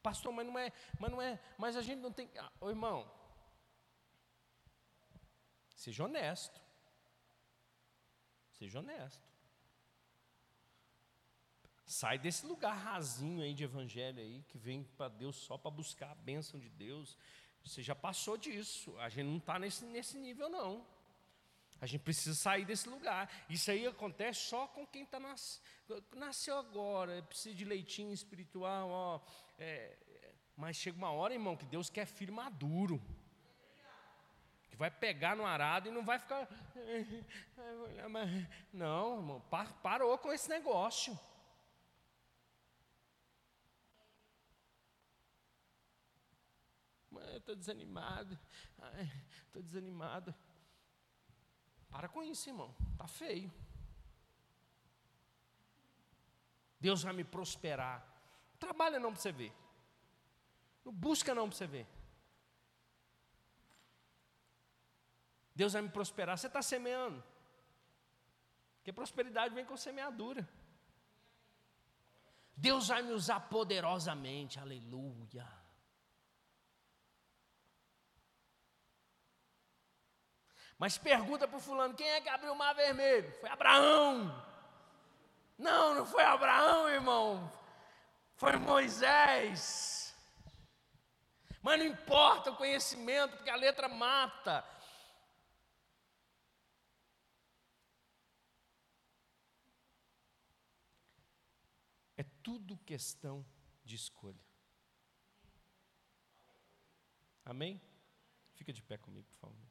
Pastor, 0.00 0.32
mas 0.32 0.46
não 0.46 0.56
é, 0.56 0.72
mas 0.96 1.10
não 1.10 1.20
é, 1.20 1.40
mas 1.58 1.76
a 1.76 1.82
gente 1.82 1.98
não 1.98 2.12
tem. 2.12 2.30
Ah, 2.38 2.52
ô, 2.60 2.70
irmão, 2.70 3.10
seja 5.74 6.04
honesto. 6.04 6.60
Seja 8.52 8.78
honesto. 8.78 9.28
Sai 11.84 12.16
desse 12.16 12.46
lugar 12.46 12.76
rasinho 12.76 13.42
aí 13.42 13.52
de 13.52 13.64
evangelho 13.64 14.20
aí, 14.20 14.44
que 14.44 14.56
vem 14.56 14.84
para 14.84 15.08
Deus 15.08 15.34
só 15.34 15.58
para 15.58 15.72
buscar 15.72 16.12
a 16.12 16.14
bênção 16.14 16.60
de 16.60 16.68
Deus. 16.68 17.18
Você 17.64 17.82
já 17.82 17.94
passou 17.96 18.36
disso. 18.36 18.96
A 19.00 19.08
gente 19.08 19.26
não 19.26 19.38
está 19.38 19.58
nesse, 19.58 19.84
nesse 19.84 20.16
nível, 20.16 20.48
não. 20.48 20.86
A 21.80 21.86
gente 21.86 22.02
precisa 22.02 22.34
sair 22.34 22.64
desse 22.64 22.88
lugar. 22.88 23.30
Isso 23.48 23.70
aí 23.70 23.86
acontece 23.86 24.40
só 24.40 24.66
com 24.66 24.86
quem 24.86 25.04
está 25.04 25.20
nas, 25.20 25.62
nasceu 26.14 26.58
agora, 26.58 27.22
precisa 27.22 27.54
de 27.54 27.64
leitinho 27.64 28.12
espiritual, 28.12 28.88
ó. 28.90 29.20
É, 29.58 29.96
mas 30.56 30.76
chega 30.76 30.98
uma 30.98 31.10
hora, 31.10 31.32
irmão, 31.32 31.56
que 31.56 31.64
Deus 31.64 31.88
quer 31.88 32.04
filho 32.04 32.32
maduro. 32.32 33.00
Que 34.70 34.76
vai 34.76 34.90
pegar 34.90 35.36
no 35.36 35.46
arado 35.46 35.88
e 35.88 35.92
não 35.92 36.04
vai 36.04 36.18
ficar. 36.18 36.48
Não, 38.72 39.18
irmão, 39.18 39.42
parou 39.82 40.18
com 40.18 40.32
esse 40.32 40.48
negócio. 40.48 41.18
Estou 47.36 47.54
desanimado. 47.54 48.38
Estou 49.46 49.62
desanimado. 49.62 50.34
Para 51.90 52.08
com 52.08 52.22
isso, 52.22 52.48
irmão. 52.48 52.74
Está 52.92 53.06
feio. 53.08 53.52
Deus 56.80 57.02
vai 57.02 57.12
me 57.12 57.24
prosperar. 57.24 58.06
Trabalha 58.58 59.00
não 59.00 59.12
para 59.12 59.20
você 59.20 59.32
ver. 59.32 59.52
Não 60.84 60.92
busca 60.92 61.34
não 61.34 61.48
para 61.48 61.58
você 61.58 61.66
ver. 61.66 61.86
Deus 65.54 65.72
vai 65.72 65.82
me 65.82 65.88
prosperar. 65.88 66.38
Você 66.38 66.46
está 66.46 66.62
semeando. 66.62 67.22
Porque 68.76 68.92
prosperidade 68.92 69.54
vem 69.54 69.64
com 69.64 69.76
semeadura. 69.76 70.48
Deus 72.56 72.88
vai 72.88 73.02
me 73.02 73.12
usar 73.12 73.40
poderosamente, 73.40 74.58
aleluia. 74.58 75.46
Mas 80.78 80.96
pergunta 80.96 81.48
para 81.48 81.56
o 81.56 81.60
fulano: 81.60 81.94
quem 81.94 82.08
é 82.08 82.20
que 82.20 82.28
abriu 82.28 82.52
o 82.52 82.56
mar 82.56 82.72
vermelho? 82.74 83.30
Foi 83.40 83.50
Abraão. 83.50 84.46
Não, 85.58 85.92
não 85.92 86.06
foi 86.06 86.22
Abraão, 86.22 86.88
irmão. 86.88 87.52
Foi 88.36 88.56
Moisés. 88.56 90.16
Mas 91.60 91.80
não 91.80 91.86
importa 91.86 92.52
o 92.52 92.56
conhecimento, 92.56 93.36
porque 93.36 93.50
a 93.50 93.56
letra 93.56 93.88
mata. 93.88 94.64
É 102.16 102.22
tudo 102.42 102.78
questão 102.78 103.44
de 103.84 103.96
escolha. 103.96 104.46
Amém? 107.44 107.80
Fica 108.54 108.72
de 108.72 108.82
pé 108.82 108.96
comigo, 108.96 109.26
por 109.28 109.38
favor. 109.38 109.67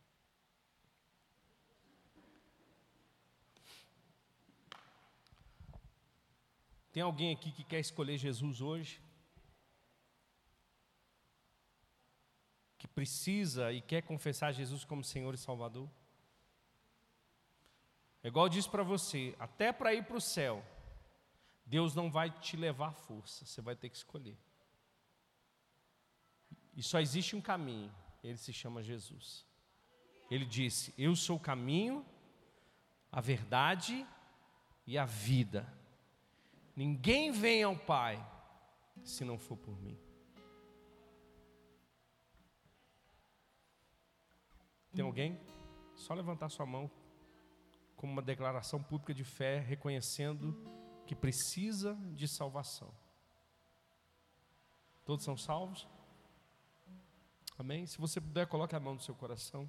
Tem 6.98 7.04
alguém 7.04 7.32
aqui 7.32 7.52
que 7.52 7.64
quer 7.64 7.80
escolher 7.80 8.18
Jesus 8.18 8.60
hoje? 8.60 9.00
Que 12.76 12.88
precisa 12.88 13.72
e 13.72 13.82
quer 13.82 14.02
confessar 14.02 14.52
Jesus 14.52 14.84
como 14.84 15.04
Senhor 15.04 15.32
e 15.32 15.38
Salvador? 15.38 15.88
É 18.24 18.30
igual 18.30 18.48
eu 18.48 18.50
disse 18.50 18.68
para 18.68 18.82
você, 18.82 19.36
até 19.38 19.72
para 19.72 19.94
ir 19.94 20.06
para 20.06 20.18
o 20.18 20.20
céu, 20.20 20.66
Deus 21.64 21.94
não 21.94 22.10
vai 22.10 22.32
te 22.32 22.58
levar 22.58 22.94
força, 22.94 23.46
você 23.46 23.62
vai 23.62 23.76
ter 23.76 23.90
que 23.90 23.98
escolher. 23.98 24.36
E 26.76 26.82
só 26.82 27.00
existe 27.00 27.36
um 27.36 27.42
caminho, 27.42 27.94
ele 28.24 28.38
se 28.38 28.52
chama 28.52 28.82
Jesus. 28.82 29.46
Ele 30.32 30.46
disse: 30.46 30.96
Eu 30.98 31.16
sou 31.16 31.38
o 31.38 31.40
caminho, 31.40 32.04
a 33.12 33.22
verdade 33.22 34.04
e 34.88 34.98
a 34.98 35.06
vida. 35.06 35.77
Ninguém 36.78 37.32
vem 37.32 37.64
ao 37.64 37.76
Pai 37.76 38.24
se 39.04 39.26
não 39.26 39.40
for 39.40 39.58
por 39.58 39.76
mim. 39.82 39.98
Tem 44.94 45.04
alguém? 45.04 45.40
Só 45.96 46.14
levantar 46.14 46.50
sua 46.50 46.68
mão 46.68 46.90
como 47.96 48.14
uma 48.14 48.22
declaração 48.22 48.82
pública 48.82 49.12
de 49.12 49.24
fé, 49.24 49.58
reconhecendo 49.60 50.56
que 51.08 51.16
precisa 51.16 51.96
de 52.14 52.28
salvação. 52.28 52.94
Todos 55.04 55.26
são 55.26 55.36
salvos? 55.36 55.88
Amém? 57.58 57.88
Se 57.88 57.98
você 57.98 58.22
puder, 58.22 58.46
coloque 58.46 58.76
a 58.76 58.80
mão 58.80 58.94
no 58.94 59.02
seu 59.02 59.16
coração. 59.16 59.68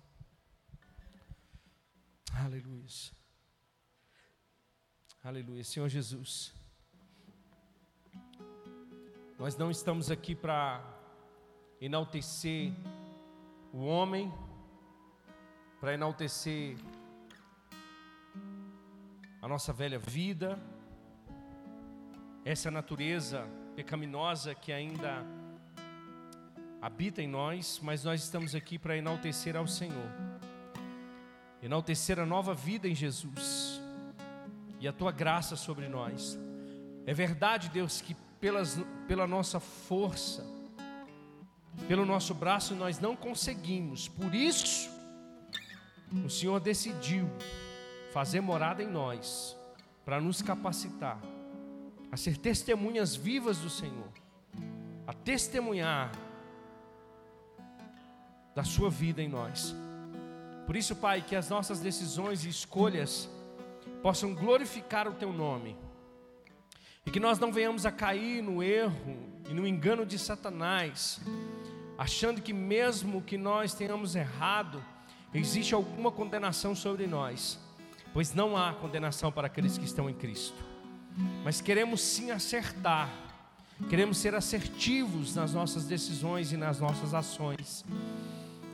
Aleluia. 2.34 2.86
Aleluia. 5.24 5.64
Senhor 5.64 5.88
Jesus. 5.88 6.52
Nós 9.38 9.56
não 9.56 9.70
estamos 9.70 10.10
aqui 10.10 10.34
para 10.34 10.82
enaltecer 11.80 12.72
o 13.72 13.84
homem, 13.84 14.34
para 15.78 15.94
enaltecer 15.94 16.76
a 19.40 19.46
nossa 19.46 19.72
velha 19.72 19.96
vida, 19.96 20.58
essa 22.44 22.68
natureza 22.68 23.48
pecaminosa 23.76 24.56
que 24.56 24.72
ainda 24.72 25.24
habita 26.82 27.22
em 27.22 27.28
nós, 27.28 27.78
mas 27.80 28.02
nós 28.02 28.24
estamos 28.24 28.56
aqui 28.56 28.76
para 28.76 28.96
enaltecer 28.96 29.56
ao 29.56 29.68
Senhor, 29.68 30.10
enaltecer 31.62 32.18
a 32.18 32.26
nova 32.26 32.54
vida 32.54 32.88
em 32.88 32.94
Jesus. 32.94 33.80
E 34.80 34.86
a 34.86 34.92
tua 34.92 35.12
graça 35.12 35.54
sobre 35.54 35.88
nós. 35.88 36.36
É 37.06 37.14
verdade, 37.14 37.68
Deus, 37.68 38.00
que 38.00 38.16
pelas, 38.40 38.78
pela 39.06 39.26
nossa 39.26 39.58
força, 39.60 40.44
pelo 41.86 42.04
nosso 42.04 42.34
braço, 42.34 42.74
nós 42.74 42.98
não 42.98 43.14
conseguimos. 43.16 44.08
Por 44.08 44.34
isso, 44.34 44.90
o 46.24 46.28
Senhor 46.28 46.60
decidiu 46.60 47.28
fazer 48.12 48.40
morada 48.40 48.82
em 48.82 48.86
nós, 48.88 49.56
para 50.04 50.20
nos 50.20 50.40
capacitar 50.40 51.20
a 52.10 52.16
ser 52.16 52.38
testemunhas 52.38 53.14
vivas 53.14 53.58
do 53.58 53.68
Senhor, 53.68 54.08
a 55.06 55.12
testemunhar 55.12 56.10
da 58.54 58.64
Sua 58.64 58.88
vida 58.88 59.22
em 59.22 59.28
nós. 59.28 59.74
Por 60.66 60.76
isso, 60.76 60.96
Pai, 60.96 61.22
que 61.22 61.36
as 61.36 61.48
nossas 61.48 61.80
decisões 61.80 62.44
e 62.44 62.48
escolhas 62.48 63.28
possam 64.02 64.34
glorificar 64.34 65.06
o 65.06 65.12
Teu 65.12 65.32
nome 65.32 65.76
e 67.06 67.10
que 67.10 67.20
nós 67.20 67.38
não 67.38 67.52
venhamos 67.52 67.86
a 67.86 67.92
cair 67.92 68.42
no 68.42 68.62
erro 68.62 69.16
e 69.48 69.54
no 69.54 69.66
engano 69.66 70.04
de 70.04 70.18
Satanás, 70.18 71.20
achando 71.96 72.42
que 72.42 72.52
mesmo 72.52 73.22
que 73.22 73.38
nós 73.38 73.74
tenhamos 73.74 74.14
errado, 74.14 74.82
existe 75.32 75.74
alguma 75.74 76.10
condenação 76.10 76.74
sobre 76.74 77.06
nós, 77.06 77.58
pois 78.12 78.34
não 78.34 78.56
há 78.56 78.72
condenação 78.72 79.32
para 79.32 79.46
aqueles 79.46 79.78
que 79.78 79.84
estão 79.84 80.08
em 80.08 80.14
Cristo. 80.14 80.62
Mas 81.42 81.60
queremos 81.60 82.00
sim 82.00 82.30
acertar, 82.30 83.10
queremos 83.88 84.18
ser 84.18 84.34
assertivos 84.34 85.34
nas 85.34 85.54
nossas 85.54 85.84
decisões 85.86 86.52
e 86.52 86.56
nas 86.56 86.78
nossas 86.78 87.14
ações. 87.14 87.84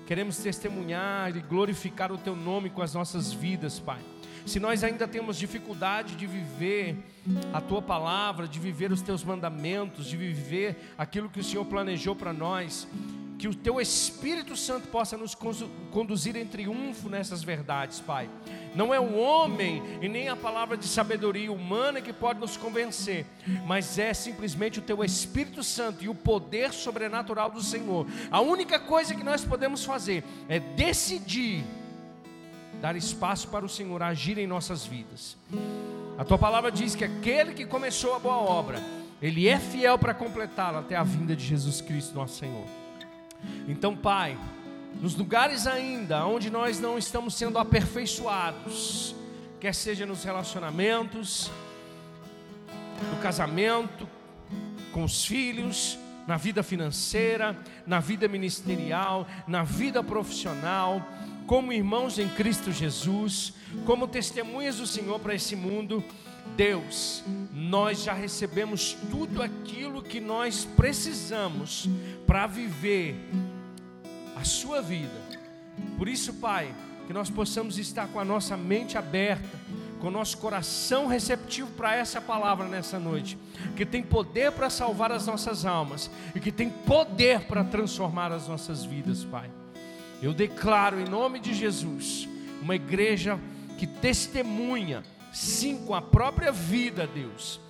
Queremos 0.07 0.37
testemunhar 0.39 1.35
e 1.37 1.41
glorificar 1.41 2.13
o 2.13 2.19
Teu 2.19 2.37
nome 2.37 2.69
com 2.69 2.83
as 2.83 2.93
nossas 2.93 3.33
vidas, 3.33 3.81
Pai 3.81 4.14
se 4.47 4.61
nós 4.61 4.85
ainda 4.85 5.09
temos 5.09 5.37
dificuldade 5.39 6.15
de 6.17 6.27
viver 6.27 6.97
a 7.53 7.61
tua 7.61 7.81
palavra, 7.81 8.47
de 8.47 8.59
viver 8.59 8.93
os 8.93 9.01
teus 9.01 9.25
mandamentos, 9.25 10.07
de 10.07 10.17
viver 10.17 10.95
aquilo 10.99 11.31
que 11.31 11.41
o 11.41 11.45
Senhor 11.45 11.65
planejou 11.65 12.15
para 12.15 12.33
nós, 12.33 12.87
que 13.39 13.49
o 13.49 13.55
teu 13.55 13.81
Espírito 13.81 14.57
Santo 14.57 14.89
possa 14.89 15.17
nos 15.17 15.35
conduzir 15.91 16.37
em 16.37 16.47
triunfo 16.47 17.09
nessas 17.09 17.43
verdades, 17.43 18.01
Pai. 18.01 18.29
Não 18.75 18.93
é 18.93 19.01
o 19.01 19.17
homem 19.17 19.83
e 20.01 20.09
nem 20.09 20.29
a 20.29 20.37
palavra 20.37 20.77
de 20.77 20.87
sabedoria 20.87 21.51
humana 21.51 22.01
que 22.01 22.13
pode 22.13 22.41
nos 22.41 22.57
convencer, 22.57 23.27
mas 23.67 23.99
é 23.99 24.13
simplesmente 24.13 24.79
o 24.79 24.83
teu 24.83 25.03
Espírito 25.03 25.63
Santo 25.63 26.05
e 26.05 26.09
o 26.09 26.15
poder 26.15 26.73
sobrenatural 26.73 27.51
do 27.51 27.63
Senhor. 27.63 28.07
A 28.31 28.41
única 28.41 28.79
coisa 28.79 29.15
que 29.15 29.25
nós 29.25 29.45
podemos 29.45 29.85
fazer 29.85 30.25
é 30.49 30.59
decidir 30.61 31.65
dar 32.81 32.97
espaço 32.97 33.49
para 33.49 33.65
o 33.65 33.69
Senhor 33.69 34.03
agir 34.03 34.39
em 34.39 34.47
nossas 34.47 34.85
vidas. 34.85 35.37
A 36.17 36.25
tua 36.25 36.39
palavra 36.39 36.71
diz 36.71 36.95
que 36.95 37.05
aquele 37.05 37.55
que 37.55 37.67
começou 37.67 38.15
a 38.15 38.19
boa 38.19 38.37
obra, 38.37 38.81
ele 39.21 39.49
é 39.49 39.59
fiel 39.59 39.99
para 39.99 40.15
completá-la 40.15 40.81
até 40.81 40.95
a 40.97 41.03
vinda 41.03 41.35
de 41.35 41.45
Jesus 41.45 41.81
Cristo, 41.81 42.15
nosso 42.15 42.39
Senhor. 42.39 42.67
Então, 43.67 43.97
Pai, 43.97 44.39
nos 45.01 45.15
lugares 45.15 45.67
ainda 45.67 46.25
onde 46.27 46.51
nós 46.51 46.79
não 46.79 46.97
estamos 46.97 47.35
sendo 47.35 47.59
aperfeiçoados, 47.59 49.15
quer 49.61 49.75
seja 49.75 50.07
nos 50.07 50.23
relacionamentos, 50.25 51.51
no 53.11 53.21
casamento, 53.21 54.09
com 54.93 55.05
os 55.05 55.25
filhos, 55.25 55.99
na 56.27 56.37
vida 56.37 56.63
financeira, 56.63 57.57
na 57.87 58.01
vida 58.01 58.29
ministerial, 58.29 59.27
na 59.47 59.63
vida 59.63 60.03
profissional, 60.03 61.03
como 61.47 61.73
irmãos 61.73 62.19
em 62.19 62.29
Cristo 62.29 62.73
Jesus, 62.73 63.53
como 63.85 64.09
testemunhas 64.09 64.77
do 64.77 64.87
Senhor 64.87 65.19
para 65.19 65.35
esse 65.35 65.55
mundo, 65.55 66.03
Deus, 66.57 67.25
nós 67.53 68.03
já 68.03 68.13
recebemos 68.13 68.97
tudo 69.11 69.43
aquilo 69.43 70.03
que 70.03 70.21
nós 70.21 70.65
precisamos 70.77 71.89
para 72.27 72.47
viver 72.47 73.17
a 74.37 74.45
Sua 74.45 74.81
vida. 74.81 75.23
Por 75.99 76.09
isso, 76.09 76.35
Pai, 76.35 76.75
que 77.07 77.13
nós 77.13 77.29
possamos 77.29 77.79
estar 77.79 78.09
com 78.09 78.21
a 78.21 78.25
nossa 78.25 78.57
mente 78.57 78.97
aberta, 78.97 79.59
com 80.01 80.09
o 80.09 80.11
nosso 80.11 80.39
coração 80.39 81.07
receptivo 81.07 81.71
para 81.73 81.95
essa 81.95 82.21
palavra 82.21 82.69
nessa 82.69 82.99
noite, 82.99 83.39
que 83.75 83.85
tem 83.85 84.03
poder 84.03 84.53
para 84.53 84.71
salvar 84.71 85.11
as 85.11 85.27
nossas 85.27 85.65
almas 85.65 86.11
e 86.35 86.41
que 86.41 86.53
tem 86.53 86.69
poder 86.69 87.41
para 87.47 87.65
transformar 87.65 88.33
as 88.33 88.47
nossas 88.47 88.85
vidas, 88.85 89.25
Pai. 89.25 89.51
Eu 90.25 90.33
declaro 90.33 90.99
em 90.99 91.05
nome 91.05 91.39
de 91.39 91.53
Jesus 91.53 92.27
uma 92.63 92.75
igreja 92.75 93.39
que 93.77 93.87
testemunha, 93.87 95.03
sim, 95.31 95.85
com 95.85 95.95
a 95.95 96.01
própria 96.01 96.51
vida, 96.51 97.07
Deus, 97.07 97.61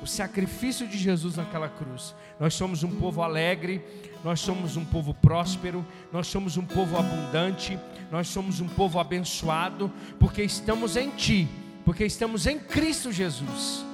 o 0.00 0.06
sacrifício 0.06 0.86
de 0.86 0.96
Jesus 0.96 1.34
naquela 1.34 1.68
cruz. 1.68 2.14
Nós 2.38 2.54
somos 2.54 2.84
um 2.84 3.00
povo 3.00 3.20
alegre, 3.20 3.82
nós 4.22 4.38
somos 4.38 4.76
um 4.76 4.84
povo 4.84 5.12
próspero, 5.12 5.84
nós 6.12 6.28
somos 6.28 6.56
um 6.56 6.64
povo 6.64 6.96
abundante, 6.96 7.76
nós 8.12 8.28
somos 8.28 8.60
um 8.60 8.68
povo 8.68 9.00
abençoado, 9.00 9.90
porque 10.20 10.44
estamos 10.44 10.96
em 10.96 11.10
Ti, 11.10 11.48
porque 11.84 12.04
estamos 12.06 12.46
em 12.46 12.60
Cristo 12.60 13.10
Jesus. 13.10 13.84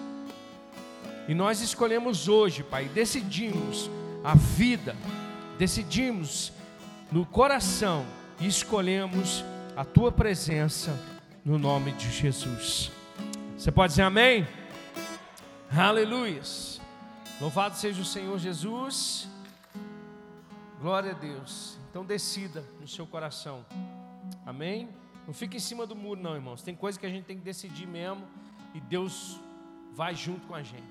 E 1.26 1.32
nós 1.34 1.62
escolhemos 1.62 2.28
hoje, 2.28 2.62
Pai, 2.62 2.84
decidimos 2.84 3.90
a 4.22 4.34
vida, 4.34 4.94
decidimos 5.58 6.52
no 7.12 7.26
coração 7.26 8.06
e 8.38 8.46
escolhemos 8.46 9.44
a 9.76 9.84
Tua 9.84 10.12
presença 10.12 10.98
no 11.44 11.58
nome 11.58 11.92
de 11.92 12.10
Jesus. 12.10 12.92
Você 13.56 13.72
pode 13.72 13.92
dizer 13.92 14.02
amém? 14.02 14.46
Aleluia. 15.76 16.40
Louvado 17.40 17.76
seja 17.76 18.00
o 18.00 18.04
Senhor 18.04 18.38
Jesus. 18.38 19.28
Glória 20.80 21.10
a 21.10 21.14
Deus. 21.14 21.78
Então 21.90 22.04
decida 22.04 22.64
no 22.80 22.86
seu 22.86 23.06
coração. 23.06 23.64
Amém? 24.46 24.88
Não 25.26 25.34
fique 25.34 25.56
em 25.56 25.60
cima 25.60 25.86
do 25.86 25.96
muro, 25.96 26.20
não, 26.20 26.34
irmãos. 26.34 26.62
Tem 26.62 26.74
coisa 26.74 26.98
que 26.98 27.06
a 27.06 27.10
gente 27.10 27.24
tem 27.24 27.36
que 27.36 27.44
decidir 27.44 27.86
mesmo. 27.86 28.22
E 28.74 28.80
Deus 28.80 29.40
vai 29.92 30.14
junto 30.14 30.46
com 30.46 30.54
a 30.54 30.62
gente. 30.62 30.82